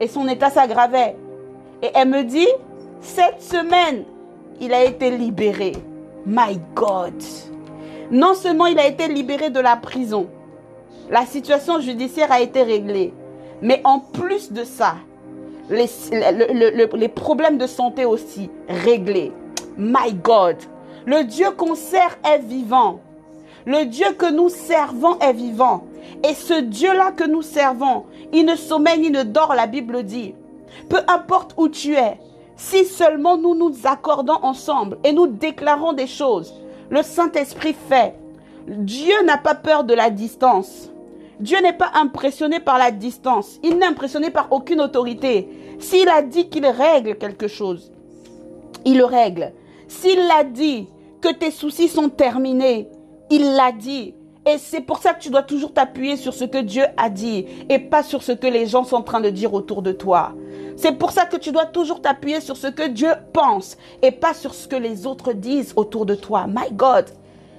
et 0.00 0.08
son 0.08 0.28
état 0.28 0.50
s'aggravait. 0.50 1.16
Et 1.82 1.90
elle 1.94 2.08
me 2.08 2.24
dit, 2.24 2.48
cette 3.00 3.42
semaine, 3.42 4.04
il 4.60 4.72
a 4.72 4.84
été 4.84 5.10
libéré. 5.10 5.72
My 6.26 6.58
God. 6.74 7.14
Non 8.10 8.34
seulement 8.34 8.66
il 8.66 8.78
a 8.78 8.86
été 8.86 9.08
libéré 9.08 9.50
de 9.50 9.60
la 9.60 9.76
prison, 9.76 10.28
la 11.10 11.24
situation 11.24 11.80
judiciaire 11.80 12.32
a 12.32 12.40
été 12.40 12.62
réglée, 12.62 13.12
mais 13.62 13.80
en 13.84 13.98
plus 13.98 14.52
de 14.52 14.64
ça, 14.64 14.96
les, 15.70 17.08
problèmes 17.08 17.58
de 17.58 17.66
santé 17.66 18.04
aussi 18.04 18.50
réglés. 18.68 19.32
My 19.76 20.12
God. 20.12 20.56
Le 21.06 21.24
Dieu 21.24 21.50
qu'on 21.56 21.74
sert 21.74 22.18
est 22.24 22.38
vivant. 22.38 23.00
Le 23.68 23.84
Dieu 23.84 24.06
que 24.16 24.32
nous 24.32 24.48
servons 24.48 25.18
est 25.18 25.34
vivant. 25.34 25.84
Et 26.26 26.32
ce 26.32 26.58
Dieu-là 26.58 27.12
que 27.12 27.24
nous 27.24 27.42
servons, 27.42 28.06
il 28.32 28.46
ne 28.46 28.56
sommeille 28.56 28.98
ni 28.98 29.10
ne 29.10 29.24
dort, 29.24 29.54
la 29.54 29.66
Bible 29.66 30.04
dit. 30.04 30.34
Peu 30.88 31.00
importe 31.06 31.52
où 31.58 31.68
tu 31.68 31.92
es, 31.92 32.18
si 32.56 32.86
seulement 32.86 33.36
nous 33.36 33.54
nous 33.54 33.74
accordons 33.84 34.38
ensemble 34.40 34.96
et 35.04 35.12
nous 35.12 35.26
déclarons 35.26 35.92
des 35.92 36.06
choses, 36.06 36.54
le 36.88 37.02
Saint-Esprit 37.02 37.76
fait. 37.90 38.14
Dieu 38.66 39.22
n'a 39.26 39.36
pas 39.36 39.54
peur 39.54 39.84
de 39.84 39.92
la 39.92 40.08
distance. 40.08 40.90
Dieu 41.38 41.60
n'est 41.60 41.76
pas 41.76 41.90
impressionné 41.92 42.60
par 42.60 42.78
la 42.78 42.90
distance. 42.90 43.60
Il 43.62 43.76
n'est 43.76 43.84
impressionné 43.84 44.30
par 44.30 44.50
aucune 44.50 44.80
autorité. 44.80 45.46
S'il 45.78 46.08
a 46.08 46.22
dit 46.22 46.48
qu'il 46.48 46.64
règle 46.64 47.18
quelque 47.18 47.48
chose, 47.48 47.92
il 48.86 48.96
le 48.96 49.04
règle. 49.04 49.52
S'il 49.88 50.20
a 50.30 50.42
dit 50.42 50.88
que 51.20 51.28
tes 51.28 51.50
soucis 51.50 51.88
sont 51.88 52.08
terminés, 52.08 52.88
il 53.30 53.54
l'a 53.54 53.72
dit. 53.72 54.14
Et 54.46 54.56
c'est 54.56 54.80
pour 54.80 54.98
ça 54.98 55.12
que 55.12 55.20
tu 55.20 55.28
dois 55.28 55.42
toujours 55.42 55.74
t'appuyer 55.74 56.16
sur 56.16 56.32
ce 56.32 56.44
que 56.44 56.58
Dieu 56.58 56.84
a 56.96 57.10
dit 57.10 57.44
et 57.68 57.78
pas 57.78 58.02
sur 58.02 58.22
ce 58.22 58.32
que 58.32 58.46
les 58.46 58.66
gens 58.66 58.84
sont 58.84 58.96
en 58.96 59.02
train 59.02 59.20
de 59.20 59.28
dire 59.28 59.52
autour 59.52 59.82
de 59.82 59.92
toi. 59.92 60.32
C'est 60.76 60.96
pour 60.96 61.10
ça 61.10 61.26
que 61.26 61.36
tu 61.36 61.52
dois 61.52 61.66
toujours 61.66 62.00
t'appuyer 62.00 62.40
sur 62.40 62.56
ce 62.56 62.68
que 62.68 62.88
Dieu 62.88 63.10
pense 63.34 63.76
et 64.00 64.10
pas 64.10 64.32
sur 64.32 64.54
ce 64.54 64.66
que 64.66 64.76
les 64.76 65.06
autres 65.06 65.34
disent 65.34 65.74
autour 65.76 66.06
de 66.06 66.14
toi. 66.14 66.46
My 66.46 66.72
God. 66.72 67.06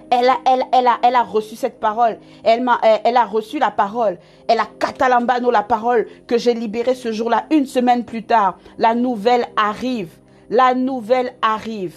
Elle 0.09 0.29
a, 0.29 0.37
a, 0.43 1.19
a 1.19 1.23
reçu 1.23 1.55
cette 1.55 1.79
parole. 1.79 2.17
Elle, 2.43 2.63
m'a, 2.63 2.79
elle, 2.81 3.17
a 3.17 3.25
reçu 3.25 3.59
la 3.59 3.69
parole. 3.69 4.17
Elle 4.47 4.59
a 4.59 4.65
catalambano 4.79 5.51
la 5.51 5.61
parole 5.61 6.07
que 6.25 6.39
j'ai 6.39 6.55
libérée 6.55 6.95
ce 6.95 7.11
jour-là. 7.11 7.45
Une 7.51 7.67
semaine 7.67 8.03
plus 8.03 8.23
tard, 8.23 8.57
la 8.79 8.95
nouvelle 8.95 9.45
arrive. 9.55 10.09
La 10.49 10.73
nouvelle 10.73 11.35
arrive. 11.43 11.95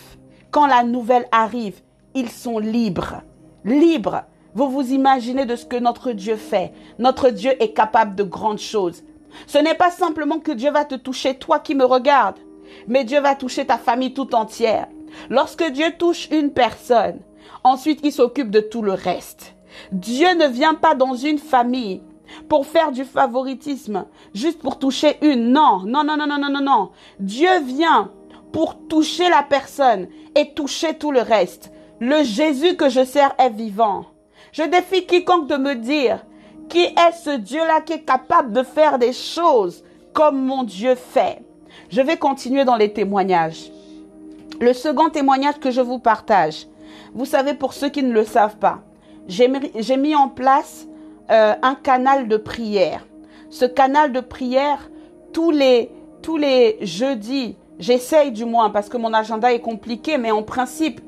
Quand 0.50 0.66
la 0.66 0.82
nouvelle 0.82 1.26
arrive, 1.32 1.80
ils 2.14 2.28
sont 2.28 2.58
libres. 2.58 3.22
Libres. 3.64 4.24
Vous 4.54 4.68
vous 4.68 4.92
imaginez 4.92 5.46
de 5.46 5.56
ce 5.56 5.64
que 5.64 5.76
notre 5.76 6.12
Dieu 6.12 6.36
fait. 6.36 6.72
Notre 6.98 7.30
Dieu 7.30 7.52
est 7.62 7.72
capable 7.72 8.14
de 8.14 8.22
grandes 8.22 8.58
choses. 8.58 9.02
Ce 9.46 9.58
n'est 9.58 9.74
pas 9.74 9.90
simplement 9.90 10.40
que 10.40 10.52
Dieu 10.52 10.70
va 10.70 10.84
te 10.84 10.94
toucher, 10.94 11.34
toi 11.34 11.58
qui 11.58 11.74
me 11.74 11.84
regardes, 11.84 12.38
mais 12.86 13.04
Dieu 13.04 13.20
va 13.20 13.34
toucher 13.34 13.64
ta 13.64 13.78
famille 13.78 14.12
tout 14.12 14.34
entière. 14.34 14.88
Lorsque 15.30 15.64
Dieu 15.70 15.86
touche 15.98 16.28
une 16.30 16.52
personne, 16.52 17.20
ensuite 17.64 18.00
il 18.02 18.12
s'occupe 18.12 18.50
de 18.50 18.60
tout 18.60 18.82
le 18.82 18.92
reste. 18.92 19.54
Dieu 19.90 20.34
ne 20.34 20.46
vient 20.48 20.74
pas 20.74 20.94
dans 20.94 21.14
une 21.14 21.38
famille 21.38 22.02
pour 22.48 22.66
faire 22.66 22.92
du 22.92 23.04
favoritisme, 23.04 24.04
juste 24.34 24.60
pour 24.60 24.78
toucher 24.78 25.16
une. 25.22 25.52
Non, 25.52 25.80
non, 25.86 26.04
non, 26.04 26.16
non, 26.16 26.26
non, 26.26 26.38
non, 26.38 26.50
non, 26.50 26.62
non. 26.62 26.90
Dieu 27.20 27.60
vient 27.60 28.10
pour 28.52 28.86
toucher 28.88 29.28
la 29.28 29.42
personne 29.42 30.08
et 30.34 30.52
toucher 30.52 30.94
tout 30.94 31.10
le 31.10 31.20
reste. 31.20 31.71
Le 32.04 32.24
Jésus 32.24 32.74
que 32.74 32.88
je 32.88 33.04
sers 33.04 33.32
est 33.38 33.50
vivant. 33.50 34.06
Je 34.50 34.64
défie 34.64 35.06
quiconque 35.06 35.46
de 35.46 35.54
me 35.54 35.76
dire 35.76 36.18
qui 36.68 36.80
est 36.80 37.12
ce 37.12 37.36
Dieu-là 37.36 37.80
qui 37.80 37.92
est 37.92 38.02
capable 38.02 38.52
de 38.52 38.64
faire 38.64 38.98
des 38.98 39.12
choses 39.12 39.84
comme 40.12 40.44
mon 40.44 40.64
Dieu 40.64 40.96
fait? 40.96 41.44
Je 41.90 42.00
vais 42.00 42.16
continuer 42.16 42.64
dans 42.64 42.74
les 42.74 42.92
témoignages. 42.92 43.70
Le 44.60 44.72
second 44.72 45.10
témoignage 45.10 45.60
que 45.60 45.70
je 45.70 45.80
vous 45.80 46.00
partage, 46.00 46.66
vous 47.14 47.24
savez 47.24 47.54
pour 47.54 47.72
ceux 47.72 47.88
qui 47.88 48.02
ne 48.02 48.12
le 48.12 48.24
savent 48.24 48.56
pas, 48.56 48.80
j'ai 49.28 49.96
mis 49.96 50.16
en 50.16 50.28
place 50.28 50.88
euh, 51.30 51.54
un 51.62 51.76
canal 51.76 52.26
de 52.26 52.36
prière. 52.36 53.06
Ce 53.48 53.64
canal 53.64 54.10
de 54.10 54.18
prière, 54.18 54.90
tous 55.32 55.52
les, 55.52 55.88
tous 56.20 56.36
les 56.36 56.78
jeudis, 56.80 57.54
J'essaye 57.78 58.30
du 58.30 58.44
moins 58.44 58.70
parce 58.70 58.88
que 58.88 58.96
mon 58.96 59.12
agenda 59.12 59.52
est 59.52 59.58
compliqué, 59.58 60.16
mais 60.16 60.30
en 60.30 60.44
principe, 60.44 61.00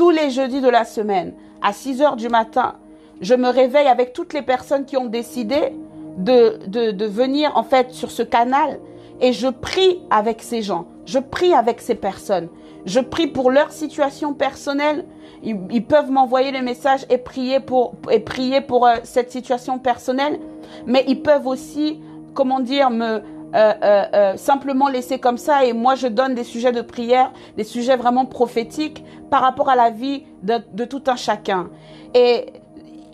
tous 0.00 0.08
les 0.08 0.30
jeudis 0.30 0.62
de 0.62 0.68
la 0.70 0.86
semaine, 0.86 1.34
à 1.60 1.74
6 1.74 2.00
heures 2.00 2.16
du 2.16 2.30
matin, 2.30 2.76
je 3.20 3.34
me 3.34 3.50
réveille 3.50 3.86
avec 3.86 4.14
toutes 4.14 4.32
les 4.32 4.40
personnes 4.40 4.86
qui 4.86 4.96
ont 4.96 5.04
décidé 5.04 5.74
de, 6.16 7.04
venir 7.04 7.52
en 7.54 7.64
fait 7.64 7.90
sur 7.90 8.10
ce 8.10 8.22
canal 8.22 8.80
et 9.20 9.34
je 9.34 9.48
prie 9.48 10.00
avec 10.08 10.40
ces 10.40 10.62
gens, 10.62 10.86
je 11.04 11.18
prie 11.18 11.52
avec 11.52 11.82
ces 11.82 11.96
personnes, 11.96 12.48
je 12.86 12.98
prie 13.00 13.26
pour 13.26 13.50
leur 13.50 13.72
situation 13.72 14.32
personnelle. 14.32 15.04
Ils, 15.42 15.84
peuvent 15.84 16.10
m'envoyer 16.10 16.50
le 16.50 16.62
message 16.62 17.04
et 17.10 17.18
prier 17.18 17.60
pour, 17.60 17.92
et 18.10 18.24
euh, 18.24 18.94
cette 19.02 19.30
situation 19.30 19.78
personnelle, 19.78 20.40
mais 20.86 21.04
ils 21.08 21.20
peuvent 21.20 21.46
aussi, 21.46 22.00
comment 22.32 22.60
dire, 22.60 22.88
me, 22.88 23.20
euh, 23.54 23.72
euh, 23.84 24.36
simplement 24.36 24.88
laisser 24.88 25.18
comme 25.18 25.38
ça 25.38 25.64
et 25.64 25.72
moi 25.72 25.94
je 25.94 26.06
donne 26.06 26.34
des 26.34 26.44
sujets 26.44 26.72
de 26.72 26.82
prière, 26.82 27.32
des 27.56 27.64
sujets 27.64 27.96
vraiment 27.96 28.26
prophétiques 28.26 29.04
par 29.30 29.42
rapport 29.42 29.68
à 29.68 29.76
la 29.76 29.90
vie 29.90 30.24
de, 30.42 30.84
tout 30.84 31.02
un 31.06 31.16
chacun. 31.16 31.70
Et, 32.14 32.46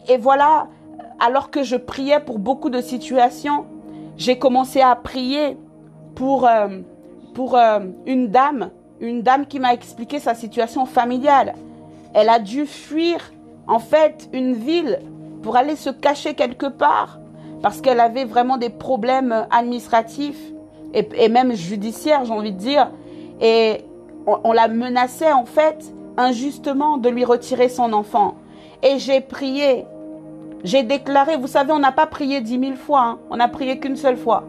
et 0.09 0.19
voilà, 0.19 0.69
alors 1.19 1.51
que 1.51 1.63
je 1.63 1.77
priais 1.77 2.21
pour 2.21 2.39
beaucoup 2.39 2.71
de 2.71 2.81
situations, 2.81 3.67
j'ai 4.17 4.39
commencé 4.39 4.81
à 4.81 4.95
prier 4.97 5.57
pour, 6.15 6.47
euh, 6.47 6.81
pour 7.35 7.57
euh, 7.57 7.81
une 8.07 8.29
dame, 8.29 8.71
une 9.01 9.23
dame 9.23 9.47
qui 9.47 9.61
m'a 9.61 9.73
expliqué 9.73 10.19
sa 10.19 10.35
situation 10.35 10.87
familiale. 10.87 11.55
Elle 12.15 12.29
a 12.29 12.39
dû 12.39 12.67
fuir, 12.67 13.33
en 13.69 13.79
fait, 13.79 14.29
une 14.33 14.55
ville 14.55 15.01
pour 15.43 15.57
aller 15.57 15.77
se 15.77 15.91
cacher 15.91 16.35
quelque 16.35 16.67
part 16.67 17.19
parce 17.63 17.81
qu'elle 17.81 18.01
avait 18.01 18.25
vraiment 18.25 18.57
des 18.57 18.71
problèmes 18.71 19.47
administratifs 19.51 20.41
et, 20.95 21.29
même 21.29 21.55
judiciaires, 21.55 22.25
j'ai 22.25 22.33
envie 22.33 22.53
de 22.53 22.59
dire. 22.59 22.91
Et 23.41 23.85
on, 24.27 24.53
la 24.53 24.69
menaçait, 24.69 25.33
en 25.33 25.45
fait, 25.45 25.93
injustement 26.17 26.97
de 26.97 27.09
lui 27.09 27.25
retirer 27.25 27.69
son 27.69 27.93
enfant. 27.93 28.37
Et 28.83 28.99
j'ai 28.99 29.21
prié, 29.21 29.85
j'ai 30.65 30.83
déclaré, 30.83 31.37
vous 31.37 31.47
savez, 31.47 31.73
on 31.73 31.79
n'a 31.79 31.93
pas 31.93 32.07
prié 32.07 32.41
dix 32.41 32.59
mille 32.59 32.77
fois, 32.77 33.03
hein. 33.03 33.19
on 33.31 33.37
n'a 33.37 33.49
prié 33.49 33.79
qu'une 33.79 33.97
seule 33.97 34.17
fois. 34.17 34.45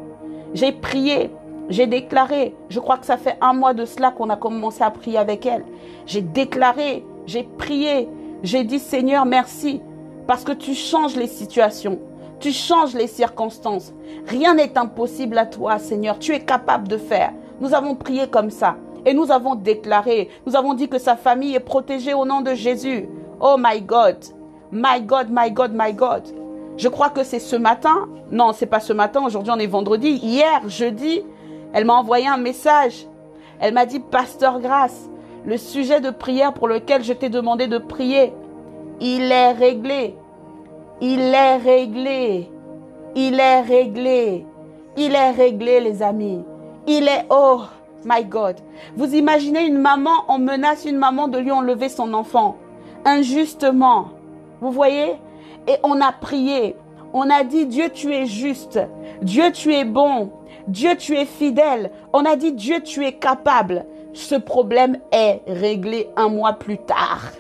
J'ai 0.54 0.72
prié, 0.72 1.32
j'ai 1.70 1.88
déclaré, 1.88 2.56
je 2.70 2.80
crois 2.80 2.98
que 2.98 3.06
ça 3.06 3.18
fait 3.18 3.38
un 3.42 3.54
mois 3.54 3.74
de 3.74 3.86
cela 3.86 4.12
qu'on 4.12 4.30
a 4.30 4.38
commencé 4.38 4.84
à 4.84 4.92
prier 4.92 5.18
avec 5.18 5.46
elle. 5.46 5.66
J'ai 6.06 6.22
déclaré, 6.22 7.06
j'ai 7.26 7.44
prié, 7.44 8.08
j'ai 8.44 8.64
dit 8.64 8.80
Seigneur 8.80 9.26
merci, 9.26 9.82
parce 10.28 10.44
que 10.44 10.54
tu 10.54 10.74
changes 10.74 11.16
les 11.16 11.28
situations, 11.28 12.00
tu 12.40 12.52
changes 12.52 12.94
les 12.94 13.08
circonstances. 13.08 13.94
Rien 14.28 14.54
n'est 14.54 14.78
impossible 14.78 15.38
à 15.38 15.46
toi, 15.46 15.80
Seigneur, 15.80 16.20
tu 16.20 16.34
es 16.34 16.40
capable 16.40 16.88
de 16.88 16.98
faire. 16.98 17.34
Nous 17.60 17.74
avons 17.74 17.96
prié 17.96 18.28
comme 18.28 18.50
ça. 18.50 18.76
Et 19.06 19.14
nous 19.14 19.32
avons 19.32 19.56
déclaré, 19.56 20.30
nous 20.46 20.56
avons 20.56 20.74
dit 20.74 20.90
que 20.90 21.00
sa 21.00 21.16
famille 21.16 21.56
est 21.56 21.62
protégée 21.62 22.14
au 22.14 22.26
nom 22.26 22.42
de 22.42 22.54
Jésus. 22.54 23.08
Oh 23.40 23.56
my 23.58 23.82
God, 23.82 24.18
My 24.72 25.00
God, 25.00 25.30
my 25.30 25.50
God, 25.50 25.72
my 25.74 25.94
God. 25.94 26.24
Je 26.76 26.90
crois 26.90 27.10
que 27.10 27.24
c'est 27.24 27.40
ce 27.40 27.56
matin. 27.56 28.10
Non, 28.32 28.52
c'est 28.54 28.66
pas 28.66 28.82
ce 28.82 28.92
matin. 28.92 29.24
Aujourd'hui, 29.26 29.54
on 29.56 29.60
est 29.60 29.68
vendredi. 29.68 30.10
Hier, 30.10 30.68
jeudi, 30.68 31.24
elle 31.74 31.86
m'a 31.86 31.94
envoyé 31.94 32.28
un 32.28 32.38
message. 32.38 33.08
Elle 33.60 33.74
m'a 33.74 33.86
dit, 33.86 34.00
Pasteur 34.00 34.60
Grâce, 34.60 35.10
le 35.46 35.58
sujet 35.58 36.02
de 36.02 36.10
prière 36.10 36.54
pour 36.54 36.68
lequel 36.68 37.04
je 37.04 37.14
t'ai 37.14 37.30
demandé 37.30 37.68
de 37.68 37.78
prier, 37.78 38.34
il 39.00 39.32
est 39.32 39.54
réglé. 39.54 40.16
Il 41.00 41.20
est 41.20 41.58
réglé. 41.58 42.50
Il 43.16 43.40
est 43.40 43.62
réglé. 43.62 44.46
Il 44.96 45.14
est 45.14 45.32
réglé, 45.32 45.80
les 45.80 46.02
amis. 46.02 46.44
Il 46.88 47.08
est, 47.08 47.26
oh, 47.30 47.62
my 48.04 48.26
God. 48.26 48.56
Vous 48.96 49.14
imaginez 49.14 49.66
une 49.66 49.78
maman, 49.78 50.24
on 50.28 50.40
menace 50.40 50.86
une 50.86 50.98
maman 50.98 51.28
de 51.28 51.38
lui 51.38 51.52
enlever 51.52 51.90
son 51.90 52.14
enfant. 52.14 52.56
Injustement. 53.06 54.10
Vous 54.60 54.72
voyez? 54.72 55.14
Et 55.68 55.76
on 55.84 56.02
a 56.02 56.12
prié. 56.12 56.76
On 57.14 57.30
a 57.30 57.44
dit, 57.44 57.68
Dieu, 57.68 57.90
tu 57.94 58.14
es 58.14 58.26
juste. 58.26 58.80
Dieu, 59.22 59.52
tu 59.52 59.74
es 59.74 59.86
bon. 59.86 60.32
Dieu, 60.68 60.96
tu 60.98 61.16
es 61.16 61.26
fidèle. 61.26 61.92
On 62.12 62.26
a 62.26 62.36
dit, 62.36 62.54
Dieu, 62.54 62.82
tu 62.82 63.06
es 63.06 63.14
capable. 63.14 63.86
Ce 64.14 64.36
problème 64.36 64.98
est 65.12 65.42
réglé 65.48 66.10
un 66.16 66.30
mois 66.30 66.54
plus 66.54 66.80
tard. 66.80 67.32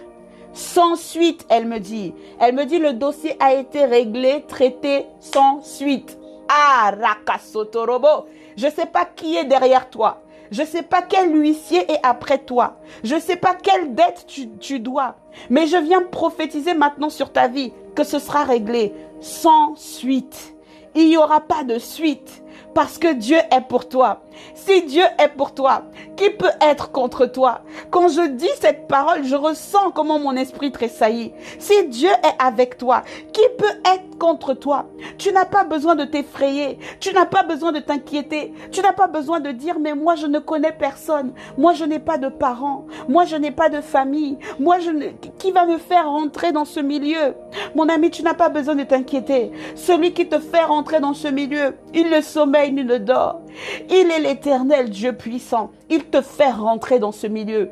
Sans 0.58 0.96
suite, 0.96 1.46
elle 1.50 1.68
me 1.68 1.80
dit. 1.80 2.16
Elle 2.40 2.56
me 2.56 2.66
dit, 2.66 2.80
le 2.80 2.94
dossier 2.94 3.38
a 3.40 3.54
été 3.54 3.86
réglé, 3.86 4.44
traité 4.48 5.06
sans 5.20 5.62
suite. 5.62 6.18
Ah, 6.50 6.96
Rakasotorobo. 7.00 8.26
Je 8.56 8.66
ne 8.66 8.72
sais 8.72 8.88
pas 8.88 9.06
qui 9.06 9.36
est 9.36 9.46
derrière 9.46 9.88
toi. 9.92 10.24
Je 10.50 10.64
ne 10.64 10.68
sais 10.68 10.82
pas 10.82 11.04
quel 11.04 11.32
huissier 11.40 11.92
est 11.92 12.00
après 12.02 12.40
toi. 12.40 12.78
Je 13.04 13.14
ne 13.14 13.20
sais 13.20 13.36
pas 13.36 13.54
quelle 13.54 13.94
dette 13.94 14.26
tu, 14.26 14.50
tu 14.58 14.80
dois. 14.80 15.18
Mais 15.52 15.68
je 15.68 15.78
viens 15.78 16.02
prophétiser 16.02 16.74
maintenant 16.74 17.12
sur 17.12 17.32
ta 17.32 17.48
vie 17.48 17.72
que 17.94 18.04
ce 18.04 18.18
sera 18.18 18.44
réglé 18.44 18.96
sans 19.22 19.76
suite. 19.76 20.56
Il 20.96 21.08
n'y 21.10 21.18
aura 21.18 21.42
pas 21.42 21.66
de 21.66 21.78
suite 21.78 22.44
parce 22.74 22.98
que 22.98 23.14
Dieu 23.14 23.38
est 23.52 23.68
pour 23.68 23.88
toi. 23.88 24.24
Si 24.54 24.84
Dieu 24.84 25.04
est 25.20 25.30
pour 25.30 25.54
toi, 25.54 25.84
qui 26.16 26.30
peut 26.30 26.46
être 26.62 26.92
contre 26.92 27.26
toi? 27.26 27.62
Quand 27.90 28.08
je 28.08 28.28
dis 28.28 28.50
cette 28.60 28.88
parole, 28.88 29.24
je 29.24 29.36
ressens 29.36 29.92
comment 29.92 30.20
mon 30.20 30.36
esprit 30.36 30.72
tressaillit. 30.72 31.34
Si 31.60 31.88
Dieu 31.88 32.10
est 32.10 32.44
avec 32.44 32.78
toi, 32.78 33.04
qui 33.34 33.42
peut 33.58 33.66
être 33.86 34.18
contre 34.18 34.54
toi? 34.54 34.86
Tu 35.18 35.32
n'as 35.32 35.46
pas 35.46 35.64
besoin 35.64 35.96
de 35.96 36.06
t'effrayer. 36.06 36.80
Tu 37.00 37.14
n'as 37.14 37.26
pas 37.26 37.44
besoin 37.44 37.72
de 37.72 37.80
t'inquiéter. 37.80 38.54
Tu 38.72 38.82
n'as 38.82 38.94
pas 38.94 39.08
besoin 39.08 39.40
de 39.40 39.52
dire, 39.52 39.80
mais 39.80 39.94
moi 39.94 40.16
je 40.16 40.28
ne 40.28 40.40
connais 40.40 40.72
personne. 40.72 41.34
Moi 41.58 41.74
je 41.74 41.86
n'ai 41.86 42.00
pas 42.00 42.18
de 42.18 42.30
parents. 42.30 42.86
Moi 43.08 43.26
je 43.26 43.36
n'ai 43.36 43.52
pas 43.52 43.70
de 43.70 43.82
famille. 43.82 44.38
Moi 44.60 44.80
je 44.80 44.90
ne... 44.90 45.06
qui 45.38 45.52
va 45.52 45.66
me 45.66 45.78
faire 45.78 46.10
rentrer 46.10 46.52
dans 46.52 46.66
ce 46.66 46.80
milieu? 46.80 47.36
Mon 47.76 47.90
ami, 47.90 48.10
tu 48.10 48.24
n'as 48.24 48.34
pas 48.34 48.50
besoin 48.50 48.76
de 48.76 48.84
t'inquiéter. 48.84 49.52
Celui 49.76 50.14
qui 50.14 50.28
te 50.28 50.40
fait 50.40 50.64
rentrer 50.64 51.00
dans 51.00 51.14
ce 51.14 51.28
milieu, 51.28 51.76
il 51.94 52.10
ne 52.10 52.22
sommeille 52.22 52.72
ni 52.72 52.84
ne 52.84 52.98
dort. 52.98 53.42
Il 53.90 54.12
est 54.12 54.20
l'éternel 54.28 54.90
Dieu 54.90 55.14
puissant. 55.14 55.72
Il 55.90 56.06
te 56.06 56.22
fait 56.22 56.52
rentrer 56.52 57.00
dans 57.00 57.14
ce 57.14 57.28
milieu. 57.28 57.70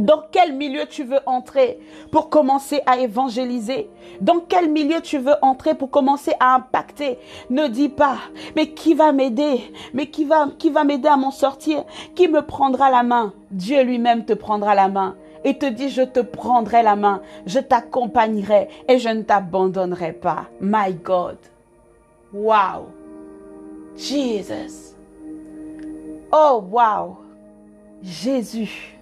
Dans 0.00 0.22
quel 0.30 0.54
milieu 0.54 0.86
tu 0.86 1.04
veux 1.04 1.20
entrer 1.26 1.78
pour 2.10 2.28
commencer 2.28 2.80
à 2.86 2.98
évangéliser? 2.98 3.88
Dans 4.20 4.40
quel 4.40 4.70
milieu 4.70 5.00
tu 5.00 5.18
veux 5.18 5.34
entrer 5.42 5.74
pour 5.74 5.90
commencer 5.90 6.32
à 6.40 6.56
impacter? 6.56 7.18
Ne 7.50 7.68
dis 7.68 7.88
pas, 7.88 8.16
mais 8.56 8.72
qui 8.72 8.94
va 8.94 9.12
m'aider? 9.12 9.60
Mais 9.94 10.06
qui 10.06 10.24
va, 10.24 10.48
qui 10.58 10.70
va 10.70 10.84
m'aider 10.84 11.08
à 11.08 11.16
m'en 11.16 11.30
sortir? 11.30 11.84
Qui 12.14 12.28
me 12.28 12.42
prendra 12.42 12.90
la 12.90 13.02
main? 13.02 13.32
Dieu 13.50 13.82
lui-même 13.82 14.24
te 14.24 14.32
prendra 14.32 14.74
la 14.74 14.88
main 14.88 15.16
et 15.44 15.56
te 15.56 15.66
dit, 15.66 15.88
je 15.88 16.02
te 16.02 16.20
prendrai 16.20 16.82
la 16.82 16.96
main, 16.96 17.22
je 17.46 17.60
t'accompagnerai 17.60 18.68
et 18.88 18.98
je 18.98 19.08
ne 19.08 19.22
t'abandonnerai 19.22 20.12
pas. 20.12 20.46
My 20.60 20.92
God. 20.92 21.38
Wow. 22.32 22.88
Jesus. 23.96 24.99
Oh, 26.32 26.64
wow. 26.70 27.18
Jésus. 28.02 28.96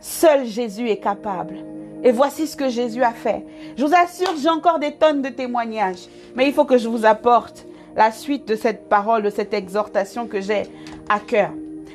Seul 0.00 0.46
Jésus 0.46 0.88
est 0.88 0.98
capable. 0.98 1.56
Et 2.04 2.12
voici 2.12 2.46
ce 2.46 2.56
que 2.56 2.68
Jésus 2.68 3.02
a 3.02 3.12
fait. 3.12 3.44
Je 3.76 3.84
vous 3.84 3.94
assure, 3.94 4.34
j'ai 4.40 4.48
encore 4.48 4.78
des 4.78 4.92
tonnes 4.92 5.22
de 5.22 5.30
témoignages. 5.30 6.08
Mais 6.34 6.46
il 6.46 6.52
faut 6.52 6.64
que 6.64 6.78
je 6.78 6.88
vous 6.88 7.06
apporte 7.06 7.66
la 7.96 8.12
suite 8.12 8.46
de 8.46 8.54
cette 8.54 8.88
parole, 8.88 9.22
de 9.22 9.30
cette 9.30 9.54
exhortation 9.54 10.26
que 10.26 10.40
j'ai 10.40 10.64
à 11.08 11.18
cœur. 11.18 11.50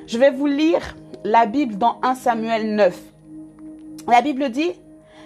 Je 0.07 0.17
vais 0.17 0.31
vous 0.31 0.47
lire 0.47 0.95
la 1.23 1.45
Bible 1.45 1.77
dans 1.77 1.99
1 2.01 2.15
Samuel 2.15 2.75
9. 2.75 2.99
La 4.07 4.21
Bible 4.21 4.49
dit, 4.49 4.71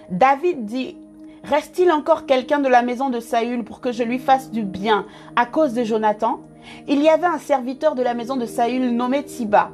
David 0.10 0.66
dit, 0.66 0.98
Reste-t-il 1.46 1.92
encore 1.92 2.26
quelqu'un 2.26 2.60
de 2.60 2.68
la 2.68 2.82
maison 2.82 3.10
de 3.10 3.20
Saül 3.20 3.64
pour 3.64 3.80
que 3.80 3.92
je 3.92 4.02
lui 4.02 4.18
fasse 4.18 4.50
du 4.50 4.64
bien 4.64 5.06
à 5.36 5.46
cause 5.46 5.74
de 5.74 5.84
Jonathan? 5.84 6.40
Il 6.88 7.02
y 7.02 7.10
avait 7.10 7.26
un 7.26 7.40
serviteur 7.40 7.96
de 7.96 8.04
la 8.04 8.14
maison 8.14 8.36
de 8.36 8.46
Saül 8.46 8.96
nommé 8.96 9.24
Tiba, 9.24 9.72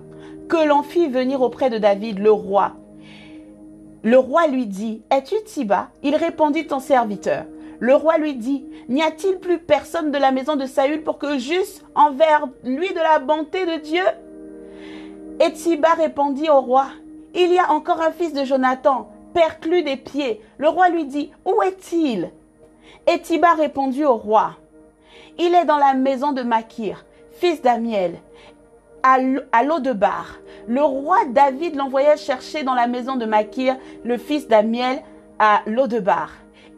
que 0.48 0.68
l'on 0.68 0.84
fit 0.84 1.08
venir 1.08 1.42
auprès 1.42 1.70
de 1.70 1.78
David, 1.78 2.20
le 2.20 2.32
roi. 2.32 2.74
Le 4.04 4.18
roi 4.18 4.48
lui 4.48 4.66
dit, 4.66 5.02
Es-tu 5.12 5.36
Tiba? 5.46 5.90
Il 6.04 6.16
répondit, 6.16 6.68
Ton 6.68 6.80
serviteur. 6.80 7.46
Le 7.80 7.96
roi 7.96 8.18
lui 8.18 8.36
dit, 8.36 8.66
N'y 8.90 9.02
a-t-il 9.02 9.40
plus 9.40 9.60
personne 9.60 10.12
de 10.12 10.18
la 10.18 10.32
maison 10.32 10.56
de 10.56 10.66
Saül 10.66 11.04
pour 11.04 11.18
que 11.18 11.38
j'eusse 11.38 11.84
envers 11.96 12.48
lui 12.64 12.90
de 12.90 13.00
la 13.00 13.20
bonté 13.20 13.66
de 13.66 13.82
Dieu? 13.82 14.04
Et 15.40 15.52
Tiba 15.54 15.94
répondit 15.94 16.50
au 16.50 16.62
roi, 16.62 16.88
Il 17.34 17.52
y 17.52 17.60
a 17.60 17.72
encore 17.72 18.02
un 18.02 18.12
fils 18.12 18.34
de 18.34 18.44
Jonathan, 18.44 19.10
perclus 19.34 19.84
des 19.84 19.98
pieds. 19.98 20.42
Le 20.58 20.70
roi 20.70 20.90
lui 20.90 21.06
dit, 21.06 21.32
Où 21.46 21.62
est-il? 21.64 22.32
Et 23.12 23.20
Tiba 23.20 23.54
répondit 23.54 24.06
au 24.06 24.16
roi, 24.16 24.58
Il 25.40 25.56
est 25.56 25.66
dans 25.66 25.78
la 25.78 25.94
maison 25.94 26.32
de 26.32 26.44
Makir, 26.44 27.06
fils 27.32 27.62
d'Amiel, 27.62 28.20
à 29.04 29.18
l'eau 29.64 29.80
de 29.80 29.94
bar. 29.94 30.40
Le 30.68 30.84
roi 30.84 31.18
David 31.30 31.76
l'envoya 31.76 32.16
chercher 32.16 32.64
dans 32.64 32.76
la 32.76 32.88
maison 32.88 33.16
de 33.16 33.26
Makir, 33.26 33.76
le 34.04 34.18
fils 34.18 34.48
d'Amiel, 34.48 35.02
à 35.40 35.62
l'eau 35.66 35.88
de 35.88 36.00
bar. 36.00 36.30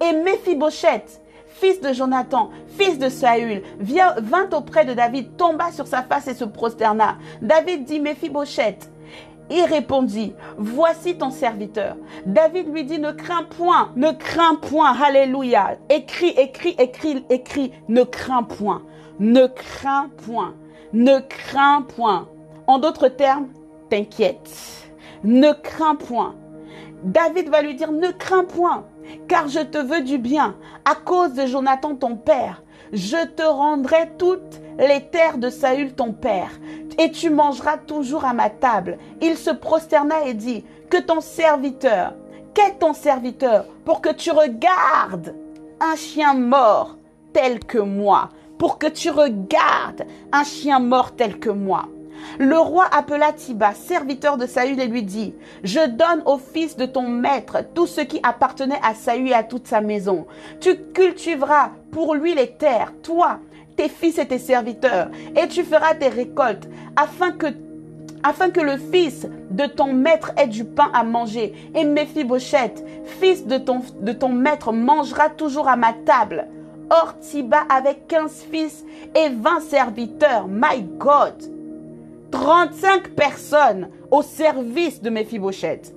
Et 0.02 0.14
Méphibosheth, 0.14 1.22
fils 1.48 1.82
de 1.82 1.92
Jonathan, 1.92 2.50
fils 2.78 2.98
de 2.98 3.10
Saül, 3.10 3.62
vint 3.80 4.50
auprès 4.52 4.86
de 4.86 4.94
David, 4.94 5.36
tomba 5.36 5.72
sur 5.72 5.88
sa 5.88 6.02
face 6.02 6.28
et 6.28 6.34
se 6.34 6.46
prosterna. 6.46 7.18
David 7.42 7.84
dit, 7.84 8.00
Méphibosheth, 8.00 8.90
il 9.50 9.64
répondit, 9.66 10.34
voici 10.58 11.18
ton 11.18 11.30
serviteur. 11.30 11.96
David 12.26 12.74
lui 12.74 12.84
dit, 12.84 13.00
ne 13.00 13.12
crains 13.12 13.44
point, 13.44 13.92
ne 13.96 14.12
crains 14.12 14.56
point, 14.56 14.94
alléluia. 15.00 15.78
Écris, 15.90 16.34
écris, 16.38 16.76
écris, 16.80 17.26
écris, 17.30 17.72
ne 17.90 18.04
crains 18.04 18.44
point, 18.44 18.84
ne 19.20 19.48
crains 19.48 20.10
point, 20.26 20.56
ne 20.94 21.20
crains 21.20 21.82
point. 21.82 22.28
En 22.68 22.80
d'autres 22.80 23.10
termes, 23.10 23.48
t'inquiète, 23.90 24.50
ne 25.24 25.52
crains 25.52 25.96
point. 25.96 26.36
David 27.04 27.50
va 27.50 27.62
lui 27.62 27.76
dire, 27.76 27.92
ne 27.92 28.12
crains 28.12 28.46
point, 28.46 28.86
car 29.28 29.50
je 29.50 29.60
te 29.60 29.78
veux 29.78 30.02
du 30.02 30.18
bien. 30.18 30.56
À 30.86 30.96
cause 30.96 31.34
de 31.34 31.46
Jonathan 31.46 31.96
ton 31.96 32.16
père, 32.16 32.64
je 32.94 33.26
te 33.26 33.44
rendrai 33.44 34.12
toutes 34.18 34.62
les 34.78 35.02
terres 35.08 35.40
de 35.40 35.50
Saül 35.50 35.94
ton 35.94 36.14
père, 36.14 36.52
et 37.00 37.12
tu 37.12 37.30
mangeras 37.32 37.78
toujours 37.78 38.24
à 38.24 38.34
ma 38.34 38.50
table. 38.50 38.98
Il 39.22 39.36
se 39.36 39.50
prosterna 39.50 40.26
et 40.26 40.36
dit, 40.36 40.64
que 40.90 40.98
ton 40.98 41.22
serviteur, 41.22 42.14
qu'est 42.54 42.78
ton 42.80 42.94
serviteur, 42.94 43.66
pour 43.84 44.00
que 44.00 44.14
tu 44.14 44.32
regardes 44.32 45.36
un 45.80 45.96
chien 45.96 46.36
mort 46.36 46.98
tel 47.34 47.60
que 47.60 47.80
moi, 47.80 48.30
pour 48.60 48.78
que 48.78 48.88
tu 48.88 49.10
regardes 49.10 50.06
un 50.32 50.44
chien 50.44 50.80
mort 50.80 51.16
tel 51.16 51.40
que 51.40 51.50
moi? 51.50 51.88
Le 52.40 52.58
roi 52.58 52.86
appela 52.92 53.32
Tiba, 53.32 53.74
serviteur 53.74 54.38
de 54.38 54.46
Saül, 54.46 54.80
et 54.80 54.88
lui 54.88 55.04
dit, 55.04 55.34
Je 55.64 55.88
donne 55.88 56.24
au 56.26 56.38
fils 56.38 56.76
de 56.76 56.86
ton 56.86 57.08
maître 57.08 57.60
tout 57.74 57.88
ce 57.88 58.02
qui 58.02 58.20
appartenait 58.24 58.80
à 58.84 58.94
Saül 58.94 59.30
et 59.30 59.34
à 59.34 59.44
toute 59.44 59.68
sa 59.68 59.82
maison. 59.82 60.26
Tu 60.60 60.76
cultiveras 60.94 61.72
pour 61.92 62.16
lui 62.16 62.34
les 62.34 62.52
terres, 62.52 62.94
toi, 63.04 63.40
tes 63.76 63.90
fils 63.90 64.18
et 64.18 64.28
tes 64.28 64.40
serviteurs, 64.40 65.10
et 65.36 65.48
tu 65.48 65.64
feras 65.64 65.96
tes 65.96 66.10
récoltes, 66.10 66.68
afin 66.96 67.32
que 67.32 67.48
afin 68.24 68.48
le 68.48 68.78
fils 68.78 69.28
de 69.52 69.66
ton 69.66 69.92
maître 69.92 70.32
ait 70.38 70.48
du 70.48 70.64
pain 70.64 70.90
à 70.94 71.04
manger. 71.04 71.54
Et 71.76 71.84
Méphibosheth, 71.84 72.84
fils 73.20 73.46
de 73.46 73.58
ton, 73.58 73.82
de 74.00 74.14
ton 74.14 74.30
maître, 74.30 74.72
mangera 74.72 75.30
toujours 75.30 75.68
à 75.68 75.76
ma 75.76 75.92
table. 75.92 76.48
Or, 76.90 77.16
Tiba 77.20 77.64
avait 77.70 78.00
quinze 78.08 78.46
fils 78.50 78.86
et 79.14 79.28
vingt 79.30 79.60
serviteurs. 79.60 80.48
My 80.48 80.82
God! 80.98 81.34
35 82.34 83.10
personnes 83.10 83.90
au 84.10 84.24
service 84.24 85.04
de 85.04 85.12
Méphibosheth. 85.12 85.94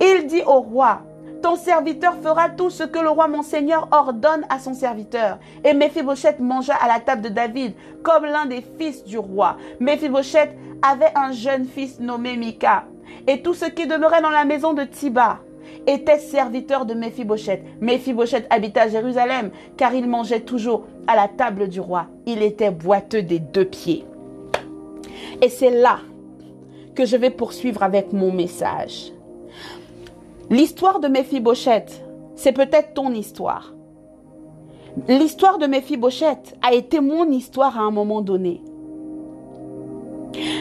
Il 0.00 0.26
dit 0.26 0.42
au 0.44 0.58
roi, 0.60 1.02
ton 1.40 1.54
serviteur 1.54 2.16
fera 2.20 2.48
tout 2.48 2.68
ce 2.68 2.82
que 2.82 2.98
le 2.98 3.10
roi 3.10 3.28
mon 3.28 3.42
seigneur 3.42 3.86
ordonne 3.92 4.44
à 4.48 4.58
son 4.58 4.74
serviteur. 4.74 5.38
Et 5.64 5.72
Méphibosheth 5.72 6.40
mangea 6.40 6.74
à 6.74 6.88
la 6.88 6.98
table 6.98 7.22
de 7.22 7.28
David 7.28 7.74
comme 8.02 8.24
l'un 8.24 8.46
des 8.46 8.60
fils 8.76 9.04
du 9.04 9.18
roi. 9.18 9.56
Méphibosheth 9.78 10.50
avait 10.82 11.12
un 11.14 11.30
jeune 11.30 11.64
fils 11.64 12.00
nommé 12.00 12.36
Mika. 12.36 12.86
Et 13.28 13.40
tout 13.40 13.54
ce 13.54 13.66
qui 13.66 13.86
demeurait 13.86 14.22
dans 14.22 14.30
la 14.30 14.44
maison 14.44 14.72
de 14.72 14.82
Tiba 14.82 15.38
était 15.86 16.18
serviteur 16.18 16.86
de 16.86 16.94
Méphibosheth. 16.94 17.62
Méphibosheth 17.80 18.48
habitait 18.50 18.80
à 18.80 18.88
Jérusalem 18.88 19.52
car 19.76 19.94
il 19.94 20.08
mangeait 20.08 20.40
toujours 20.40 20.86
à 21.06 21.14
la 21.14 21.28
table 21.28 21.68
du 21.68 21.78
roi. 21.78 22.06
Il 22.26 22.42
était 22.42 22.72
boiteux 22.72 23.22
des 23.22 23.38
deux 23.38 23.64
pieds. 23.64 24.04
Et 25.42 25.48
c'est 25.48 25.70
là 25.70 26.00
que 26.94 27.04
je 27.04 27.16
vais 27.16 27.30
poursuivre 27.30 27.82
avec 27.82 28.12
mon 28.12 28.32
message. 28.32 29.12
L'histoire 30.50 31.00
de 31.00 31.08
Méphibosheth, 31.08 32.04
c'est 32.34 32.52
peut-être 32.52 32.94
ton 32.94 33.12
histoire. 33.12 33.72
L'histoire 35.08 35.58
de 35.58 35.66
Méphibosheth 35.66 36.56
a 36.62 36.74
été 36.74 37.00
mon 37.00 37.30
histoire 37.30 37.78
à 37.78 37.82
un 37.82 37.90
moment 37.90 38.20
donné. 38.20 38.60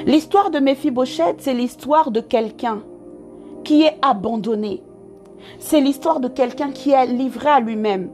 L'histoire 0.06 0.52
de 0.52 0.60
Méphibosheth, 0.60 1.38
c'est 1.40 1.54
l'histoire 1.54 2.12
de 2.12 2.22
quelqu'un 2.22 2.82
qui 3.64 3.84
est 3.84 3.98
abandonné. 4.02 4.84
C'est 5.58 5.82
l'histoire 5.82 6.20
de 6.20 6.28
quelqu'un 6.28 6.72
qui 6.72 6.92
est 6.92 7.06
livré 7.08 7.50
à 7.50 7.60
lui-même. 7.60 8.10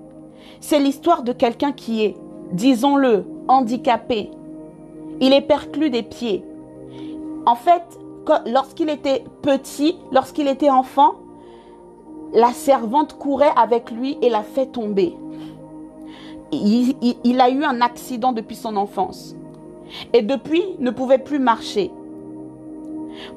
C'est 0.60 0.80
l'histoire 0.80 1.24
de 1.24 1.34
quelqu'un 1.34 1.72
qui 1.72 2.04
est, 2.04 2.16
disons-le, 2.52 3.26
handicapé. 3.48 4.32
Il 5.22 5.34
est 5.34 5.42
perclus 5.42 5.90
des 5.90 6.04
pieds. 6.04 6.44
En 7.46 7.56
fait, 7.56 7.84
lorsqu'il 8.46 8.90
était 8.90 9.24
petit, 9.42 9.98
lorsqu'il 10.12 10.48
était 10.48 10.70
enfant, 10.70 11.16
la 12.34 12.52
servante 12.52 13.18
courait 13.18 13.54
avec 13.56 13.92
lui 13.92 14.18
et 14.22 14.30
l'a 14.30 14.44
fait 14.44 14.68
tomber. 14.68 15.16
Il, 16.52 17.42
a 17.42 17.50
eu 17.50 17.64
un 17.64 17.82
accident 17.82 18.32
depuis 18.32 18.56
son 18.56 18.76
enfance. 18.76 19.36
Et 20.14 20.22
depuis, 20.22 20.64
ne 20.80 20.92
pouvait 20.92 21.18
plus 21.18 21.40
marcher. 21.40 21.92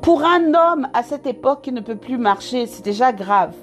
Pour 0.03 0.25
un 0.25 0.55
homme 0.55 0.89
à 0.93 1.03
cette 1.03 1.27
époque 1.27 1.63
qui 1.63 1.73
ne 1.73 1.81
peut 1.81 1.97
plus 1.97 2.19
marcher, 2.19 2.67
c'est 2.67 2.85
déjà 2.85 3.13
grave. 3.13 3.55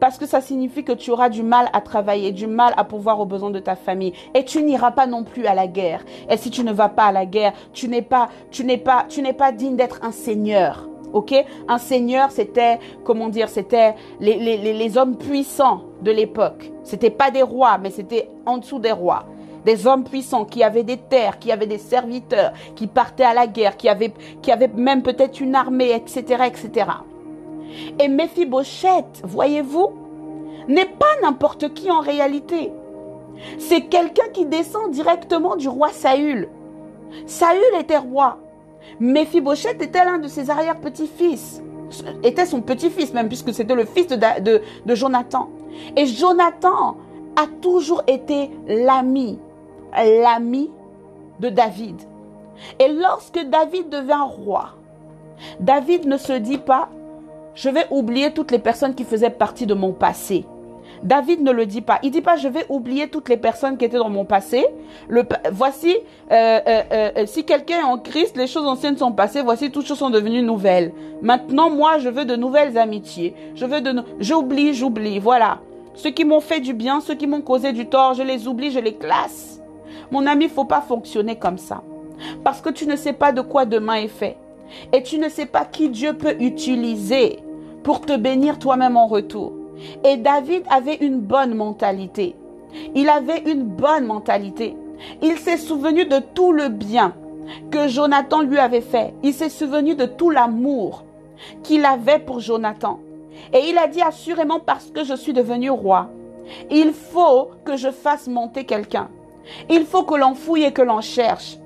Parce 0.00 0.18
que 0.18 0.26
ça 0.26 0.40
signifie 0.40 0.84
que 0.84 0.92
tu 0.92 1.10
auras 1.10 1.28
du 1.28 1.42
mal 1.42 1.68
à 1.72 1.80
travailler, 1.80 2.32
du 2.32 2.46
mal 2.46 2.72
à 2.76 2.84
pouvoir 2.84 3.20
aux 3.20 3.26
besoins 3.26 3.50
de 3.50 3.58
ta 3.58 3.76
famille. 3.76 4.12
Et 4.34 4.44
tu 4.44 4.62
n'iras 4.62 4.92
pas 4.92 5.06
non 5.06 5.24
plus 5.24 5.46
à 5.46 5.54
la 5.54 5.66
guerre. 5.66 6.04
Et 6.30 6.36
si 6.36 6.50
tu 6.50 6.62
ne 6.62 6.72
vas 6.72 6.88
pas 6.88 7.06
à 7.06 7.12
la 7.12 7.26
guerre, 7.26 7.52
tu 7.72 7.88
n'es 7.88 8.02
pas, 8.02 8.28
tu 8.50 8.64
n'es 8.64 8.78
pas, 8.78 9.06
tu 9.08 9.22
n'es 9.22 9.32
pas 9.32 9.52
digne 9.52 9.76
d'être 9.76 10.00
un 10.02 10.12
seigneur. 10.12 10.88
Ok? 11.12 11.34
Un 11.68 11.78
seigneur, 11.78 12.30
c'était, 12.30 12.78
comment 13.02 13.28
dire, 13.28 13.48
c'était 13.48 13.94
les, 14.20 14.36
les, 14.36 14.74
les, 14.74 14.98
hommes 14.98 15.16
puissants 15.16 15.84
de 16.02 16.10
l'époque. 16.10 16.70
C'était 16.82 17.10
pas 17.10 17.30
des 17.30 17.42
rois, 17.42 17.78
mais 17.78 17.90
c'était 17.90 18.28
en 18.44 18.58
dessous 18.58 18.78
des 18.78 18.92
rois 18.92 19.24
des 19.64 19.86
hommes 19.86 20.04
puissants 20.04 20.44
qui 20.44 20.62
avaient 20.62 20.84
des 20.84 20.96
terres, 20.96 21.38
qui 21.38 21.52
avaient 21.52 21.66
des 21.66 21.78
serviteurs, 21.78 22.52
qui 22.74 22.86
partaient 22.86 23.24
à 23.24 23.34
la 23.34 23.46
guerre, 23.46 23.76
qui 23.76 23.88
avaient, 23.88 24.14
qui 24.40 24.50
avaient 24.50 24.68
même 24.68 25.02
peut-être 25.02 25.40
une 25.40 25.54
armée, 25.54 25.90
etc., 25.90 26.44
etc. 26.46 26.86
Et 27.98 28.08
Mephibosheth, 28.08 29.22
voyez-vous, 29.24 29.92
n'est 30.68 30.86
pas 30.86 31.06
n'importe 31.22 31.72
qui 31.74 31.90
en 31.90 32.00
réalité. 32.00 32.72
C'est 33.58 33.82
quelqu'un 33.82 34.28
qui 34.32 34.46
descend 34.46 34.90
directement 34.90 35.56
du 35.56 35.68
roi 35.68 35.88
Saül. 35.90 36.48
Saül 37.26 37.60
était 37.80 37.98
roi. 37.98 38.38
Mephibosheth 39.00 39.82
était 39.82 40.04
l'un 40.04 40.18
de 40.18 40.28
ses 40.28 40.50
arrière-petits-fils. 40.50 41.62
Était 42.22 42.46
son 42.46 42.60
petit-fils 42.60 43.14
même, 43.14 43.28
puisque 43.28 43.54
c'était 43.54 43.74
le 43.74 43.84
fils 43.84 44.08
de, 44.08 44.60
Jonathan. 44.94 45.48
Et 45.96 46.06
Jonathan 46.06 46.96
a 47.36 47.46
toujours 47.60 48.02
été 48.06 48.50
l'ami, 48.66 49.38
l'ami 49.94 50.70
de 51.40 51.48
David. 51.48 51.96
Et 52.78 52.88
lorsque 52.88 53.38
David 53.38 53.88
devint 53.88 54.24
roi, 54.24 54.74
David 55.60 56.06
ne 56.06 56.16
se 56.16 56.32
dit 56.32 56.58
pas, 56.58 56.88
je 57.58 57.68
vais 57.68 57.86
oublier 57.90 58.32
toutes 58.32 58.52
les 58.52 58.60
personnes 58.60 58.94
qui 58.94 59.02
faisaient 59.02 59.30
partie 59.30 59.66
de 59.66 59.74
mon 59.74 59.92
passé. 59.92 60.46
David 61.02 61.42
ne 61.42 61.50
le 61.50 61.66
dit 61.66 61.80
pas. 61.80 61.98
Il 62.04 62.12
dit 62.12 62.20
pas, 62.20 62.36
je 62.36 62.46
vais 62.46 62.64
oublier 62.68 63.08
toutes 63.08 63.28
les 63.28 63.36
personnes 63.36 63.76
qui 63.76 63.84
étaient 63.84 63.98
dans 63.98 64.08
mon 64.08 64.24
passé. 64.24 64.64
Voici, 65.50 65.96
euh, 66.30 66.60
euh, 66.66 66.82
euh, 66.92 67.26
si 67.26 67.44
quelqu'un 67.44 67.80
est 67.80 67.84
en 67.84 67.98
Christ, 67.98 68.36
les 68.36 68.46
choses 68.46 68.66
anciennes 68.66 68.96
sont 68.96 69.10
passées. 69.10 69.42
Voici, 69.42 69.72
toutes 69.72 69.86
choses 69.86 69.98
sont 69.98 70.10
devenues 70.10 70.42
nouvelles. 70.42 70.92
Maintenant, 71.20 71.68
moi, 71.68 71.98
je 71.98 72.08
veux 72.08 72.24
de 72.24 72.36
nouvelles 72.36 72.78
amitiés. 72.78 73.34
Je 73.56 73.66
veux 73.66 73.80
de, 73.80 74.02
j'oublie, 74.20 74.72
j'oublie. 74.72 75.18
Voilà. 75.18 75.58
Ceux 75.94 76.10
qui 76.10 76.24
m'ont 76.24 76.40
fait 76.40 76.60
du 76.60 76.74
bien, 76.74 77.00
ceux 77.00 77.14
qui 77.14 77.26
m'ont 77.26 77.42
causé 77.42 77.72
du 77.72 77.86
tort, 77.86 78.14
je 78.14 78.22
les 78.22 78.46
oublie, 78.46 78.70
je 78.70 78.78
les 78.78 78.94
classe. 78.94 79.60
Mon 80.12 80.26
ami, 80.26 80.44
il 80.44 80.50
faut 80.50 80.64
pas 80.64 80.80
fonctionner 80.80 81.34
comme 81.36 81.58
ça. 81.58 81.82
Parce 82.44 82.60
que 82.60 82.70
tu 82.70 82.86
ne 82.86 82.94
sais 82.94 83.12
pas 83.12 83.32
de 83.32 83.40
quoi 83.40 83.64
demain 83.64 83.94
est 83.94 84.08
fait. 84.08 84.36
Et 84.92 85.02
tu 85.02 85.18
ne 85.18 85.28
sais 85.28 85.46
pas 85.46 85.64
qui 85.64 85.88
Dieu 85.88 86.12
peut 86.12 86.36
utiliser 86.38 87.40
pour 87.88 88.02
te 88.02 88.14
bénir 88.14 88.58
toi-même 88.58 88.98
en 88.98 89.06
retour. 89.06 89.54
Et 90.04 90.18
David 90.18 90.62
avait 90.68 90.96
une 90.96 91.20
bonne 91.20 91.54
mentalité. 91.54 92.36
Il 92.94 93.08
avait 93.08 93.50
une 93.50 93.62
bonne 93.62 94.04
mentalité. 94.04 94.76
Il 95.22 95.38
s'est 95.38 95.56
souvenu 95.56 96.04
de 96.04 96.18
tout 96.34 96.52
le 96.52 96.68
bien 96.68 97.14
que 97.70 97.88
Jonathan 97.88 98.42
lui 98.42 98.58
avait 98.58 98.82
fait. 98.82 99.14
Il 99.22 99.32
s'est 99.32 99.48
souvenu 99.48 99.94
de 99.94 100.04
tout 100.04 100.28
l'amour 100.28 101.04
qu'il 101.62 101.86
avait 101.86 102.18
pour 102.18 102.40
Jonathan. 102.40 103.00
Et 103.54 103.70
il 103.70 103.78
a 103.78 103.86
dit 103.86 104.02
assurément 104.02 104.60
parce 104.60 104.90
que 104.90 105.02
je 105.02 105.14
suis 105.14 105.32
devenu 105.32 105.70
roi, 105.70 106.10
il 106.70 106.92
faut 106.92 107.52
que 107.64 107.78
je 107.78 107.90
fasse 107.90 108.28
monter 108.28 108.64
quelqu'un. 108.64 109.08
Il 109.70 109.86
faut 109.86 110.02
que 110.02 110.14
l'on 110.14 110.34
fouille 110.34 110.64
et 110.64 110.72
que 110.74 110.82
l'on 110.82 111.00
cherche. 111.00 111.56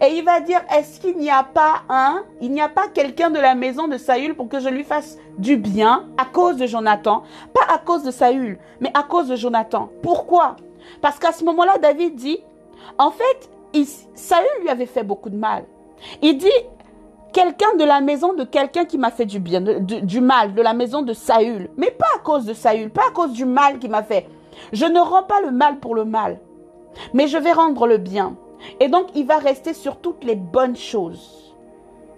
Et 0.00 0.14
il 0.14 0.24
va 0.24 0.40
dire, 0.40 0.60
est-ce 0.76 1.00
qu'il 1.00 1.16
n'y 1.16 1.30
a 1.30 1.42
pas 1.42 1.82
un, 1.88 2.24
il 2.40 2.52
n'y 2.52 2.60
a 2.60 2.68
pas 2.68 2.88
quelqu'un 2.88 3.30
de 3.30 3.38
la 3.38 3.54
maison 3.54 3.88
de 3.88 3.96
Saül 3.96 4.34
pour 4.34 4.48
que 4.48 4.60
je 4.60 4.68
lui 4.68 4.84
fasse 4.84 5.18
du 5.38 5.56
bien 5.56 6.06
à 6.18 6.24
cause 6.24 6.56
de 6.56 6.66
Jonathan? 6.66 7.22
Pas 7.52 7.74
à 7.74 7.78
cause 7.78 8.02
de 8.02 8.10
Saül, 8.10 8.58
mais 8.80 8.90
à 8.94 9.02
cause 9.02 9.28
de 9.28 9.36
Jonathan. 9.36 9.88
Pourquoi? 10.02 10.56
Parce 11.00 11.18
qu'à 11.18 11.32
ce 11.32 11.44
moment-là, 11.44 11.78
David 11.78 12.14
dit, 12.16 12.38
en 12.98 13.10
fait, 13.10 13.50
Saül 14.14 14.46
lui 14.62 14.68
avait 14.68 14.86
fait 14.86 15.04
beaucoup 15.04 15.30
de 15.30 15.36
mal. 15.36 15.64
Il 16.20 16.36
dit, 16.38 16.48
quelqu'un 17.32 17.74
de 17.78 17.84
la 17.84 18.00
maison 18.00 18.34
de 18.34 18.44
quelqu'un 18.44 18.84
qui 18.84 18.98
m'a 18.98 19.10
fait 19.10 19.24
du 19.24 19.40
bien, 19.40 19.60
du 19.60 20.20
mal, 20.20 20.54
de 20.54 20.62
la 20.62 20.74
maison 20.74 21.02
de 21.02 21.12
Saül. 21.12 21.70
Mais 21.76 21.90
pas 21.90 22.06
à 22.16 22.18
cause 22.18 22.44
de 22.44 22.52
Saül, 22.52 22.90
pas 22.90 23.08
à 23.08 23.12
cause 23.12 23.32
du 23.32 23.44
mal 23.44 23.78
qu'il 23.78 23.90
m'a 23.90 24.02
fait. 24.02 24.28
Je 24.72 24.84
ne 24.84 25.00
rends 25.00 25.22
pas 25.22 25.40
le 25.40 25.50
mal 25.50 25.78
pour 25.78 25.94
le 25.94 26.04
mal, 26.04 26.38
mais 27.14 27.26
je 27.26 27.38
vais 27.38 27.52
rendre 27.52 27.86
le 27.86 27.96
bien. 27.96 28.36
Et 28.80 28.88
donc, 28.88 29.06
il 29.14 29.26
va 29.26 29.38
rester 29.38 29.74
sur 29.74 29.96
toutes 29.96 30.24
les 30.24 30.36
bonnes 30.36 30.76
choses 30.76 31.54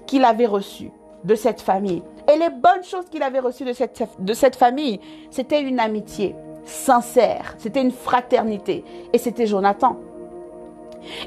qu'il 0.07 0.25
avait 0.25 0.47
reçues 0.47 0.93
de 1.25 1.35
cette 1.35 1.61
famille. 1.61 2.03
Et 2.33 2.39
les 2.39 2.51
bonnes 2.51 2.85
choses 2.85 3.07
qu'il 3.11 3.23
avait 3.23 3.41
reçues 3.41 3.65
de 3.65 4.33
cette, 4.35 4.57
famille, 4.57 5.01
c'était 5.31 5.61
une 5.61 5.81
amitié 5.81 6.35
sincère, 6.65 7.55
c'était 7.59 7.83
une 7.83 7.91
fraternité. 7.91 8.85
Et 9.13 9.19
c'était 9.19 9.47
Jonathan. 9.47 9.97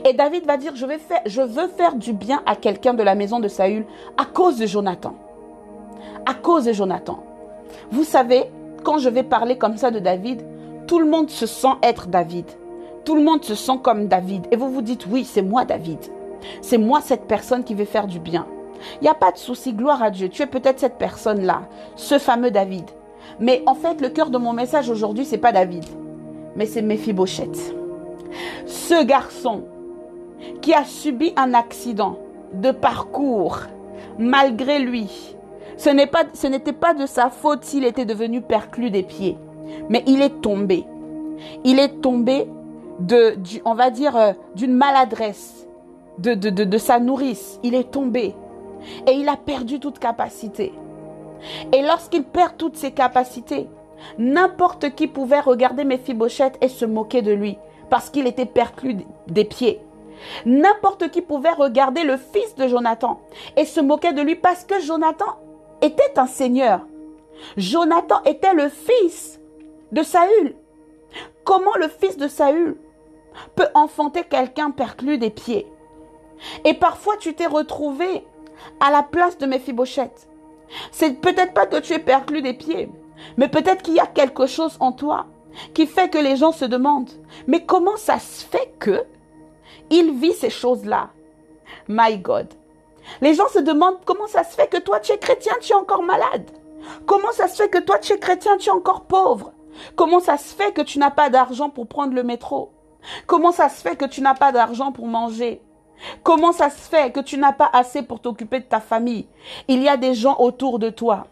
Et 0.06 0.14
David 0.14 0.46
va 0.46 0.58
dire, 0.58 0.76
je, 0.76 0.86
vais 0.86 0.98
faire, 0.98 1.22
je 1.26 1.42
veux 1.42 1.68
faire 1.68 1.96
du 1.96 2.14
bien 2.14 2.42
à 2.46 2.56
quelqu'un 2.56 2.96
de 2.96 3.04
la 3.04 3.14
maison 3.14 3.40
de 3.40 3.48
Saül 3.48 3.86
à 4.18 4.26
cause 4.26 4.58
de 4.58 4.66
Jonathan. 4.66 5.14
À 6.26 6.34
cause 6.34 6.66
de 6.66 6.74
Jonathan. 6.74 7.24
Vous 7.92 8.04
savez, 8.04 8.46
quand 8.84 8.98
je 8.98 9.10
vais 9.10 9.24
parler 9.24 9.58
comme 9.58 9.78
ça 9.78 9.92
de 9.92 10.00
David, 10.00 10.44
tout 10.88 11.00
le 11.00 11.06
monde 11.06 11.30
se 11.30 11.46
sent 11.46 11.76
être 11.84 12.08
David. 12.08 12.46
Tout 13.08 13.16
le 13.16 13.24
monde 13.24 13.46
se 13.46 13.56
sent 13.56 13.80
comme 13.84 14.10
David. 14.10 14.48
Et 14.52 14.58
vous 14.58 14.70
vous 14.70 14.82
dites, 14.82 15.08
oui, 15.10 15.24
c'est 15.24 15.42
moi 15.42 15.64
David. 15.64 16.00
C'est 16.62 16.78
moi 16.78 17.00
cette 17.00 17.26
personne 17.26 17.64
qui 17.64 17.74
veut 17.74 17.86
faire 17.86 18.06
du 18.06 18.20
bien. 18.20 18.46
Il 19.00 19.06
n'y 19.06 19.10
a 19.10 19.14
pas 19.14 19.32
de 19.32 19.38
souci, 19.38 19.72
gloire 19.72 20.04
à 20.04 20.12
Dieu. 20.12 20.28
Tu 20.28 20.42
es 20.42 20.46
peut-être 20.46 20.82
cette 20.82 20.98
personne-là, 20.98 21.62
ce 21.96 22.20
fameux 22.20 22.52
David. 22.52 22.84
Mais 23.40 23.64
en 23.66 23.76
fait, 23.76 24.02
le 24.02 24.10
cœur 24.10 24.30
de 24.30 24.38
mon 24.38 24.52
message 24.52 24.90
aujourd'hui, 24.90 25.24
c'est 25.24 25.38
pas 25.38 25.54
David, 25.54 25.86
mais 26.58 26.66
c'est 26.66 26.82
Mephibosheth. 26.82 27.74
Ce 28.66 29.06
garçon 29.06 29.64
qui 30.62 30.74
a 30.74 30.84
subi 30.84 31.32
un 31.38 31.54
accident 31.54 32.20
de 32.56 32.72
parcours 32.72 33.60
malgré 34.20 34.80
lui. 34.80 35.34
Ce 35.78 35.90
n'était 35.90 36.74
pas, 36.74 36.94
de 36.94 37.06
sa 37.06 37.30
faute 37.30 37.64
s'il 37.64 37.86
était 37.86 38.04
devenu 38.04 38.42
perclus 38.42 38.92
des 38.92 39.04
pieds, 39.04 39.38
mais 39.88 40.04
il 40.08 40.22
est 40.22 40.42
tombé. 40.42 40.84
Il 41.64 41.80
est 41.80 42.02
tombé 42.02 42.50
on 43.66 43.74
va 43.74 43.90
dire, 43.90 44.16
euh, 44.16 44.34
d'une 44.56 44.74
maladresse 44.74 45.68
de 46.18 46.78
sa 46.78 47.00
nourrice. 47.00 47.60
Il 47.64 47.76
est 47.76 47.92
tombé 47.92 48.36
et 49.06 49.12
il 49.12 49.30
a 49.30 49.38
perdu 49.38 49.80
toute 49.80 50.00
capacité. 50.00 50.74
Et 51.74 51.82
lorsqu'il 51.82 52.24
perd 52.24 52.58
toutes 52.58 52.78
ses 52.78 52.92
capacités, 52.92 53.68
n'importe 54.18 54.96
qui 54.96 55.08
pouvait 55.08 55.40
regarder 55.40 55.84
Mephibosheth 55.84 56.58
et 56.62 56.70
se 56.70 56.86
moquer 56.86 57.22
de 57.22 57.32
lui 57.32 57.58
parce 57.90 58.10
qu'il 58.10 58.28
était 58.28 58.46
perclus 58.46 58.98
des 59.28 59.46
pieds. 59.46 59.82
N'importe 60.46 61.10
qui 61.12 61.22
pouvait 61.22 61.52
regarder 61.52 62.04
le 62.04 62.18
fils 62.18 62.56
de 62.56 62.68
Jonathan 62.68 63.22
et 63.56 63.66
se 63.66 63.80
moquer 63.80 64.14
de 64.14 64.22
lui 64.22 64.36
parce 64.36 64.64
que 64.64 64.80
Jonathan 64.82 65.38
était 65.82 66.18
un 66.18 66.26
seigneur. 66.26 66.88
Jonathan 67.56 68.22
était 68.26 68.54
le 68.54 68.68
fils 68.68 69.40
de 69.92 70.02
Saül. 70.02 70.56
Comment 71.44 71.76
le 71.80 71.88
fils 71.88 72.18
de 72.18 72.28
Saül 72.28 72.78
peut 73.56 73.68
enfanter 73.74 74.24
quelqu'un 74.24 74.72
perclus 74.72 75.18
des 75.18 75.30
pieds 75.30 75.68
Et 76.66 76.74
parfois 76.74 77.18
tu 77.18 77.34
t'es 77.34 77.48
retrouvé 77.48 78.26
à 78.80 78.92
la 78.92 79.04
place 79.04 79.38
de 79.38 79.46
Mephibosheth. 79.46 80.28
C'est 80.92 81.22
peut-être 81.22 81.54
pas 81.54 81.66
que 81.66 81.78
tu 81.78 81.94
es 81.94 82.00
perclus 82.00 82.42
des 82.42 82.54
pieds, 82.54 82.90
mais 83.38 83.48
peut-être 83.48 83.82
qu'il 83.84 83.94
y 83.94 84.00
a 84.00 84.08
quelque 84.08 84.48
chose 84.48 84.78
en 84.80 84.92
toi 84.92 85.28
qui 85.74 85.88
fait 85.88 86.10
que 86.10 86.18
les 86.18 86.36
gens 86.36 86.52
se 86.52 86.66
demandent, 86.66 87.10
mais 87.48 87.66
comment 87.66 87.98
ça 87.98 88.20
se 88.20 88.46
fait 88.46 88.74
que 88.80 89.06
il 89.90 90.12
vit 90.14 90.34
ces 90.34 90.50
choses-là? 90.50 91.10
My 91.88 92.18
God. 92.18 92.48
Les 93.22 93.34
gens 93.34 93.48
se 93.48 93.60
demandent 93.60 94.04
comment 94.06 94.28
ça 94.28 94.44
se 94.44 94.56
fait 94.56 94.68
que 94.68 94.78
toi 94.78 95.00
tu 95.00 95.14
es 95.14 95.18
chrétien, 95.18 95.54
tu 95.62 95.72
es 95.72 95.76
encore 95.76 96.04
malade? 96.04 96.52
Comment 97.06 97.32
ça 97.32 97.48
se 97.48 97.56
fait 97.56 97.70
que 97.70 97.80
toi 97.80 97.98
tu 97.98 98.14
es 98.14 98.20
chrétien, 98.20 98.58
tu 98.58 98.70
es 98.70 98.74
encore 98.74 99.06
pauvre? 99.06 99.54
Comment 99.96 100.20
ça 100.20 100.38
se 100.38 100.54
fait 100.54 100.74
que 100.74 100.82
tu 100.82 101.00
n'as 101.00 101.12
pas 101.12 101.30
d'argent 101.30 101.70
pour 101.70 101.88
prendre 101.88 102.14
le 102.14 102.24
métro? 102.24 102.72
Comment 103.26 103.52
ça 103.52 103.70
se 103.70 103.82
fait 103.82 103.96
que 103.96 104.06
tu 104.06 104.22
n'as 104.22 104.36
pas 104.36 104.52
d'argent 104.52 104.92
pour 104.92 105.08
manger? 105.08 105.62
Comment 106.24 106.52
ça 106.52 106.70
se 106.70 106.90
fait 106.90 107.12
que 107.12 107.20
tu 107.20 107.38
n'as 107.38 107.54
pas 107.54 107.70
assez 107.74 108.04
pour 108.04 108.20
t'occuper 108.20 108.60
de 108.60 108.66
ta 108.66 108.80
famille? 108.80 109.28
Il 109.68 109.82
y 109.82 109.90
a 109.90 109.98
des 109.98 110.14
gens 110.14 110.38
autour 110.40 110.80
de 110.80 110.90
toi 110.90 111.28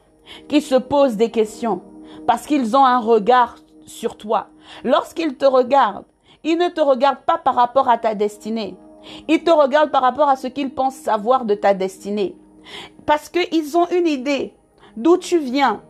qui 0.48 0.62
se 0.62 0.76
posent 0.76 1.18
des 1.18 1.30
questions 1.30 1.82
parce 2.26 2.46
qu'ils 2.46 2.76
ont 2.76 2.86
un 2.86 3.00
regard 3.00 3.58
sur 3.86 4.18
toi. 4.18 4.48
Lorsqu'ils 4.84 5.36
te 5.36 5.46
regardent, 5.46 6.06
ils 6.44 6.58
ne 6.58 6.70
te 6.70 6.82
regardent 6.82 7.26
pas 7.26 7.38
par 7.38 7.56
rapport 7.56 7.90
à 7.90 7.98
ta 7.98 8.16
destinée. 8.16 8.76
Ils 9.28 9.44
te 9.44 9.52
regardent 9.52 9.92
par 9.92 10.02
rapport 10.02 10.30
à 10.30 10.36
ce 10.36 10.48
qu'ils 10.48 10.74
pensent 10.74 10.96
savoir 10.96 11.46
de 11.46 11.54
ta 11.54 11.74
destinée. 11.74 12.36
Parce 13.06 13.30
qu'ils 13.30 13.78
ont 13.78 13.88
une 13.90 14.08
idée 14.08 14.54
d'où 14.98 15.18
tu 15.18 15.38
viens. 15.38 15.82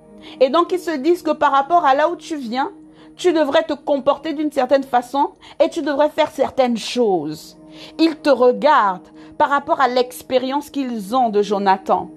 Et 0.41 0.49
donc 0.49 0.71
ils 0.73 0.79
se 0.79 0.91
disent 0.91 1.21
que 1.21 1.31
par 1.31 1.51
rapport 1.51 1.86
à 1.86 1.93
là 1.93 2.09
où 2.09 2.15
tu 2.15 2.36
viens, 2.36 2.71
tu 3.18 3.34
devrais 3.34 3.63
te 3.63 3.74
comporter 3.74 4.34
d'une 4.34 4.51
certaine 4.51 4.84
façon 4.84 5.32
et 5.63 5.70
tu 5.70 5.82
devrais 5.82 6.09
faire 6.09 6.30
certaines 6.30 6.78
choses. 6.78 7.57
Ils 7.99 8.16
te 8.16 8.30
regardent 8.30 9.09
par 9.38 9.49
rapport 9.49 9.82
à 9.82 9.88
l'expérience 9.88 10.70
qu'ils 10.70 11.16
ont 11.16 11.30
de 11.30 11.41
Jonathan. 11.41 12.09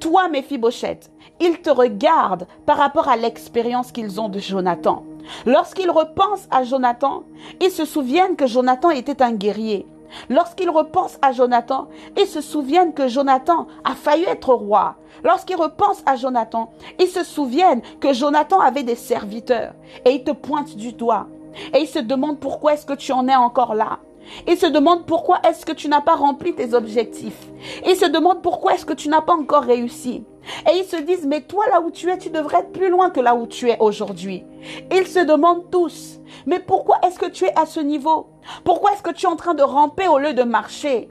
Toi, 0.00 0.28
Mephibosheth, 0.28 1.10
ils 1.40 1.60
te 1.60 1.70
regardent 1.70 2.46
par 2.66 2.76
rapport 2.76 3.08
à 3.08 3.16
l'expérience 3.16 3.92
qu'ils 3.92 4.20
ont 4.20 4.28
de 4.28 4.38
Jonathan. 4.38 5.04
Lorsqu'ils 5.46 5.90
repensent 5.90 6.46
à 6.50 6.64
Jonathan, 6.64 7.24
ils 7.60 7.70
se 7.70 7.84
souviennent 7.84 8.36
que 8.36 8.46
Jonathan 8.46 8.90
était 8.90 9.22
un 9.22 9.32
guerrier. 9.32 9.86
Lorsqu'ils 10.28 10.70
repensent 10.70 11.18
à 11.22 11.32
Jonathan, 11.32 11.88
ils 12.16 12.26
se 12.26 12.40
souviennent 12.40 12.94
que 12.94 13.08
Jonathan 13.08 13.66
a 13.84 13.94
failli 13.94 14.24
être 14.24 14.52
roi. 14.52 14.96
Lorsqu'ils 15.22 15.56
repensent 15.56 16.02
à 16.06 16.16
Jonathan, 16.16 16.72
ils 16.98 17.08
se 17.08 17.24
souviennent 17.24 17.82
que 18.00 18.12
Jonathan 18.12 18.60
avait 18.60 18.82
des 18.82 18.94
serviteurs 18.94 19.74
et 20.04 20.10
ils 20.10 20.24
te 20.24 20.30
pointent 20.30 20.76
du 20.76 20.92
doigt. 20.92 21.26
Et 21.72 21.80
ils 21.80 21.88
se 21.88 21.98
demandent 21.98 22.40
pourquoi 22.40 22.74
est-ce 22.74 22.86
que 22.86 22.94
tu 22.94 23.12
en 23.12 23.28
es 23.28 23.36
encore 23.36 23.74
là. 23.74 23.98
Ils 24.46 24.56
se 24.56 24.66
demandent 24.66 25.06
pourquoi 25.06 25.40
est-ce 25.46 25.66
que 25.66 25.72
tu 25.72 25.88
n'as 25.88 26.00
pas 26.00 26.16
rempli 26.16 26.54
tes 26.54 26.74
objectifs. 26.74 27.50
Ils 27.86 27.96
se 27.96 28.06
demandent 28.06 28.42
pourquoi 28.42 28.74
est-ce 28.74 28.86
que 28.86 28.94
tu 28.94 29.08
n'as 29.08 29.20
pas 29.20 29.34
encore 29.34 29.64
réussi. 29.64 30.24
Et 30.70 30.78
ils 30.78 30.84
se 30.84 30.96
disent, 30.96 31.26
mais 31.26 31.42
toi 31.42 31.64
là 31.70 31.80
où 31.80 31.90
tu 31.90 32.10
es, 32.10 32.18
tu 32.18 32.30
devrais 32.30 32.58
être 32.58 32.72
plus 32.72 32.90
loin 32.90 33.10
que 33.10 33.20
là 33.20 33.34
où 33.34 33.46
tu 33.46 33.70
es 33.70 33.76
aujourd'hui. 33.80 34.44
Ils 34.92 35.06
se 35.06 35.20
demandent 35.20 35.70
tous, 35.70 36.20
mais 36.46 36.58
pourquoi 36.58 36.96
est-ce 37.06 37.18
que 37.18 37.30
tu 37.30 37.44
es 37.44 37.58
à 37.58 37.66
ce 37.66 37.80
niveau? 37.80 38.26
Pourquoi 38.64 38.92
est-ce 38.92 39.02
que 39.02 39.12
tu 39.12 39.26
es 39.26 39.28
en 39.28 39.36
train 39.36 39.54
de 39.54 39.62
ramper 39.62 40.08
au 40.08 40.18
lieu 40.18 40.34
de 40.34 40.42
marcher? 40.42 41.08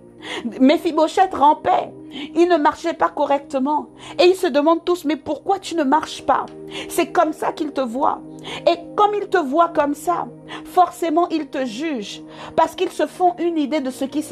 Mephibosheth 0.59 1.33
rampait. 1.33 1.91
Il 2.35 2.47
ne 2.47 2.57
marchait 2.57 2.93
pas 2.93 3.09
correctement. 3.09 3.87
Et 4.19 4.25
ils 4.25 4.35
se 4.35 4.47
demandent 4.47 4.85
tous, 4.85 5.05
mais 5.05 5.15
pourquoi 5.15 5.59
tu 5.59 5.75
ne 5.75 5.83
marches 5.83 6.23
pas? 6.23 6.45
C'est 6.89 7.11
comme 7.11 7.33
ça 7.33 7.51
qu'ils 7.51 7.71
te 7.71 7.81
voient. 7.81 8.21
Et 8.67 8.77
comme 8.95 9.13
ils 9.15 9.27
te 9.27 9.37
voient 9.37 9.69
comme 9.69 9.95
ça, 9.95 10.27
forcément 10.65 11.27
ils 11.29 11.47
te 11.47 11.65
jugent. 11.65 12.21
Parce 12.55 12.75
qu'ils 12.75 12.91
se 12.91 13.07
font 13.07 13.35
une 13.39 13.57
idée 13.57 13.81
de 13.81 13.89
ce 13.89 14.05
qui, 14.05 14.23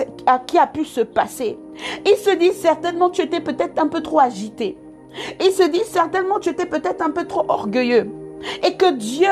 qui 0.48 0.58
a 0.58 0.68
pu 0.68 0.86
se 0.86 1.02
passer. 1.02 1.58
Ils 2.06 2.18
se 2.18 2.32
disent 2.32 2.60
certainement 2.60 3.10
tu 3.10 3.22
étais 3.22 3.42
peut-être 3.42 3.80
un 3.80 3.88
peu 3.88 4.02
trop 4.02 4.20
agité. 4.20 4.78
Ils 5.40 5.52
se 5.52 5.64
disent 5.64 5.84
certainement 5.84 6.40
tu 6.40 6.50
étais 6.50 6.66
peut-être 6.66 7.02
un 7.02 7.12
peu 7.12 7.26
trop 7.26 7.46
orgueilleux. 7.48 8.10
Et 8.64 8.76
que 8.76 8.92
Dieu 8.92 9.30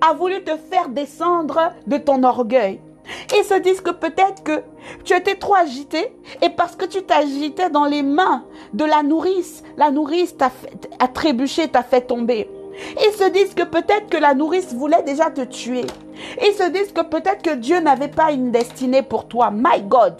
a 0.00 0.12
voulu 0.14 0.42
te 0.44 0.56
faire 0.56 0.88
descendre 0.88 1.72
de 1.86 1.96
ton 1.96 2.22
orgueil. 2.22 2.80
Ils 3.36 3.44
se 3.44 3.54
disent 3.54 3.80
que 3.80 3.90
peut-être 3.90 4.42
que 4.42 4.62
tu 5.04 5.14
étais 5.14 5.34
trop 5.34 5.54
agité 5.54 6.14
et 6.40 6.50
parce 6.50 6.76
que 6.76 6.84
tu 6.84 7.02
t'agitais 7.02 7.70
dans 7.70 7.84
les 7.84 8.02
mains 8.02 8.44
de 8.74 8.84
la 8.84 9.02
nourrice, 9.02 9.62
la 9.76 9.90
nourrice 9.90 10.36
t'a 10.36 10.50
a 10.98 11.08
trébuché, 11.08 11.68
t'a 11.68 11.82
fait 11.82 12.02
tomber. 12.02 12.48
Ils 13.04 13.12
se 13.12 13.28
disent 13.30 13.54
que 13.54 13.64
peut-être 13.64 14.08
que 14.08 14.16
la 14.16 14.34
nourrice 14.34 14.72
voulait 14.74 15.02
déjà 15.02 15.30
te 15.30 15.42
tuer. 15.42 15.84
Ils 16.40 16.54
se 16.54 16.70
disent 16.70 16.92
que 16.92 17.02
peut-être 17.02 17.42
que 17.42 17.54
Dieu 17.54 17.80
n'avait 17.80 18.08
pas 18.08 18.32
une 18.32 18.50
destinée 18.50 19.02
pour 19.02 19.28
toi. 19.28 19.50
My 19.50 19.82
God. 19.82 20.14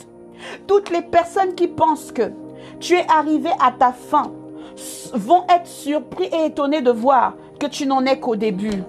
Toutes 0.66 0.90
les 0.90 1.02
personnes 1.02 1.54
qui 1.54 1.68
pensent 1.68 2.12
que 2.12 2.32
tu 2.80 2.94
es 2.94 3.06
arrivé 3.08 3.50
à 3.60 3.72
ta 3.72 3.92
fin 3.92 4.32
vont 5.14 5.44
être 5.48 5.66
surpris 5.66 6.26
et 6.32 6.46
étonnés 6.46 6.82
de 6.82 6.90
voir 6.90 7.34
que 7.58 7.66
tu 7.66 7.86
n'en 7.86 8.04
es 8.04 8.18
qu'au 8.18 8.36
début. 8.36 8.82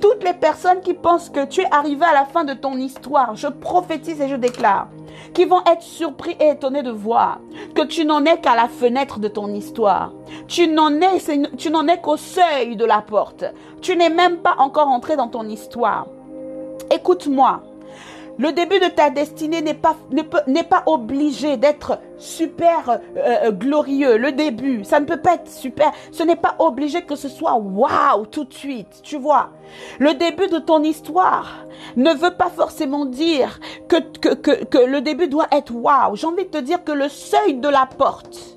Toutes 0.00 0.24
les 0.24 0.32
personnes 0.32 0.80
qui 0.80 0.94
pensent 0.94 1.30
que 1.30 1.44
tu 1.44 1.60
es 1.60 1.68
arrivé 1.70 2.04
à 2.04 2.14
la 2.14 2.24
fin 2.24 2.44
de 2.44 2.54
ton 2.54 2.76
histoire, 2.76 3.34
je 3.34 3.48
prophétise 3.48 4.20
et 4.20 4.28
je 4.28 4.36
déclare, 4.36 4.88
qui 5.34 5.44
vont 5.44 5.60
être 5.70 5.82
surpris 5.82 6.36
et 6.40 6.50
étonnés 6.50 6.82
de 6.82 6.90
voir 6.90 7.40
que 7.74 7.82
tu 7.82 8.04
n'en 8.04 8.24
es 8.24 8.40
qu'à 8.40 8.54
la 8.54 8.68
fenêtre 8.68 9.18
de 9.18 9.28
ton 9.28 9.48
histoire. 9.54 10.12
Tu 10.48 10.68
n'en 10.68 11.00
es, 11.00 11.16
es 11.16 12.00
qu'au 12.00 12.16
seuil 12.16 12.76
de 12.76 12.84
la 12.84 13.02
porte. 13.02 13.44
Tu 13.82 13.96
n'es 13.96 14.10
même 14.10 14.38
pas 14.38 14.56
encore 14.58 14.88
entré 14.88 15.16
dans 15.16 15.28
ton 15.28 15.48
histoire. 15.48 16.06
Écoute-moi. 16.90 17.62
Le 18.38 18.52
début 18.52 18.78
de 18.78 18.86
ta 18.86 19.08
destinée 19.10 19.62
n'est 19.62 19.74
pas, 19.74 19.96
n'est 20.46 20.62
pas 20.62 20.82
obligé 20.86 21.56
d'être 21.56 21.98
super 22.18 22.90
euh, 22.90 22.98
euh, 23.16 23.50
glorieux. 23.50 24.18
Le 24.18 24.32
début, 24.32 24.84
ça 24.84 25.00
ne 25.00 25.06
peut 25.06 25.20
pas 25.20 25.34
être 25.34 25.50
super. 25.50 25.92
Ce 26.12 26.22
n'est 26.22 26.36
pas 26.36 26.54
obligé 26.58 27.02
que 27.02 27.16
ce 27.16 27.28
soit 27.28 27.56
waouh 27.56 28.26
tout 28.26 28.44
de 28.44 28.52
suite. 28.52 29.00
Tu 29.02 29.16
vois, 29.16 29.50
le 29.98 30.14
début 30.14 30.48
de 30.48 30.58
ton 30.58 30.82
histoire 30.82 31.64
ne 31.96 32.12
veut 32.12 32.34
pas 32.34 32.50
forcément 32.50 33.06
dire 33.06 33.58
que, 33.88 33.96
que, 33.96 34.34
que, 34.34 34.64
que 34.64 34.78
le 34.78 35.00
début 35.00 35.28
doit 35.28 35.48
être 35.50 35.74
waouh. 35.74 36.16
J'ai 36.16 36.26
envie 36.26 36.44
de 36.44 36.50
te 36.50 36.58
dire 36.58 36.84
que 36.84 36.92
le 36.92 37.08
seuil 37.08 37.54
de 37.54 37.68
la 37.68 37.86
porte 37.86 38.56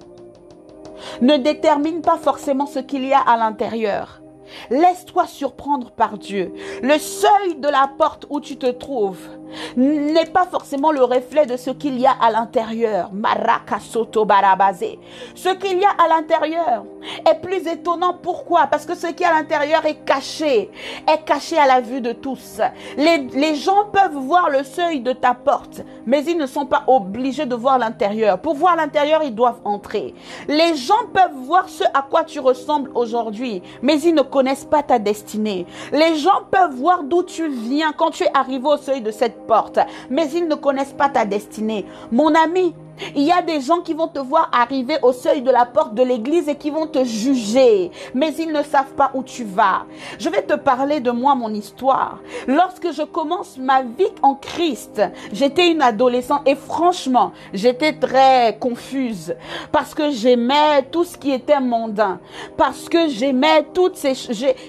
ne 1.22 1.38
détermine 1.38 2.02
pas 2.02 2.18
forcément 2.18 2.66
ce 2.66 2.80
qu'il 2.80 3.06
y 3.06 3.14
a 3.14 3.20
à 3.20 3.38
l'intérieur. 3.38 4.22
Laisse-toi 4.70 5.28
surprendre 5.28 5.92
par 5.92 6.18
Dieu. 6.18 6.54
Le 6.82 6.98
seuil 6.98 7.56
de 7.58 7.68
la 7.68 7.90
porte 7.98 8.26
où 8.30 8.40
tu 8.40 8.58
te 8.58 8.68
trouves 8.68 9.28
n'est 9.76 10.28
pas 10.28 10.46
forcément 10.46 10.92
le 10.92 11.04
reflet 11.04 11.46
de 11.46 11.58
ce 11.58 11.72
qu'il 11.72 12.00
y 12.00 12.06
a 12.06 12.12
à 12.12 12.32
l'intérieur. 12.32 13.10
Marakasoto 13.14 14.26
barabase. 14.26 14.98
Ce 15.36 15.50
qu'il 15.50 15.80
y 15.80 15.86
a 15.86 15.90
à 16.04 16.08
l'intérieur 16.08 16.86
est 17.30 17.42
plus 17.42 17.68
étonnant. 17.68 18.14
Pourquoi? 18.22 18.68
Parce 18.68 18.86
que 18.86 18.96
ce 18.96 19.08
qui 19.08 19.24
est 19.24 19.28
à 19.28 19.34
l'intérieur 19.34 19.86
est 19.86 20.06
caché, 20.06 20.70
est 21.08 21.26
caché 21.26 21.58
à 21.58 21.66
la 21.66 21.82
vue 21.82 22.02
de 22.02 22.14
tous. 22.14 22.62
Les, 22.98 23.28
les 23.34 23.56
gens 23.56 23.86
peuvent 23.92 24.18
voir 24.18 24.50
le 24.50 24.64
seuil 24.64 25.02
de 25.02 25.14
ta 25.14 25.34
porte, 25.34 25.82
mais 26.06 26.24
ils 26.26 26.38
ne 26.38 26.46
sont 26.46 26.66
pas 26.66 26.84
obligés 26.88 27.46
de 27.46 27.56
voir 27.56 27.80
l'intérieur. 27.80 28.40
Pour 28.40 28.56
voir 28.56 28.76
l'intérieur, 28.76 29.24
ils 29.24 29.36
doivent 29.36 29.62
entrer. 29.66 30.14
Les 30.48 30.76
gens 30.76 31.08
peuvent 31.14 31.36
voir 31.36 31.70
ce 31.70 31.84
à 31.94 32.02
quoi 32.02 32.24
tu 32.24 32.40
ressembles 32.40 32.92
aujourd'hui, 32.96 33.62
mais 33.82 34.00
ils 34.02 34.14
ne 34.14 34.22
connaissent 34.22 34.39
pas 34.70 34.84
ta 34.84 35.00
destinée. 35.00 35.66
Les 35.92 36.16
gens 36.18 36.42
peuvent 36.52 36.76
voir 36.76 37.04
d'où 37.04 37.24
tu 37.24 37.48
viens 37.50 37.92
quand 37.92 38.12
tu 38.12 38.24
es 38.24 38.32
arrivé 38.34 38.66
au 38.66 38.78
seuil 38.78 39.02
de 39.02 39.12
cette 39.12 39.46
porte, 39.48 39.80
mais 40.10 40.30
ils 40.32 40.48
ne 40.48 40.56
connaissent 40.56 40.94
pas 40.94 41.10
ta 41.10 41.26
destinée. 41.26 41.86
Mon 42.12 42.34
ami, 42.36 42.74
il 43.16 43.24
y 43.24 43.32
a 43.32 43.42
des 43.42 43.62
gens 43.62 43.80
qui 43.80 43.94
vont 43.94 44.08
te 44.08 44.20
voir 44.20 44.50
arriver 44.54 44.98
au 45.02 45.14
seuil 45.14 45.42
de 45.42 45.52
la 45.52 45.66
porte 45.66 45.94
de 45.94 46.04
l'église 46.04 46.48
et 46.48 46.56
qui 46.56 46.70
vont 46.70 46.88
te 46.88 47.04
juger, 47.04 47.92
mais 48.14 48.34
ils 48.36 48.52
ne 48.52 48.64
savent 48.64 48.94
pas 48.94 49.12
où 49.14 49.24
tu 49.24 49.44
vas. 49.44 49.86
Je 50.20 50.30
vais 50.30 50.42
te 50.42 50.54
parler 50.56 51.00
de 51.00 51.12
moi, 51.12 51.36
mon 51.36 51.54
histoire. 51.54 52.20
Lorsque 52.48 52.92
je 52.92 53.04
commence 53.04 53.58
ma 53.58 53.82
vie 53.82 54.12
en 54.22 54.36
Christ, 54.36 55.02
j'étais 55.32 55.72
une 55.72 55.82
adolescente 55.82 56.42
et 56.46 56.56
franchement, 56.56 57.32
j'étais 57.54 57.94
très 57.94 58.58
confuse 58.60 59.36
parce 59.72 59.94
que 59.94 60.12
j'aimais 60.12 60.84
tout 60.92 61.04
ce 61.04 61.18
qui 61.18 61.32
était 61.32 61.60
mondain, 61.60 62.20
parce 62.58 62.90
que 62.90 63.08
j'aimais 63.08 63.66
toutes 63.74 63.96
ces 63.96 64.14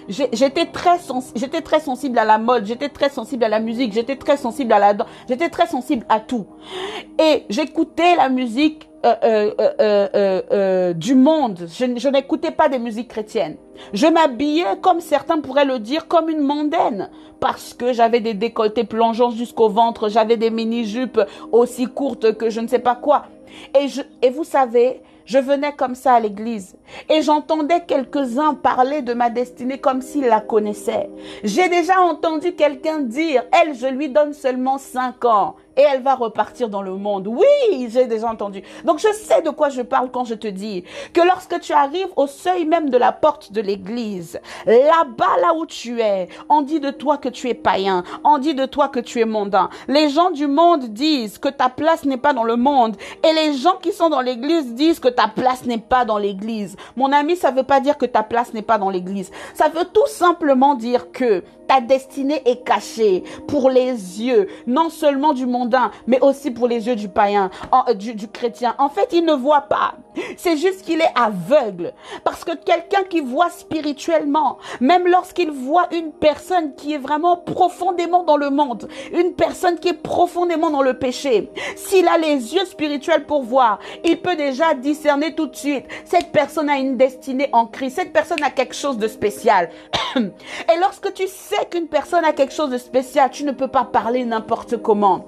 j'étais 0.08 0.66
très 0.66 0.98
j'étais 1.34 1.60
très 1.60 1.80
sensible 1.80 2.18
à 2.18 2.24
la 2.24 2.38
mode, 2.38 2.66
j'étais 2.66 2.88
très 2.88 3.08
sensible 3.08 3.44
à 3.44 3.48
la 3.48 3.60
musique, 3.60 3.92
j'étais 3.92 4.16
très 4.16 4.36
sensible 4.36 4.72
à 4.72 4.78
la 4.78 4.94
danse, 4.94 5.08
j'étais 5.28 5.48
très 5.48 5.66
sensible 5.66 6.04
à 6.08 6.20
tout. 6.20 6.46
Et 7.18 7.44
j'écoutais 7.48 8.16
la 8.20 8.28
musique 8.28 8.86
euh, 9.06 9.14
euh, 9.80 10.42
euh, 10.52 10.92
du 10.92 11.14
monde. 11.14 11.66
Je, 11.74 12.08
n'écoutais 12.08 12.50
pas 12.50 12.68
des 12.68 12.78
musiques 12.78 13.08
chrétiennes. 13.08 13.56
Je 13.94 14.06
m'habillais, 14.06 14.76
comme 14.82 15.00
certains 15.00 15.40
pourraient 15.40 15.64
le 15.64 15.78
dire, 15.78 16.06
comme 16.06 16.28
une 16.28 16.42
mondaine. 16.42 17.08
Parce 17.40 17.72
que 17.72 17.94
j'avais 17.94 18.20
des 18.20 18.34
décolletés 18.34 18.84
plongeants 18.84 19.30
jusqu'au 19.30 19.70
ventre, 19.70 20.10
j'avais 20.10 20.36
des 20.36 20.50
mini-jupes 20.50 21.22
aussi 21.50 21.86
courtes 21.86 22.36
que 22.36 22.50
je 22.50 22.60
ne 22.60 22.68
sais 22.68 22.78
pas 22.78 22.94
quoi. 22.94 23.24
Et, 23.78 23.88
je, 23.88 24.02
et 24.20 24.28
vous 24.28 24.44
savez, 24.44 25.00
je 25.24 25.38
venais 25.38 25.72
comme 25.72 25.94
ça 25.94 26.14
à 26.14 26.20
l'église 26.20 26.76
et 27.08 27.22
j'entendais 27.22 27.80
quelques-uns 27.86 28.54
parler 28.54 29.00
de 29.00 29.14
ma 29.14 29.30
destinée 29.30 29.78
comme 29.78 30.02
s'ils 30.02 30.26
la 30.26 30.40
connaissaient. 30.40 31.08
J'ai 31.44 31.68
déjà 31.68 32.00
entendu 32.00 32.52
quelqu'un 32.52 32.98
dire, 32.98 33.44
elle, 33.52 33.74
je 33.74 33.86
lui 33.86 34.08
donne 34.08 34.34
seulement 34.34 34.76
cinq 34.76 35.24
ans 35.24 35.54
et 35.80 35.84
elle 35.90 36.02
va 36.02 36.14
repartir 36.14 36.68
dans 36.68 36.82
le 36.82 36.94
monde. 36.94 37.26
Oui, 37.26 37.88
j'ai 37.88 38.06
déjà 38.06 38.28
entendu. 38.28 38.62
Donc 38.84 38.98
je 38.98 39.10
sais 39.14 39.40
de 39.40 39.48
quoi 39.48 39.70
je 39.70 39.80
parle 39.80 40.10
quand 40.10 40.24
je 40.24 40.34
te 40.34 40.46
dis 40.46 40.84
que 41.14 41.22
lorsque 41.22 41.58
tu 41.60 41.72
arrives 41.72 42.08
au 42.16 42.26
seuil 42.26 42.66
même 42.66 42.90
de 42.90 42.98
la 42.98 43.12
porte 43.12 43.52
de 43.52 43.62
l'église, 43.62 44.38
là-bas, 44.66 45.40
là 45.40 45.54
où 45.54 45.64
tu 45.64 46.00
es, 46.02 46.28
on 46.50 46.60
dit 46.60 46.80
de 46.80 46.90
toi 46.90 47.16
que 47.16 47.30
tu 47.30 47.48
es 47.48 47.54
païen, 47.54 48.04
on 48.24 48.36
dit 48.36 48.54
de 48.54 48.66
toi 48.66 48.88
que 48.88 49.00
tu 49.00 49.20
es 49.20 49.24
mondain. 49.24 49.70
Les 49.88 50.10
gens 50.10 50.30
du 50.30 50.46
monde 50.46 50.84
disent 50.84 51.38
que 51.38 51.48
ta 51.48 51.70
place 51.70 52.04
n'est 52.04 52.18
pas 52.18 52.34
dans 52.34 52.44
le 52.44 52.56
monde 52.56 52.96
et 53.26 53.32
les 53.32 53.54
gens 53.54 53.76
qui 53.80 53.92
sont 53.92 54.10
dans 54.10 54.20
l'église 54.20 54.74
disent 54.74 55.00
que 55.00 55.08
ta 55.08 55.28
place 55.28 55.64
n'est 55.64 55.78
pas 55.78 56.04
dans 56.04 56.18
l'église. 56.18 56.76
Mon 56.96 57.10
ami, 57.10 57.36
ça 57.36 57.52
veut 57.52 57.62
pas 57.62 57.80
dire 57.80 57.96
que 57.96 58.06
ta 58.06 58.22
place 58.22 58.52
n'est 58.52 58.60
pas 58.60 58.76
dans 58.76 58.90
l'église. 58.90 59.30
Ça 59.54 59.68
veut 59.68 59.86
tout 59.86 60.06
simplement 60.08 60.74
dire 60.74 61.10
que 61.10 61.42
ta 61.70 61.80
destinée 61.80 62.42
est 62.46 62.64
cachée 62.64 63.22
pour 63.46 63.70
les 63.70 63.92
yeux, 63.92 64.48
non 64.66 64.90
seulement 64.90 65.34
du 65.34 65.46
mais 66.06 66.20
aussi 66.20 66.50
pour 66.50 66.68
les 66.68 66.86
yeux 66.86 66.96
du 66.96 67.08
païen, 67.08 67.50
euh, 67.88 67.94
du, 67.94 68.14
du 68.14 68.28
chrétien. 68.28 68.74
En 68.78 68.88
fait, 68.88 69.08
il 69.12 69.24
ne 69.24 69.32
voit 69.32 69.62
pas. 69.62 69.94
C'est 70.36 70.56
juste 70.56 70.82
qu'il 70.82 71.00
est 71.00 71.12
aveugle. 71.14 71.92
Parce 72.24 72.44
que 72.44 72.54
quelqu'un 72.56 73.04
qui 73.08 73.20
voit 73.20 73.50
spirituellement, 73.50 74.58
même 74.80 75.06
lorsqu'il 75.06 75.50
voit 75.50 75.88
une 75.92 76.12
personne 76.12 76.74
qui 76.74 76.94
est 76.94 76.98
vraiment 76.98 77.36
profondément 77.36 78.24
dans 78.24 78.36
le 78.36 78.50
monde, 78.50 78.88
une 79.12 79.34
personne 79.34 79.78
qui 79.78 79.88
est 79.88 80.02
profondément 80.02 80.70
dans 80.70 80.82
le 80.82 80.98
péché, 80.98 81.50
s'il 81.76 82.08
a 82.08 82.18
les 82.18 82.54
yeux 82.54 82.64
spirituels 82.64 83.26
pour 83.26 83.42
voir, 83.42 83.78
il 84.04 84.20
peut 84.20 84.36
déjà 84.36 84.74
discerner 84.74 85.34
tout 85.34 85.46
de 85.46 85.56
suite. 85.56 85.86
Cette 86.04 86.32
personne 86.32 86.68
a 86.68 86.78
une 86.78 86.96
destinée 86.96 87.48
en 87.52 87.66
Christ. 87.66 87.96
Cette 87.96 88.12
personne 88.12 88.42
a 88.42 88.50
quelque 88.50 88.74
chose 88.74 88.98
de 88.98 89.08
spécial. 89.08 89.70
Et 90.16 90.80
lorsque 90.80 91.12
tu 91.14 91.26
sais 91.26 91.66
qu'une 91.70 91.86
personne 91.88 92.24
a 92.24 92.32
quelque 92.32 92.52
chose 92.52 92.70
de 92.70 92.78
spécial, 92.78 93.30
tu 93.30 93.44
ne 93.44 93.52
peux 93.52 93.68
pas 93.68 93.84
parler 93.84 94.24
n'importe 94.24 94.76
comment. 94.82 95.24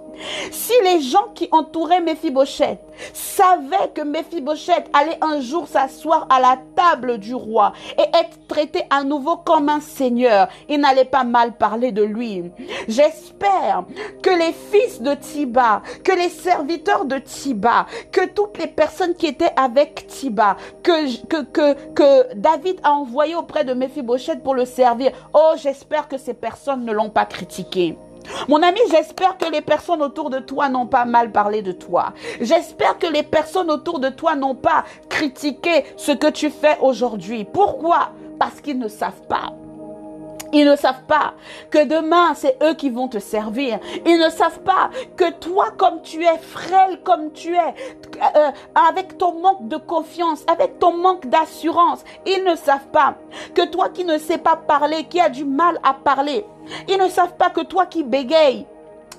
Si 0.50 0.72
les 0.84 1.00
gens 1.00 1.28
qui 1.34 1.48
entouraient 1.52 2.00
Mephibosheth 2.00 2.80
savaient 3.12 3.90
que 3.94 4.02
Mephibosheth 4.02 4.88
allait 4.92 5.18
un 5.20 5.40
jour 5.40 5.66
s'asseoir 5.66 6.26
à 6.30 6.40
la 6.40 6.58
table 6.76 7.18
du 7.18 7.34
roi 7.34 7.72
et 7.98 8.02
être 8.02 8.46
traité 8.48 8.84
à 8.90 9.04
nouveau 9.04 9.36
comme 9.36 9.68
un 9.68 9.80
seigneur, 9.80 10.48
ils 10.68 10.80
n'allaient 10.80 11.04
pas 11.04 11.24
mal 11.24 11.52
parler 11.52 11.92
de 11.92 12.02
lui. 12.02 12.44
J'espère 12.88 13.84
que 14.22 14.30
les 14.30 14.52
fils 14.52 15.00
de 15.00 15.14
Tiba, 15.14 15.82
que 16.04 16.12
les 16.12 16.28
serviteurs 16.28 17.04
de 17.04 17.18
Tiba, 17.18 17.86
que 18.10 18.26
toutes 18.26 18.58
les 18.58 18.66
personnes 18.66 19.14
qui 19.14 19.26
étaient 19.26 19.52
avec 19.56 20.06
Tiba, 20.06 20.56
que, 20.82 22.34
David 22.34 22.80
a 22.82 22.92
envoyé 22.92 23.34
auprès 23.34 23.64
de 23.64 23.74
Mephibosheth 23.74 24.42
pour 24.42 24.54
le 24.54 24.64
servir, 24.64 25.12
oh, 25.32 25.52
j'espère 25.56 26.08
que 26.08 26.18
ces 26.18 26.34
personnes 26.34 26.84
ne 26.84 26.92
l'ont 26.92 27.10
pas 27.10 27.26
critiqué. 27.26 27.96
Mon 28.48 28.62
ami, 28.62 28.80
j'espère 28.90 29.38
que 29.38 29.50
les 29.50 29.60
personnes 29.60 30.02
autour 30.02 30.30
de 30.30 30.38
toi 30.38 30.68
n'ont 30.68 30.86
pas 30.86 31.04
mal 31.04 31.32
parlé 31.32 31.62
de 31.62 31.72
toi. 31.72 32.12
J'espère 32.40 32.98
que 32.98 33.06
les 33.06 33.22
personnes 33.22 33.70
autour 33.70 33.98
de 33.98 34.08
toi 34.08 34.34
n'ont 34.34 34.54
pas 34.54 34.84
critiqué 35.08 35.84
ce 35.96 36.12
que 36.12 36.30
tu 36.30 36.50
fais 36.50 36.78
aujourd'hui. 36.80 37.44
Pourquoi? 37.44 38.10
Parce 38.38 38.60
qu'ils 38.60 38.78
ne 38.78 38.88
savent 38.88 39.26
pas. 39.28 39.52
Ils 40.52 40.66
ne 40.66 40.76
savent 40.76 41.04
pas 41.06 41.34
que 41.70 41.84
demain, 41.84 42.34
c'est 42.34 42.58
eux 42.62 42.74
qui 42.74 42.90
vont 42.90 43.08
te 43.08 43.18
servir. 43.18 43.78
Ils 44.06 44.18
ne 44.18 44.28
savent 44.30 44.60
pas 44.60 44.90
que 45.16 45.30
toi, 45.30 45.70
comme 45.76 46.02
tu 46.02 46.22
es, 46.24 46.38
frêle 46.38 47.00
comme 47.02 47.32
tu 47.32 47.54
es, 47.54 47.74
euh, 48.36 48.50
avec 48.74 49.18
ton 49.18 49.40
manque 49.40 49.68
de 49.68 49.76
confiance, 49.76 50.44
avec 50.46 50.78
ton 50.78 50.96
manque 50.96 51.26
d'assurance, 51.26 52.04
ils 52.26 52.44
ne 52.44 52.54
savent 52.54 52.88
pas 52.92 53.16
que 53.54 53.66
toi 53.66 53.88
qui 53.88 54.04
ne 54.04 54.18
sais 54.18 54.38
pas 54.38 54.56
parler, 54.56 55.04
qui 55.04 55.20
a 55.20 55.28
du 55.28 55.44
mal 55.44 55.78
à 55.82 55.94
parler, 55.94 56.44
ils 56.88 56.98
ne 56.98 57.08
savent 57.08 57.36
pas 57.36 57.50
que 57.50 57.62
toi 57.62 57.86
qui 57.86 58.02
bégayes, 58.02 58.66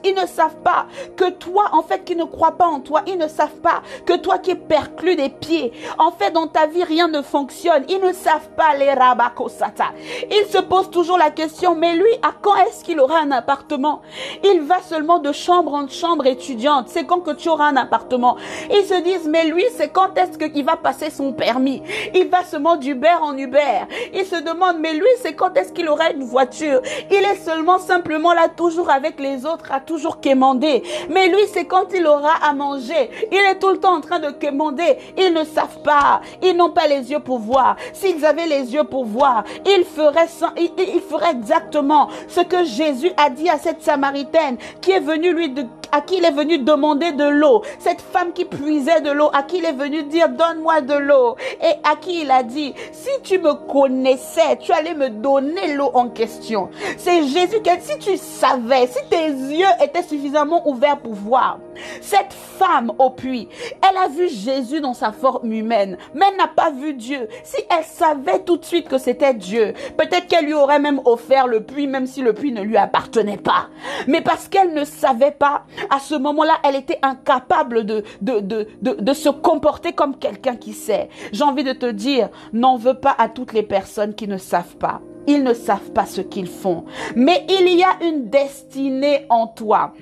ils 0.03 0.13
ne 0.13 0.25
savent 0.25 0.57
pas 0.63 0.85
que 1.15 1.29
toi, 1.29 1.69
en 1.73 1.81
fait, 1.81 2.03
qui 2.03 2.15
ne 2.15 2.23
crois 2.23 2.51
pas 2.51 2.67
en 2.67 2.79
toi, 2.79 3.01
ils 3.07 3.17
ne 3.17 3.27
savent 3.27 3.59
pas 3.61 3.81
que 4.05 4.13
toi 4.13 4.37
qui 4.37 4.51
es 4.51 4.55
perclus 4.55 5.15
des 5.15 5.29
pieds, 5.29 5.71
en 5.97 6.11
fait, 6.11 6.31
dans 6.31 6.47
ta 6.47 6.67
vie, 6.67 6.83
rien 6.83 7.07
ne 7.07 7.21
fonctionne. 7.21 7.83
Ils 7.89 8.01
ne 8.01 8.13
savent 8.13 8.49
pas 8.55 8.75
les 8.75 8.91
rabakosata. 8.91 9.85
Ils 10.29 10.51
se 10.51 10.59
posent 10.59 10.89
toujours 10.89 11.17
la 11.17 11.31
question, 11.31 11.75
mais 11.75 11.95
lui, 11.95 12.11
à 12.21 12.31
quand 12.41 12.55
est-ce 12.57 12.83
qu'il 12.83 12.99
aura 12.99 13.19
un 13.19 13.31
appartement? 13.31 14.01
Il 14.43 14.61
va 14.61 14.81
seulement 14.81 15.19
de 15.19 15.31
chambre 15.31 15.73
en 15.73 15.87
chambre 15.87 16.25
étudiante. 16.25 16.89
C'est 16.89 17.05
quand 17.05 17.21
que 17.21 17.31
tu 17.31 17.49
auras 17.49 17.67
un 17.67 17.77
appartement 17.77 18.37
Ils 18.69 18.85
se 18.85 19.01
disent, 19.01 19.27
mais 19.27 19.45
lui, 19.45 19.63
c'est 19.75 19.89
quand 19.89 20.17
est-ce 20.17 20.37
qu'il 20.37 20.65
va 20.65 20.75
passer 20.75 21.09
son 21.09 21.33
permis? 21.33 21.81
Il 22.13 22.27
va 22.27 22.43
seulement 22.43 22.75
d'Uber 22.75 23.15
en 23.21 23.37
Uber. 23.37 23.85
Ils 24.13 24.25
se 24.25 24.35
demandent, 24.35 24.79
mais 24.79 24.93
lui, 24.93 25.07
c'est 25.21 25.33
quand 25.33 25.55
est-ce 25.57 25.71
qu'il 25.71 25.87
aura 25.87 26.11
une 26.11 26.23
voiture? 26.23 26.81
Il 27.09 27.23
est 27.23 27.43
seulement 27.43 27.79
simplement 27.79 28.33
là, 28.33 28.49
toujours 28.49 28.89
avec 28.89 29.19
les 29.19 29.45
autres, 29.45 29.71
à 29.71 29.79
toujours 29.93 30.19
quémander. 30.19 30.81
Mais 31.09 31.27
lui, 31.27 31.45
c'est 31.53 31.65
quand 31.65 31.85
il 31.93 32.07
aura 32.07 32.33
à 32.43 32.53
manger. 32.53 33.11
Il 33.31 33.37
est 33.37 33.59
tout 33.59 33.69
le 33.69 33.79
temps 33.79 33.95
en 33.95 34.01
train 34.01 34.19
de 34.19 34.31
quémander. 34.31 34.97
Ils 35.17 35.31
ne 35.31 35.43
savent 35.43 35.81
pas. 35.83 36.21
Ils 36.41 36.55
n'ont 36.55 36.71
pas 36.71 36.87
les 36.87 37.11
yeux 37.11 37.19
pour 37.19 37.37
voir. 37.37 37.75
S'ils 37.93 38.25
avaient 38.25 38.47
les 38.47 38.73
yeux 38.73 38.83
pour 38.83 39.05
voir, 39.05 39.43
ils 39.65 39.85
feraient, 39.85 40.27
ils, 40.57 41.01
feraient 41.01 41.31
exactement 41.31 42.07
ce 42.27 42.41
que 42.41 42.63
Jésus 42.63 43.11
a 43.17 43.29
dit 43.29 43.49
à 43.49 43.59
cette 43.59 43.83
Samaritaine 43.83 44.57
qui 44.81 44.91
est 44.91 44.99
venue 44.99 45.33
lui 45.33 45.49
de, 45.49 45.63
à 45.91 46.01
qui 46.01 46.17
il 46.17 46.25
est 46.25 46.31
venu 46.31 46.57
demander 46.57 47.11
de 47.11 47.25
l'eau. 47.25 47.61
Cette 47.77 48.01
femme 48.01 48.33
qui 48.33 48.45
puisait 48.45 49.01
de 49.01 49.11
l'eau, 49.11 49.29
à 49.31 49.43
qui 49.43 49.57
il 49.57 49.65
est 49.65 49.73
venu 49.73 50.03
dire 50.03 50.29
donne-moi 50.29 50.81
de 50.81 50.95
l'eau. 50.95 51.35
Et 51.61 51.73
à 51.83 51.95
qui 51.97 52.21
il 52.21 52.31
a 52.31 52.41
dit 52.41 52.73
si 52.91 53.11
tu 53.21 53.37
me 53.37 53.53
connaissais, 53.53 54.57
tu 54.59 54.71
allais 54.71 54.95
me 54.95 55.09
donner 55.09 55.75
l'eau 55.75 55.91
en 55.93 56.09
question. 56.09 56.69
C'est 56.97 57.23
Jésus 57.27 57.61
qui, 57.61 57.69
si 57.79 57.99
tu 57.99 58.17
savais, 58.17 58.87
si 58.87 58.99
tes 59.09 59.27
yeux 59.27 59.67
était 59.83 60.03
suffisamment 60.03 60.67
ouvert 60.67 60.97
pour 60.97 61.13
voir. 61.13 61.59
Cette 62.01 62.33
femme 62.33 62.91
au 62.99 63.09
puits, 63.09 63.49
elle 63.81 63.97
a 63.97 64.07
vu 64.07 64.29
Jésus 64.29 64.81
dans 64.81 64.93
sa 64.93 65.11
forme 65.11 65.51
humaine, 65.51 65.97
mais 66.13 66.25
elle 66.29 66.37
n'a 66.37 66.47
pas 66.47 66.71
vu 66.71 66.93
Dieu. 66.93 67.27
Si 67.43 67.61
elle 67.69 67.83
savait 67.83 68.43
tout 68.43 68.57
de 68.57 68.65
suite 68.65 68.87
que 68.87 68.97
c'était 68.97 69.33
Dieu, 69.33 69.73
peut-être 69.97 70.27
qu'elle 70.27 70.45
lui 70.45 70.53
aurait 70.53 70.79
même 70.79 71.01
offert 71.05 71.47
le 71.47 71.63
puits, 71.63 71.87
même 71.87 72.07
si 72.07 72.21
le 72.21 72.33
puits 72.33 72.51
ne 72.51 72.61
lui 72.61 72.77
appartenait 72.77 73.37
pas. 73.37 73.67
Mais 74.07 74.21
parce 74.21 74.47
qu'elle 74.47 74.73
ne 74.73 74.85
savait 74.85 75.31
pas, 75.31 75.63
à 75.89 75.99
ce 75.99 76.15
moment-là, 76.15 76.53
elle 76.63 76.75
était 76.75 76.99
incapable 77.01 77.85
de, 77.85 78.03
de, 78.21 78.39
de, 78.39 78.67
de, 78.81 78.93
de 78.93 79.13
se 79.13 79.29
comporter 79.29 79.93
comme 79.93 80.17
quelqu'un 80.17 80.55
qui 80.55 80.73
sait. 80.73 81.09
J'ai 81.31 81.43
envie 81.43 81.63
de 81.63 81.73
te 81.73 81.89
dire, 81.89 82.29
n'en 82.51 82.77
veux 82.77 82.99
pas 82.99 83.15
à 83.17 83.29
toutes 83.29 83.53
les 83.53 83.63
personnes 83.63 84.15
qui 84.15 84.27
ne 84.27 84.37
savent 84.37 84.77
pas. 84.77 85.01
Ils 85.27 85.43
ne 85.43 85.53
savent 85.53 85.91
pas 85.91 86.05
ce 86.05 86.21
qu'ils 86.21 86.47
font. 86.47 86.85
Mais 87.15 87.45
il 87.49 87.67
y 87.67 87.83
a 87.83 87.97
une 88.01 88.29
destinée 88.29 89.25
en 89.29 89.47
toi. 89.47 89.93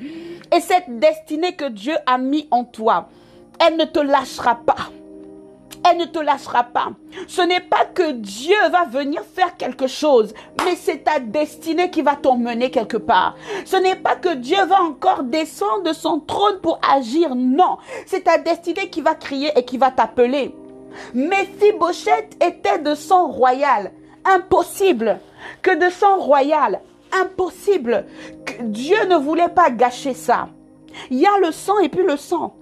Et 0.55 0.59
cette 0.59 0.99
destinée 0.99 1.53
que 1.53 1.69
Dieu 1.69 1.95
a 2.05 2.17
mis 2.17 2.47
en 2.51 2.63
toi, 2.63 3.07
elle 3.59 3.77
ne 3.77 3.85
te 3.85 3.99
lâchera 3.99 4.55
pas. 4.55 4.89
Elle 5.89 5.97
ne 5.97 6.05
te 6.05 6.19
lâchera 6.19 6.63
pas. 6.63 6.89
Ce 7.27 7.41
n'est 7.41 7.61
pas 7.61 7.85
que 7.85 8.11
Dieu 8.11 8.55
va 8.71 8.85
venir 8.85 9.23
faire 9.23 9.57
quelque 9.57 9.87
chose, 9.87 10.33
mais 10.63 10.75
c'est 10.75 11.05
ta 11.05 11.19
destinée 11.19 11.89
qui 11.89 12.01
va 12.01 12.15
t'emmener 12.15 12.69
quelque 12.69 12.97
part. 12.97 13.35
Ce 13.65 13.77
n'est 13.77 13.95
pas 13.95 14.15
que 14.15 14.35
Dieu 14.35 14.63
va 14.65 14.81
encore 14.81 15.23
descendre 15.23 15.83
de 15.83 15.93
son 15.93 16.19
trône 16.19 16.59
pour 16.61 16.79
agir. 16.87 17.35
Non, 17.35 17.77
c'est 18.05 18.25
ta 18.25 18.37
destinée 18.37 18.89
qui 18.89 19.01
va 19.01 19.15
crier 19.15 19.51
et 19.55 19.65
qui 19.65 19.77
va 19.77 19.89
t'appeler. 19.89 20.55
Mephibosheth 21.13 22.37
était 22.43 22.79
de 22.79 22.93
sang 22.93 23.29
royal. 23.29 23.91
Impossible 24.25 25.19
que 25.61 25.75
de 25.75 25.91
sang 25.91 26.19
royal. 26.19 26.81
Impossible. 27.11 28.05
Que 28.45 28.63
Dieu 28.63 29.05
ne 29.07 29.15
voulait 29.15 29.49
pas 29.49 29.69
gâcher 29.69 30.13
ça. 30.13 30.49
Il 31.09 31.19
y 31.19 31.25
a 31.25 31.39
le 31.39 31.51
sang 31.51 31.79
et 31.79 31.89
puis 31.89 32.03
le 32.03 32.17
sang. 32.17 32.55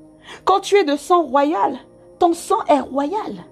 Quand 0.45 0.60
tu 0.60 0.76
es 0.76 0.84
de 0.84 0.95
sang 0.95 1.24
royal, 1.24 1.78
ton 2.20 2.34
sang 2.34 2.64
est 2.68 2.80
royal. 2.80 3.43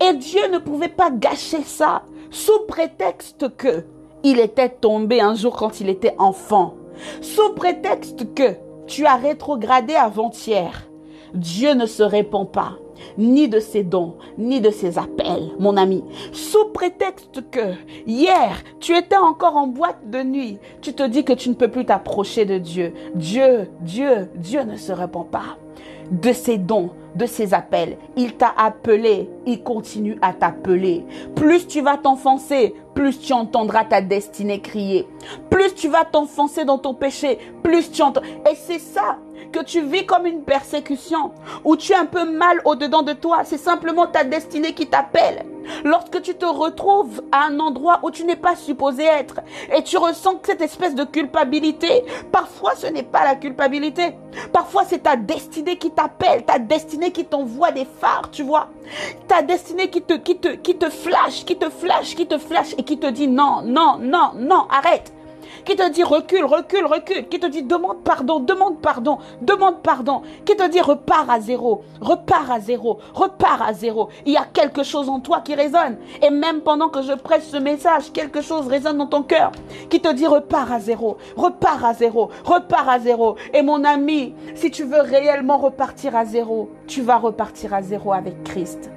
Et 0.00 0.12
Dieu 0.14 0.48
ne 0.48 0.58
pouvait 0.58 0.88
pas 0.88 1.10
gâcher 1.10 1.62
ça 1.62 2.02
sous 2.30 2.66
prétexte 2.68 3.56
que 3.56 3.84
il 4.24 4.38
était 4.38 4.68
tombé 4.68 5.20
un 5.20 5.34
jour 5.34 5.56
quand 5.56 5.80
il 5.80 5.88
était 5.88 6.14
enfant. 6.18 6.74
Sous 7.20 7.54
prétexte 7.54 8.34
que 8.34 8.54
tu 8.86 9.04
as 9.06 9.16
rétrogradé 9.16 9.94
avant-hier. 9.94 10.88
Dieu 11.34 11.74
ne 11.74 11.86
se 11.86 12.02
répond 12.02 12.44
pas 12.44 12.78
ni 13.18 13.48
de 13.48 13.60
ses 13.60 13.82
dons, 13.82 14.14
ni 14.38 14.60
de 14.60 14.70
ses 14.70 14.98
appels, 14.98 15.50
mon 15.58 15.76
ami. 15.76 16.04
Sous 16.32 16.66
prétexte 16.72 17.42
que 17.50 17.74
hier, 18.06 18.62
tu 18.80 18.96
étais 18.96 19.16
encore 19.16 19.56
en 19.56 19.66
boîte 19.66 20.10
de 20.10 20.22
nuit, 20.22 20.58
tu 20.80 20.92
te 20.94 21.02
dis 21.02 21.24
que 21.24 21.32
tu 21.32 21.48
ne 21.48 21.54
peux 21.54 21.68
plus 21.68 21.84
t'approcher 21.84 22.44
de 22.44 22.58
Dieu. 22.58 22.92
Dieu, 23.14 23.68
Dieu, 23.80 24.28
Dieu 24.34 24.62
ne 24.62 24.76
se 24.76 24.92
répond 24.92 25.24
pas 25.24 25.56
de 26.10 26.32
ses 26.32 26.58
dons, 26.58 26.90
de 27.14 27.26
ses 27.26 27.54
appels. 27.54 27.96
Il 28.16 28.34
t'a 28.34 28.52
appelé, 28.56 29.30
il 29.46 29.62
continue 29.62 30.18
à 30.20 30.32
t'appeler. 30.32 31.04
Plus 31.34 31.66
tu 31.66 31.80
vas 31.80 31.96
t'enfoncer, 31.96 32.74
plus 32.94 33.18
tu 33.18 33.32
entendras 33.32 33.84
ta 33.84 34.00
destinée 34.02 34.60
crier. 34.60 35.06
Plus 35.48 35.74
tu 35.74 35.88
vas 35.88 36.04
t'enfoncer 36.04 36.64
dans 36.64 36.78
ton 36.78 36.94
péché, 36.94 37.38
plus 37.62 37.90
tu 37.90 38.02
entends. 38.02 38.22
Et 38.50 38.54
c'est 38.54 38.78
ça 38.78 39.18
que 39.50 39.62
tu 39.64 39.80
vis 39.82 40.06
comme 40.06 40.26
une 40.26 40.42
persécution, 40.42 41.32
où 41.64 41.76
tu 41.76 41.92
es 41.92 41.96
un 41.96 42.06
peu 42.06 42.30
mal 42.30 42.60
au-dedans 42.64 43.02
de 43.02 43.12
toi. 43.12 43.42
C'est 43.44 43.58
simplement 43.58 44.06
ta 44.06 44.24
destinée 44.24 44.72
qui 44.72 44.86
t'appelle. 44.86 45.44
Lorsque 45.84 46.20
tu 46.22 46.34
te 46.34 46.44
retrouves 46.44 47.22
à 47.30 47.46
un 47.46 47.60
endroit 47.60 48.00
où 48.02 48.10
tu 48.10 48.24
n'es 48.24 48.36
pas 48.36 48.56
supposé 48.56 49.04
être 49.04 49.40
et 49.74 49.82
tu 49.82 49.96
ressens 49.96 50.40
cette 50.42 50.60
espèce 50.60 50.94
de 50.94 51.04
culpabilité, 51.04 52.04
parfois 52.30 52.74
ce 52.74 52.86
n'est 52.86 53.02
pas 53.02 53.24
la 53.24 53.36
culpabilité. 53.36 54.14
Parfois 54.52 54.84
c'est 54.86 55.04
ta 55.04 55.16
destinée 55.16 55.76
qui 55.76 55.90
t'appelle, 55.90 56.44
ta 56.44 56.58
destinée 56.58 57.12
qui 57.12 57.24
t'envoie 57.24 57.70
des 57.70 57.84
phares, 57.84 58.30
tu 58.30 58.42
vois. 58.42 58.68
Ta 59.28 59.42
destinée 59.42 59.90
qui 59.90 60.02
te, 60.02 60.14
qui 60.14 60.38
qui 60.38 60.76
te 60.76 60.90
flash, 60.90 61.44
qui 61.44 61.56
te 61.56 61.70
flash, 61.70 62.14
qui 62.14 62.26
te 62.26 62.38
flash 62.38 62.74
et 62.76 62.82
qui 62.82 62.98
te 62.98 63.06
dit 63.06 63.28
non, 63.28 63.62
non, 63.62 63.98
non, 63.98 64.32
non, 64.34 64.66
arrête 64.70 65.12
qui 65.64 65.76
te 65.76 65.88
dit 65.90 66.02
recule, 66.02 66.44
recule, 66.44 66.86
recule, 66.86 67.28
qui 67.28 67.38
te 67.38 67.46
dit 67.46 67.62
demande 67.62 68.02
pardon, 68.04 68.40
demande 68.40 68.80
pardon, 68.80 69.18
demande 69.40 69.82
pardon, 69.82 70.22
qui 70.44 70.56
te 70.56 70.68
dit 70.68 70.80
repars 70.80 71.30
à 71.30 71.40
zéro, 71.40 71.82
repars 72.00 72.50
à 72.50 72.60
zéro, 72.60 72.98
repars 73.14 73.62
à 73.62 73.72
zéro. 73.72 74.08
Il 74.26 74.32
y 74.32 74.36
a 74.36 74.44
quelque 74.44 74.82
chose 74.82 75.08
en 75.08 75.20
toi 75.20 75.40
qui 75.40 75.54
résonne. 75.54 75.96
Et 76.22 76.30
même 76.30 76.60
pendant 76.60 76.88
que 76.88 77.02
je 77.02 77.12
presse 77.12 77.48
ce 77.48 77.56
message, 77.56 78.12
quelque 78.12 78.40
chose 78.40 78.66
résonne 78.66 78.98
dans 78.98 79.06
ton 79.06 79.22
cœur 79.22 79.52
qui 79.90 80.00
te 80.00 80.12
dit 80.12 80.26
repars 80.26 80.72
à 80.72 80.80
zéro, 80.80 81.16
repars 81.36 81.84
à 81.84 81.94
zéro, 81.94 82.30
repars 82.44 82.88
à 82.88 82.98
zéro. 82.98 83.36
Et 83.52 83.62
mon 83.62 83.84
ami, 83.84 84.34
si 84.54 84.70
tu 84.70 84.84
veux 84.84 85.00
réellement 85.00 85.58
repartir 85.58 86.16
à 86.16 86.24
zéro, 86.24 86.70
tu 86.86 87.02
vas 87.02 87.16
repartir 87.16 87.74
à 87.74 87.82
zéro 87.82 88.12
avec 88.12 88.42
Christ. 88.44 88.90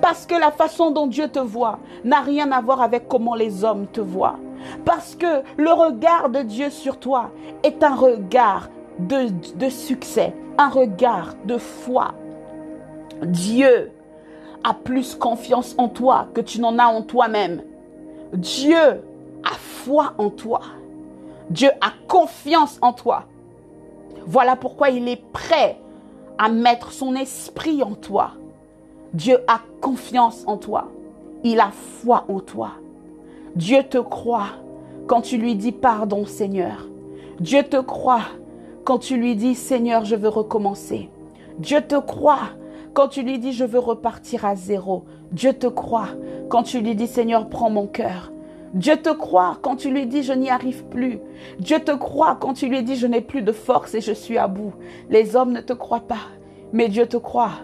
Parce 0.00 0.26
que 0.26 0.34
la 0.34 0.50
façon 0.50 0.90
dont 0.90 1.06
Dieu 1.06 1.28
te 1.28 1.38
voit 1.38 1.78
n'a 2.04 2.20
rien 2.20 2.50
à 2.52 2.60
voir 2.60 2.80
avec 2.80 3.08
comment 3.08 3.34
les 3.34 3.64
hommes 3.64 3.86
te 3.86 4.00
voient. 4.00 4.38
Parce 4.84 5.14
que 5.14 5.42
le 5.56 5.72
regard 5.72 6.30
de 6.30 6.42
Dieu 6.42 6.70
sur 6.70 6.98
toi 6.98 7.30
est 7.62 7.82
un 7.82 7.94
regard 7.94 8.68
de, 8.98 9.68
succès, 9.68 10.34
un 10.58 10.68
regard 10.68 11.34
de 11.44 11.58
foi. 11.58 12.14
Dieu 13.22 13.92
a 14.64 14.74
plus 14.74 15.14
confiance 15.14 15.74
en 15.78 15.88
toi 15.88 16.28
que 16.34 16.40
tu 16.40 16.60
n'en 16.60 16.78
as 16.78 16.86
en 16.86 17.02
toi-même. 17.02 17.62
Dieu 18.32 18.76
a 19.44 19.54
foi 19.54 20.14
en 20.18 20.30
toi. 20.30 20.60
Dieu 21.50 21.70
a 21.80 21.92
confiance 22.06 22.78
en 22.82 22.92
toi. 22.92 23.24
Voilà 24.26 24.56
pourquoi 24.56 24.90
il 24.90 25.08
est 25.08 25.22
prêt 25.32 25.80
à 26.36 26.48
mettre 26.48 26.92
son 26.92 27.14
esprit 27.14 27.82
en 27.82 27.94
toi. 27.94 28.32
Dieu 29.14 29.38
a 29.46 29.60
confiance 29.80 30.44
en 30.46 30.56
toi. 30.56 30.88
Il 31.44 31.60
a 31.60 31.70
foi 31.70 32.24
en 32.28 32.40
toi. 32.40 32.72
Dieu 33.58 33.82
te 33.82 33.98
croit 33.98 34.50
quand 35.08 35.20
tu 35.20 35.36
lui 35.36 35.56
dis 35.56 35.72
pardon 35.72 36.24
Seigneur. 36.26 36.88
Dieu 37.40 37.64
te 37.64 37.80
croit 37.80 38.22
quand 38.84 38.98
tu 38.98 39.16
lui 39.16 39.34
dis 39.34 39.56
Seigneur, 39.56 40.04
je 40.04 40.14
veux 40.14 40.28
recommencer. 40.28 41.10
Dieu 41.58 41.80
te 41.80 41.96
croit 41.96 42.50
quand 42.94 43.08
tu 43.08 43.22
lui 43.22 43.40
dis 43.40 43.52
je 43.52 43.64
veux 43.64 43.80
repartir 43.80 44.44
à 44.44 44.54
zéro. 44.54 45.06
Dieu 45.32 45.52
te 45.54 45.66
croit 45.66 46.10
quand 46.48 46.62
tu 46.62 46.80
lui 46.80 46.94
dis 46.94 47.08
Seigneur, 47.08 47.48
prends 47.48 47.68
mon 47.68 47.88
cœur. 47.88 48.30
Dieu 48.74 48.96
te 48.96 49.10
croit 49.10 49.58
quand 49.60 49.74
tu 49.74 49.90
lui 49.90 50.06
dis 50.06 50.22
je 50.22 50.34
n'y 50.34 50.50
arrive 50.50 50.84
plus. 50.84 51.18
Dieu 51.58 51.80
te 51.80 51.90
croit 51.90 52.38
quand 52.40 52.52
tu 52.52 52.68
lui 52.68 52.84
dis 52.84 52.94
je 52.94 53.08
n'ai 53.08 53.22
plus 53.22 53.42
de 53.42 53.50
force 53.50 53.92
et 53.96 54.00
je 54.00 54.12
suis 54.12 54.38
à 54.38 54.46
bout. 54.46 54.72
Les 55.10 55.34
hommes 55.34 55.50
ne 55.50 55.60
te 55.60 55.72
croient 55.72 56.06
pas, 56.06 56.28
mais 56.72 56.88
Dieu 56.88 57.06
te 57.06 57.16
croit. 57.16 57.54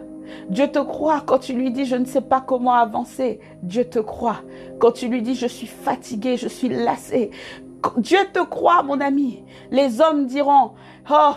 Dieu 0.49 0.69
te 0.71 0.79
croit 0.79 1.23
quand 1.27 1.39
tu 1.39 1.53
lui 1.53 1.71
dis 1.71 1.85
je 1.85 1.97
ne 1.97 2.05
sais 2.05 2.21
pas 2.21 2.41
comment 2.41 2.75
avancer. 2.75 3.41
Dieu 3.63 3.85
te 3.85 3.99
croit 3.99 4.43
quand 4.79 4.93
tu 4.93 5.09
lui 5.09 5.23
dis 5.23 5.35
je 5.35 5.47
suis 5.47 5.67
fatigué, 5.67 6.37
je 6.37 6.49
suis 6.49 6.69
lassé. 6.69 7.31
Dieu 7.99 8.19
te 8.33 8.43
croit, 8.45 8.83
mon 8.83 9.01
ami. 9.01 9.45
Les 9.71 10.01
hommes 10.01 10.27
diront, 10.27 10.73
oh, 11.11 11.33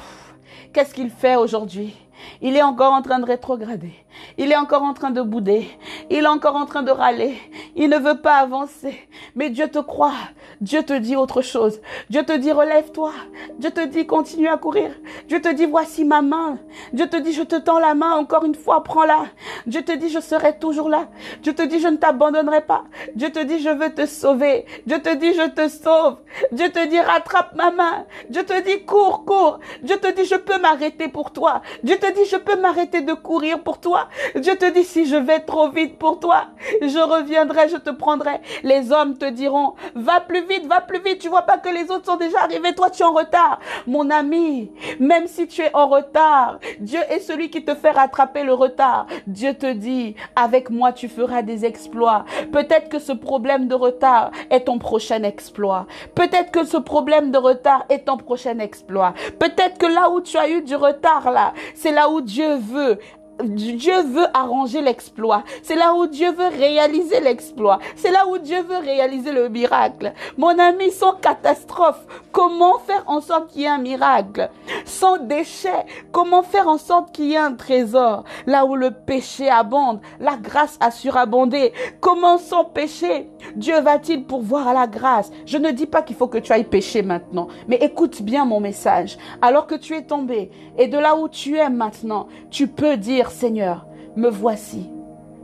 qu'est-ce 0.73 0.93
qu'il 0.93 1.09
fait 1.09 1.35
aujourd'hui? 1.35 1.95
Il 2.41 2.55
est 2.55 2.63
encore 2.63 2.93
en 2.93 3.01
train 3.01 3.19
de 3.19 3.25
rétrograder. 3.25 3.93
Il 4.38 4.51
est 4.51 4.55
encore 4.55 4.84
en 4.84 4.93
train 4.93 5.11
de 5.11 5.21
bouder. 5.21 5.69
Il 6.09 6.23
est 6.23 6.28
encore 6.28 6.55
en 6.55 6.65
train 6.65 6.84
de 6.84 6.91
râler. 6.91 7.38
Il 7.75 7.89
ne 7.89 7.97
veut 7.97 8.21
pas 8.21 8.36
avancer. 8.36 9.07
Mais 9.36 9.49
Dieu 9.49 9.67
te 9.67 9.80
croit. 9.80 10.13
Dieu 10.61 10.84
te 10.84 10.93
dit 10.93 11.15
autre 11.15 11.41
chose. 11.41 11.80
Dieu 12.09 12.23
te 12.23 12.36
dit 12.36 12.51
relève-toi. 12.51 13.11
Dieu 13.59 13.71
te 13.71 13.86
dit 13.86 14.05
continue 14.05 14.47
à 14.47 14.57
courir. 14.57 14.91
Dieu 15.28 15.41
te 15.41 15.53
dit 15.53 15.65
voici 15.65 16.05
ma 16.05 16.21
main. 16.21 16.57
Dieu 16.93 17.07
te 17.07 17.17
dit 17.17 17.34
je 17.34 17.43
te 17.43 17.55
tends 17.55 17.80
la 17.80 17.93
main 17.93 18.13
encore 18.13 18.45
une 18.45 18.55
fois, 18.55 18.84
prends-la. 18.84 19.25
Dieu 19.68 19.84
te 19.84 19.91
dit 19.91 20.09
je 20.09 20.20
serai 20.20 20.57
toujours 20.57 20.89
là. 20.89 21.09
Dieu 21.43 21.53
te 21.53 21.61
dit 21.61 21.80
je 21.80 21.89
ne 21.89 21.97
t'abandonnerai 21.97 22.61
pas. 22.61 22.86
Dieu 23.15 23.30
te 23.30 23.39
dit 23.39 23.59
je 23.59 23.70
veux 23.70 23.93
te 23.93 24.05
sauver. 24.05 24.65
Dieu 24.86 25.01
te 25.01 25.13
dit 25.13 25.34
je 25.34 25.49
te 25.49 25.68
sauve. 25.68 26.18
Dieu 26.53 26.70
te 26.70 26.88
dit 26.88 26.99
rattrape 26.99 27.53
ma 27.55 27.70
main. 27.72 28.05
Dieu 28.30 28.45
te 28.45 28.61
dit 28.61 28.86
cours, 28.86 29.26
cours. 29.26 29.59
Dieu 29.84 29.97
te 29.97 30.09
dit 30.11 30.26
je 30.26 30.36
peux 30.36 30.57
m'arrêter 30.59 31.09
pour 31.09 31.32
toi. 31.32 31.61
Dieu 31.84 31.97
te 31.97 32.09
dit 32.13 32.26
je 32.32 32.38
peux 32.38 32.55
m'arrêter 32.55 33.01
de 33.01 33.13
courir 33.13 33.61
pour 33.61 33.80
toi. 33.80 34.07
Dieu 34.36 34.55
te 34.55 34.72
dit 34.72 34.86
si 34.86 35.05
je 35.05 35.18
vais 35.18 35.41
trop 35.41 35.70
vite 35.70 35.97
pour 35.97 36.20
toi, 36.20 36.47
je 36.82 36.99
reviendrai, 36.99 37.68
je 37.68 37.78
te 37.78 37.89
prendrai. 37.89 38.39
Les 38.63 38.93
hommes 38.93 39.18
te 39.18 39.26
diront 39.26 39.74
va 39.95 40.22
plus 40.22 40.45
vite, 40.47 40.65
va 40.65 40.80
plus 40.80 41.01
vite. 41.03 41.20
Tu 41.20 41.28
vois 41.28 41.41
pas 41.41 41.57
que 41.57 41.70
les 41.70 41.91
autres 41.91 42.05
sont 42.05 42.15
déjà 42.15 42.39
arrivés, 42.43 42.74
toi 42.74 42.89
tu 42.89 43.01
es 43.01 43.05
en 43.05 43.11
retard. 43.11 43.59
Mon 43.86 44.09
ami, 44.09 44.72
même 44.99 45.28
si 45.28 45.47
tu 45.47 45.61
es 45.61 45.72
en 45.74 45.88
retard, 45.88 46.59
Dieu 46.80 47.01
est 47.09 47.20
celui 47.20 47.49
qui 47.49 47.65
te 47.65 47.76
fait 47.76 47.91
rattraper 47.91 48.43
le 48.43 48.53
retard. 48.53 49.07
Dieu 49.26 49.57
te 49.58 49.72
dit 49.72 50.16
avec 50.36 50.70
moi 50.70 50.93
tu 50.93 51.08
feras 51.08 51.41
des 51.41 51.66
exploits. 51.66 52.26
Peut-être 52.51 52.89
que 52.89 52.99
ce 52.99 53.12
problème 53.12 53.68
de 53.68 53.76
retard 53.76 54.32
est 54.49 54.66
ton 54.66 54.80
prochain 54.80 55.24
exploit. 55.24 55.88
Peut-être 56.16 56.51
que 56.51 56.64
ce 56.66 56.78
problème 56.78 57.32
de 57.32 57.38
retard 57.38 57.86
est 57.89 58.05
ton 58.05 58.18
prochain 58.18 58.60
exploit. 58.60 59.14
Peut-être 59.39 59.78
que 59.78 59.86
là 59.86 60.10
où 60.10 60.22
tu 60.22 60.38
as 60.38 60.49
eu 60.49 60.62
du 60.62 60.76
retard 60.76 61.32
là, 61.32 61.53
c'est 61.76 61.91
là 61.91 62.10
où 62.10 62.22
Dieu 62.22 62.55
veut 62.55 62.99
Dieu 63.43 64.01
veut 64.03 64.27
arranger 64.33 64.81
l'exploit. 64.81 65.43
C'est 65.63 65.75
là 65.75 65.93
où 65.93 66.07
Dieu 66.07 66.31
veut 66.31 66.47
réaliser 66.47 67.19
l'exploit. 67.19 67.79
C'est 67.95 68.11
là 68.11 68.27
où 68.27 68.38
Dieu 68.38 68.61
veut 68.61 68.77
réaliser 68.77 69.31
le 69.31 69.49
miracle. 69.49 70.13
Mon 70.38 70.57
ami, 70.57 70.91
sans 70.91 71.13
catastrophe, 71.13 72.05
comment 72.31 72.79
faire 72.79 73.03
en 73.07 73.21
sorte 73.21 73.51
qu'il 73.51 73.61
y 73.61 73.65
ait 73.65 73.69
un 73.69 73.77
miracle? 73.77 74.49
Sans 74.85 75.17
déchet, 75.17 75.85
comment 76.11 76.43
faire 76.43 76.67
en 76.67 76.77
sorte 76.77 77.13
qu'il 77.13 77.25
y 77.25 77.33
ait 77.33 77.38
un 77.38 77.53
trésor? 77.53 78.23
Là 78.45 78.65
où 78.65 78.75
le 78.75 78.91
péché 78.91 79.49
abonde, 79.49 80.01
la 80.19 80.35
grâce 80.38 80.77
a 80.79 80.91
surabondé. 80.91 81.73
Comment 82.01 82.38
sans 82.38 82.65
péché 82.65 83.29
Dieu 83.55 83.79
va-t-il 83.81 84.25
pourvoir 84.25 84.67
à 84.67 84.73
la 84.73 84.88
grâce? 84.88 85.31
Je 85.45 85.57
ne 85.57 85.71
dis 85.71 85.85
pas 85.85 86.01
qu'il 86.01 86.15
faut 86.15 86.27
que 86.27 86.38
tu 86.38 86.51
ailles 86.51 86.63
pécher 86.63 87.01
maintenant, 87.01 87.47
mais 87.67 87.77
écoute 87.77 88.21
bien 88.21 88.45
mon 88.45 88.59
message. 88.59 89.17
Alors 89.41 89.67
que 89.67 89.75
tu 89.75 89.93
es 89.95 90.03
tombé 90.03 90.51
et 90.77 90.88
de 90.88 90.97
là 90.97 91.15
où 91.15 91.29
tu 91.29 91.57
es 91.57 91.69
maintenant, 91.69 92.27
tu 92.49 92.67
peux 92.67 92.97
dire 92.97 93.31
Seigneur, 93.31 93.85
me 94.15 94.29
voici, 94.29 94.89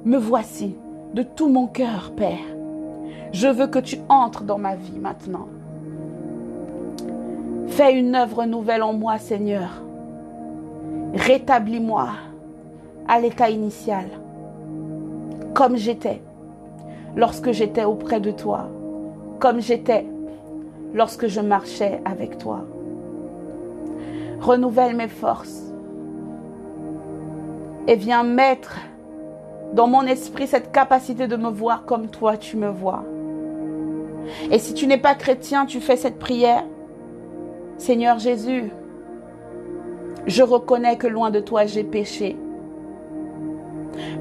me 0.05 0.17
voici 0.17 0.75
de 1.13 1.23
tout 1.23 1.47
mon 1.47 1.67
cœur, 1.67 2.11
Père. 2.15 2.39
Je 3.31 3.47
veux 3.47 3.67
que 3.67 3.79
tu 3.79 3.97
entres 4.09 4.43
dans 4.43 4.57
ma 4.57 4.75
vie 4.75 4.99
maintenant. 4.99 5.47
Fais 7.67 7.93
une 7.93 8.15
œuvre 8.15 8.45
nouvelle 8.45 8.83
en 8.83 8.93
moi, 8.93 9.17
Seigneur. 9.17 9.81
Rétablis-moi 11.13 12.09
à 13.07 13.19
l'état 13.19 13.49
initial, 13.49 14.05
comme 15.53 15.75
j'étais 15.75 16.21
lorsque 17.15 17.51
j'étais 17.51 17.83
auprès 17.83 18.19
de 18.19 18.31
toi, 18.31 18.69
comme 19.39 19.61
j'étais 19.61 20.05
lorsque 20.93 21.27
je 21.27 21.41
marchais 21.41 22.01
avec 22.05 22.37
toi. 22.37 22.61
Renouvelle 24.39 24.95
mes 24.95 25.07
forces 25.07 25.73
et 27.87 27.95
viens 27.95 28.23
mettre 28.23 28.79
dans 29.73 29.87
mon 29.87 30.03
esprit 30.03 30.47
cette 30.47 30.71
capacité 30.71 31.27
de 31.27 31.35
me 31.35 31.49
voir 31.49 31.85
comme 31.85 32.07
toi 32.07 32.37
tu 32.37 32.57
me 32.57 32.69
vois. 32.69 33.03
Et 34.51 34.59
si 34.59 34.73
tu 34.73 34.87
n'es 34.87 34.97
pas 34.97 35.15
chrétien, 35.15 35.65
tu 35.65 35.81
fais 35.81 35.97
cette 35.97 36.19
prière. 36.19 36.63
Seigneur 37.77 38.19
Jésus, 38.19 38.71
je 40.25 40.43
reconnais 40.43 40.97
que 40.97 41.07
loin 41.07 41.31
de 41.31 41.39
toi 41.39 41.65
j'ai 41.65 41.83
péché. 41.83 42.37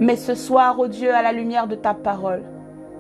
Mais 0.01 0.16
ce 0.16 0.34
soir, 0.34 0.78
ô 0.78 0.84
oh 0.84 0.88
Dieu, 0.88 1.14
à 1.14 1.22
la 1.22 1.32
lumière 1.32 1.66
de 1.66 1.76
ta 1.76 1.95
parole, 1.95 2.43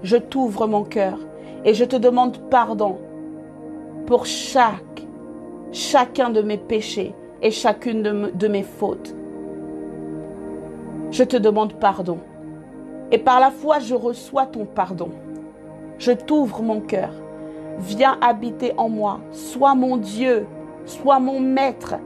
je 0.02 0.16
t'ouvre 0.16 0.66
mon 0.66 0.84
cœur 0.84 1.18
et 1.64 1.74
je 1.74 1.84
te 1.84 1.96
demande 1.96 2.38
pardon 2.50 2.98
pour 4.06 4.26
chaque, 4.26 5.02
chacun 5.70 6.30
de 6.30 6.42
mes 6.42 6.58
péchés 6.58 7.14
et 7.40 7.50
chacune 7.50 8.02
de, 8.02 8.30
de 8.34 8.48
mes 8.48 8.62
fautes. 8.62 9.14
Je 11.10 11.24
te 11.24 11.36
demande 11.36 11.74
pardon. 11.74 12.18
Et 13.10 13.18
par 13.18 13.38
la 13.38 13.50
foi, 13.50 13.78
je 13.78 13.94
reçois 13.94 14.46
ton 14.46 14.64
pardon. 14.64 15.10
Je 15.98 16.12
t'ouvre 16.12 16.62
mon 16.62 16.80
cœur. 16.80 17.10
Viens 17.78 18.16
habiter 18.20 18.72
en 18.76 18.88
moi. 18.88 19.20
Sois 19.30 19.74
mon 19.74 19.98
Dieu. 19.98 20.46
Sois 20.86 21.20
mon 21.20 21.38
maître. 21.38 21.96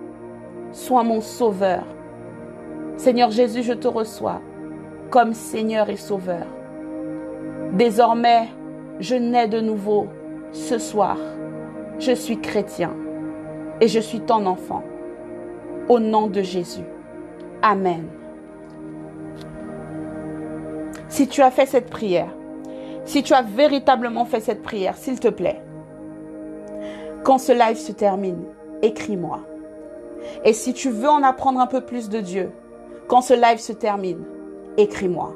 Sois 0.73 1.05
mon 1.05 1.21
sauveur. 1.21 1.85
Seigneur 2.97 3.31
Jésus, 3.31 3.63
je 3.63 3.73
te 3.73 3.89
reçois 3.89 4.41
comme 5.11 5.35
Seigneur 5.35 5.89
et 5.89 5.97
Sauveur. 5.97 6.47
Désormais, 7.73 8.49
je 9.01 9.15
nais 9.15 9.49
de 9.49 9.61
nouveau 9.61 10.09
ce 10.53 10.79
soir. 10.79 11.19
Je 11.99 12.13
suis 12.13 12.41
chrétien 12.41 12.95
et 13.81 13.89
je 13.89 14.01
suis 14.01 14.21
ton 14.21 14.47
enfant. 14.47 14.83
Au 15.89 15.99
nom 15.99 16.27
de 16.27 16.43
Jésus. 16.43 16.85
Amen. 17.63 18.07
Si 21.09 21.29
tu 21.29 21.43
as 21.43 21.51
fait 21.51 21.67
cette 21.67 21.91
prière, 21.91 22.35
si 23.05 23.23
tu 23.23 23.33
as 23.35 23.43
véritablement 23.43 24.25
fait 24.25 24.41
cette 24.41 24.63
prière, 24.63 24.97
s'il 24.97 25.21
te 25.21 25.29
plaît, 25.29 25.63
quand 27.23 27.39
ce 27.39 27.53
live 27.53 27.77
se 27.77 27.93
termine, 27.93 28.45
écris-moi. 28.83 29.41
Et 30.45 30.53
si 30.53 30.75
tu 30.75 30.91
veux 30.91 31.09
en 31.09 31.23
apprendre 31.23 31.61
un 31.61 31.67
peu 31.67 31.81
plus 31.81 32.09
de 32.09 32.21
Dieu, 32.21 32.51
quand 33.09 33.21
ce 33.21 33.35
live 33.35 33.59
se 33.59 33.73
termine, 33.73 34.25
écris-moi. 34.77 35.35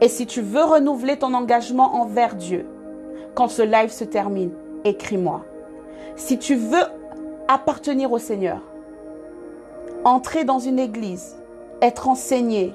Et 0.00 0.08
si 0.08 0.26
tu 0.26 0.40
veux 0.40 0.64
renouveler 0.64 1.18
ton 1.18 1.34
engagement 1.34 1.94
envers 1.96 2.34
Dieu, 2.34 2.66
quand 3.34 3.48
ce 3.48 3.62
live 3.62 3.90
se 3.90 4.04
termine, 4.04 4.52
écris-moi. 4.84 5.42
Si 6.16 6.38
tu 6.38 6.54
veux 6.54 6.84
appartenir 7.48 8.12
au 8.12 8.18
Seigneur, 8.18 8.60
entrer 10.04 10.44
dans 10.44 10.58
une 10.58 10.78
église, 10.78 11.36
être 11.82 12.08
enseigné 12.08 12.74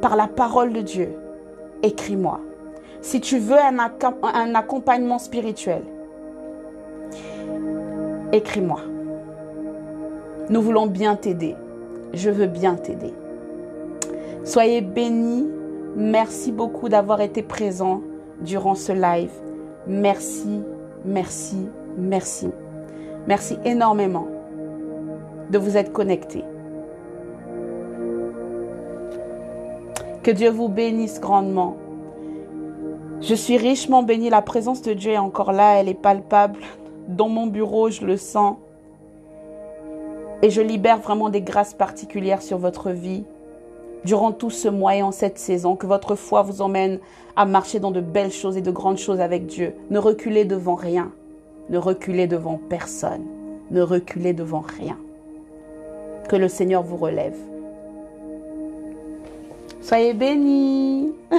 par 0.00 0.16
la 0.16 0.26
parole 0.26 0.72
de 0.72 0.80
Dieu, 0.80 1.18
écris-moi. 1.82 2.40
Si 3.00 3.20
tu 3.20 3.38
veux 3.38 3.58
un, 3.58 4.54
accompagnement 4.54 5.18
spirituel, 5.18 5.82
écris-moi. 8.32 8.80
Nous 10.48 10.62
voulons 10.62 10.86
bien 10.86 11.16
t'aider. 11.16 11.56
Je 12.12 12.30
veux 12.30 12.46
bien 12.46 12.74
t'aider. 12.74 13.12
Soyez 14.44 14.80
bénis. 14.80 15.48
Merci 15.98 16.52
beaucoup 16.52 16.90
d'avoir 16.90 17.22
été 17.22 17.42
présent 17.42 18.02
durant 18.42 18.74
ce 18.74 18.92
live. 18.92 19.32
Merci, 19.86 20.60
merci, 21.06 21.70
merci. 21.96 22.50
Merci 23.26 23.56
énormément 23.64 24.26
de 25.48 25.56
vous 25.56 25.78
être 25.78 25.94
connectés. 25.94 26.44
Que 30.22 30.30
Dieu 30.30 30.50
vous 30.50 30.68
bénisse 30.68 31.18
grandement. 31.18 31.78
Je 33.22 33.34
suis 33.34 33.56
richement 33.56 34.02
bénie. 34.02 34.28
La 34.28 34.42
présence 34.42 34.82
de 34.82 34.92
Dieu 34.92 35.12
est 35.12 35.18
encore 35.18 35.52
là. 35.52 35.80
Elle 35.80 35.88
est 35.88 35.94
palpable. 35.94 36.58
Dans 37.08 37.30
mon 37.30 37.46
bureau, 37.46 37.88
je 37.88 38.04
le 38.04 38.18
sens. 38.18 38.56
Et 40.42 40.50
je 40.50 40.60
libère 40.60 40.98
vraiment 40.98 41.30
des 41.30 41.40
grâces 41.40 41.72
particulières 41.72 42.42
sur 42.42 42.58
votre 42.58 42.90
vie 42.90 43.24
durant 44.06 44.32
tout 44.32 44.48
ce 44.50 44.68
mois 44.68 44.96
et 44.96 45.02
en 45.02 45.12
cette 45.12 45.38
saison. 45.38 45.76
Que 45.76 45.86
votre 45.86 46.14
foi 46.14 46.40
vous 46.40 46.62
emmène 46.62 47.00
à 47.34 47.44
marcher 47.44 47.80
dans 47.80 47.90
de 47.90 48.00
belles 48.00 48.32
choses 48.32 48.56
et 48.56 48.62
de 48.62 48.70
grandes 48.70 48.96
choses 48.96 49.20
avec 49.20 49.44
Dieu. 49.46 49.74
Ne 49.90 49.98
reculez 49.98 50.46
devant 50.46 50.76
rien. 50.76 51.12
Ne 51.68 51.76
reculez 51.76 52.26
devant 52.26 52.58
personne. 52.70 53.26
Ne 53.70 53.82
reculez 53.82 54.32
devant 54.32 54.64
rien. 54.78 54.96
Que 56.28 56.36
le 56.36 56.48
Seigneur 56.48 56.82
vous 56.82 56.96
relève. 56.96 57.36
Soyez 59.82 60.14
bénis. 60.14 61.12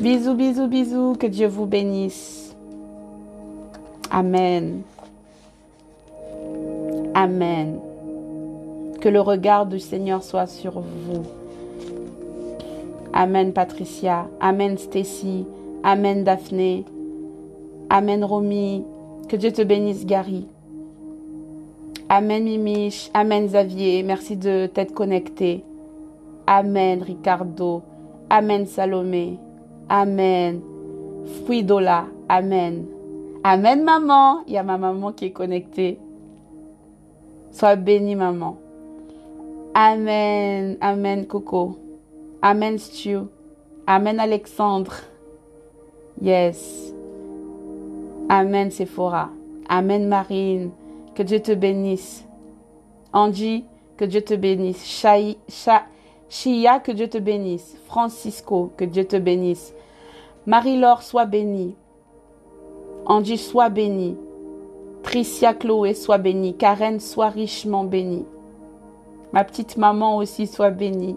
bisous, 0.00 0.34
bisous, 0.34 0.68
bisous. 0.68 1.16
Que 1.18 1.26
Dieu 1.26 1.48
vous 1.48 1.66
bénisse. 1.66 2.54
Amen. 4.10 4.82
Amen. 7.14 7.89
Que 9.00 9.08
le 9.08 9.20
regard 9.20 9.64
du 9.66 9.78
Seigneur 9.78 10.22
soit 10.22 10.46
sur 10.46 10.80
vous. 10.80 11.22
Amen 13.12 13.52
Patricia. 13.52 14.28
Amen 14.40 14.76
Stacy. 14.76 15.46
Amen 15.82 16.22
Daphné. 16.22 16.84
Amen 17.88 18.22
Romy. 18.24 18.84
Que 19.28 19.36
Dieu 19.36 19.52
te 19.52 19.62
bénisse 19.62 20.04
Gary. 20.04 20.46
Amen 22.10 22.44
Mimiche. 22.44 23.10
Amen 23.14 23.46
Xavier. 23.46 24.02
Merci 24.02 24.36
de 24.36 24.66
t'être 24.66 24.92
connecté. 24.92 25.64
Amen 26.46 27.02
Ricardo. 27.02 27.82
Amen 28.28 28.66
Salomé. 28.66 29.38
Amen. 29.88 30.60
Fuidola. 31.46 32.04
Amen. 32.28 32.84
Amen 33.42 33.82
maman. 33.82 34.42
Il 34.46 34.52
y 34.52 34.58
a 34.58 34.62
ma 34.62 34.76
maman 34.76 35.12
qui 35.12 35.26
est 35.26 35.30
connectée. 35.30 35.98
Sois 37.50 37.76
bénie 37.76 38.14
maman. 38.14 38.58
Amen. 39.74 40.76
Amen 40.80 41.26
Coco. 41.26 41.78
Amen 42.42 42.78
Stu. 42.78 43.28
Amen 43.86 44.18
Alexandre. 44.20 44.92
Yes. 46.20 46.92
Amen 48.28 48.70
Sephora. 48.70 49.30
Amen 49.68 50.08
Marine. 50.08 50.72
Que 51.14 51.22
Dieu 51.24 51.40
te 51.40 51.54
bénisse. 51.54 52.24
Angie, 53.12 53.64
que 53.96 54.06
Dieu 54.06 54.22
te 54.22 54.36
bénisse. 54.36 54.84
Shia, 56.28 56.80
que 56.80 56.92
Dieu 56.92 57.08
te 57.08 57.18
bénisse. 57.18 57.76
Francisco, 57.86 58.72
que 58.76 58.86
Dieu 58.86 59.04
te 59.04 59.16
bénisse. 59.18 59.74
Marie-Laure, 60.46 61.02
sois 61.02 61.26
bénie. 61.26 61.76
Angie, 63.06 63.38
sois 63.38 63.68
bénie. 63.68 64.16
Tricia 65.02 65.54
Chloé, 65.54 65.94
sois 65.94 66.18
bénie. 66.18 66.54
Karen, 66.56 67.00
sois 67.00 67.30
richement 67.30 67.84
bénie. 67.84 68.26
Ma 69.32 69.44
petite 69.44 69.76
maman 69.76 70.16
aussi, 70.16 70.46
sois 70.46 70.70
bénie. 70.70 71.16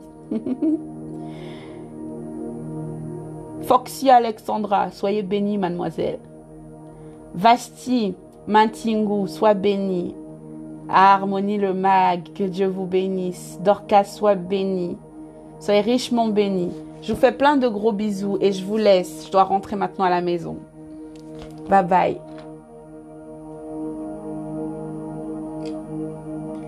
Foxy 3.64 4.10
Alexandra, 4.10 4.92
soyez 4.92 5.24
bénie, 5.24 5.58
mademoiselle. 5.58 6.20
Vasti, 7.34 8.14
Mantingu, 8.48 9.28
sois 9.28 9.54
béni. 9.54 10.16
Harmonie 10.90 11.58
le 11.58 11.74
mag, 11.74 12.34
que 12.36 12.44
Dieu 12.44 12.68
vous 12.68 12.86
bénisse. 12.86 13.58
Dorcas, 13.64 14.04
sois 14.04 14.36
béni. 14.36 14.98
Soyez 15.60 15.82
richement 15.82 16.28
béni. 16.28 16.72
Je 17.02 17.14
vous 17.14 17.20
fais 17.20 17.32
plein 17.32 17.58
de 17.58 17.68
gros 17.68 17.94
bisous 17.94 18.38
et 18.42 18.52
je 18.52 18.64
vous 18.66 18.78
laisse. 18.78 19.26
Je 19.28 19.32
dois 19.32 19.44
rentrer 19.44 19.76
maintenant 19.76 20.06
à 20.06 20.10
la 20.10 20.22
maison. 20.22 20.58
Bye 21.70 21.86
bye. 21.86 22.33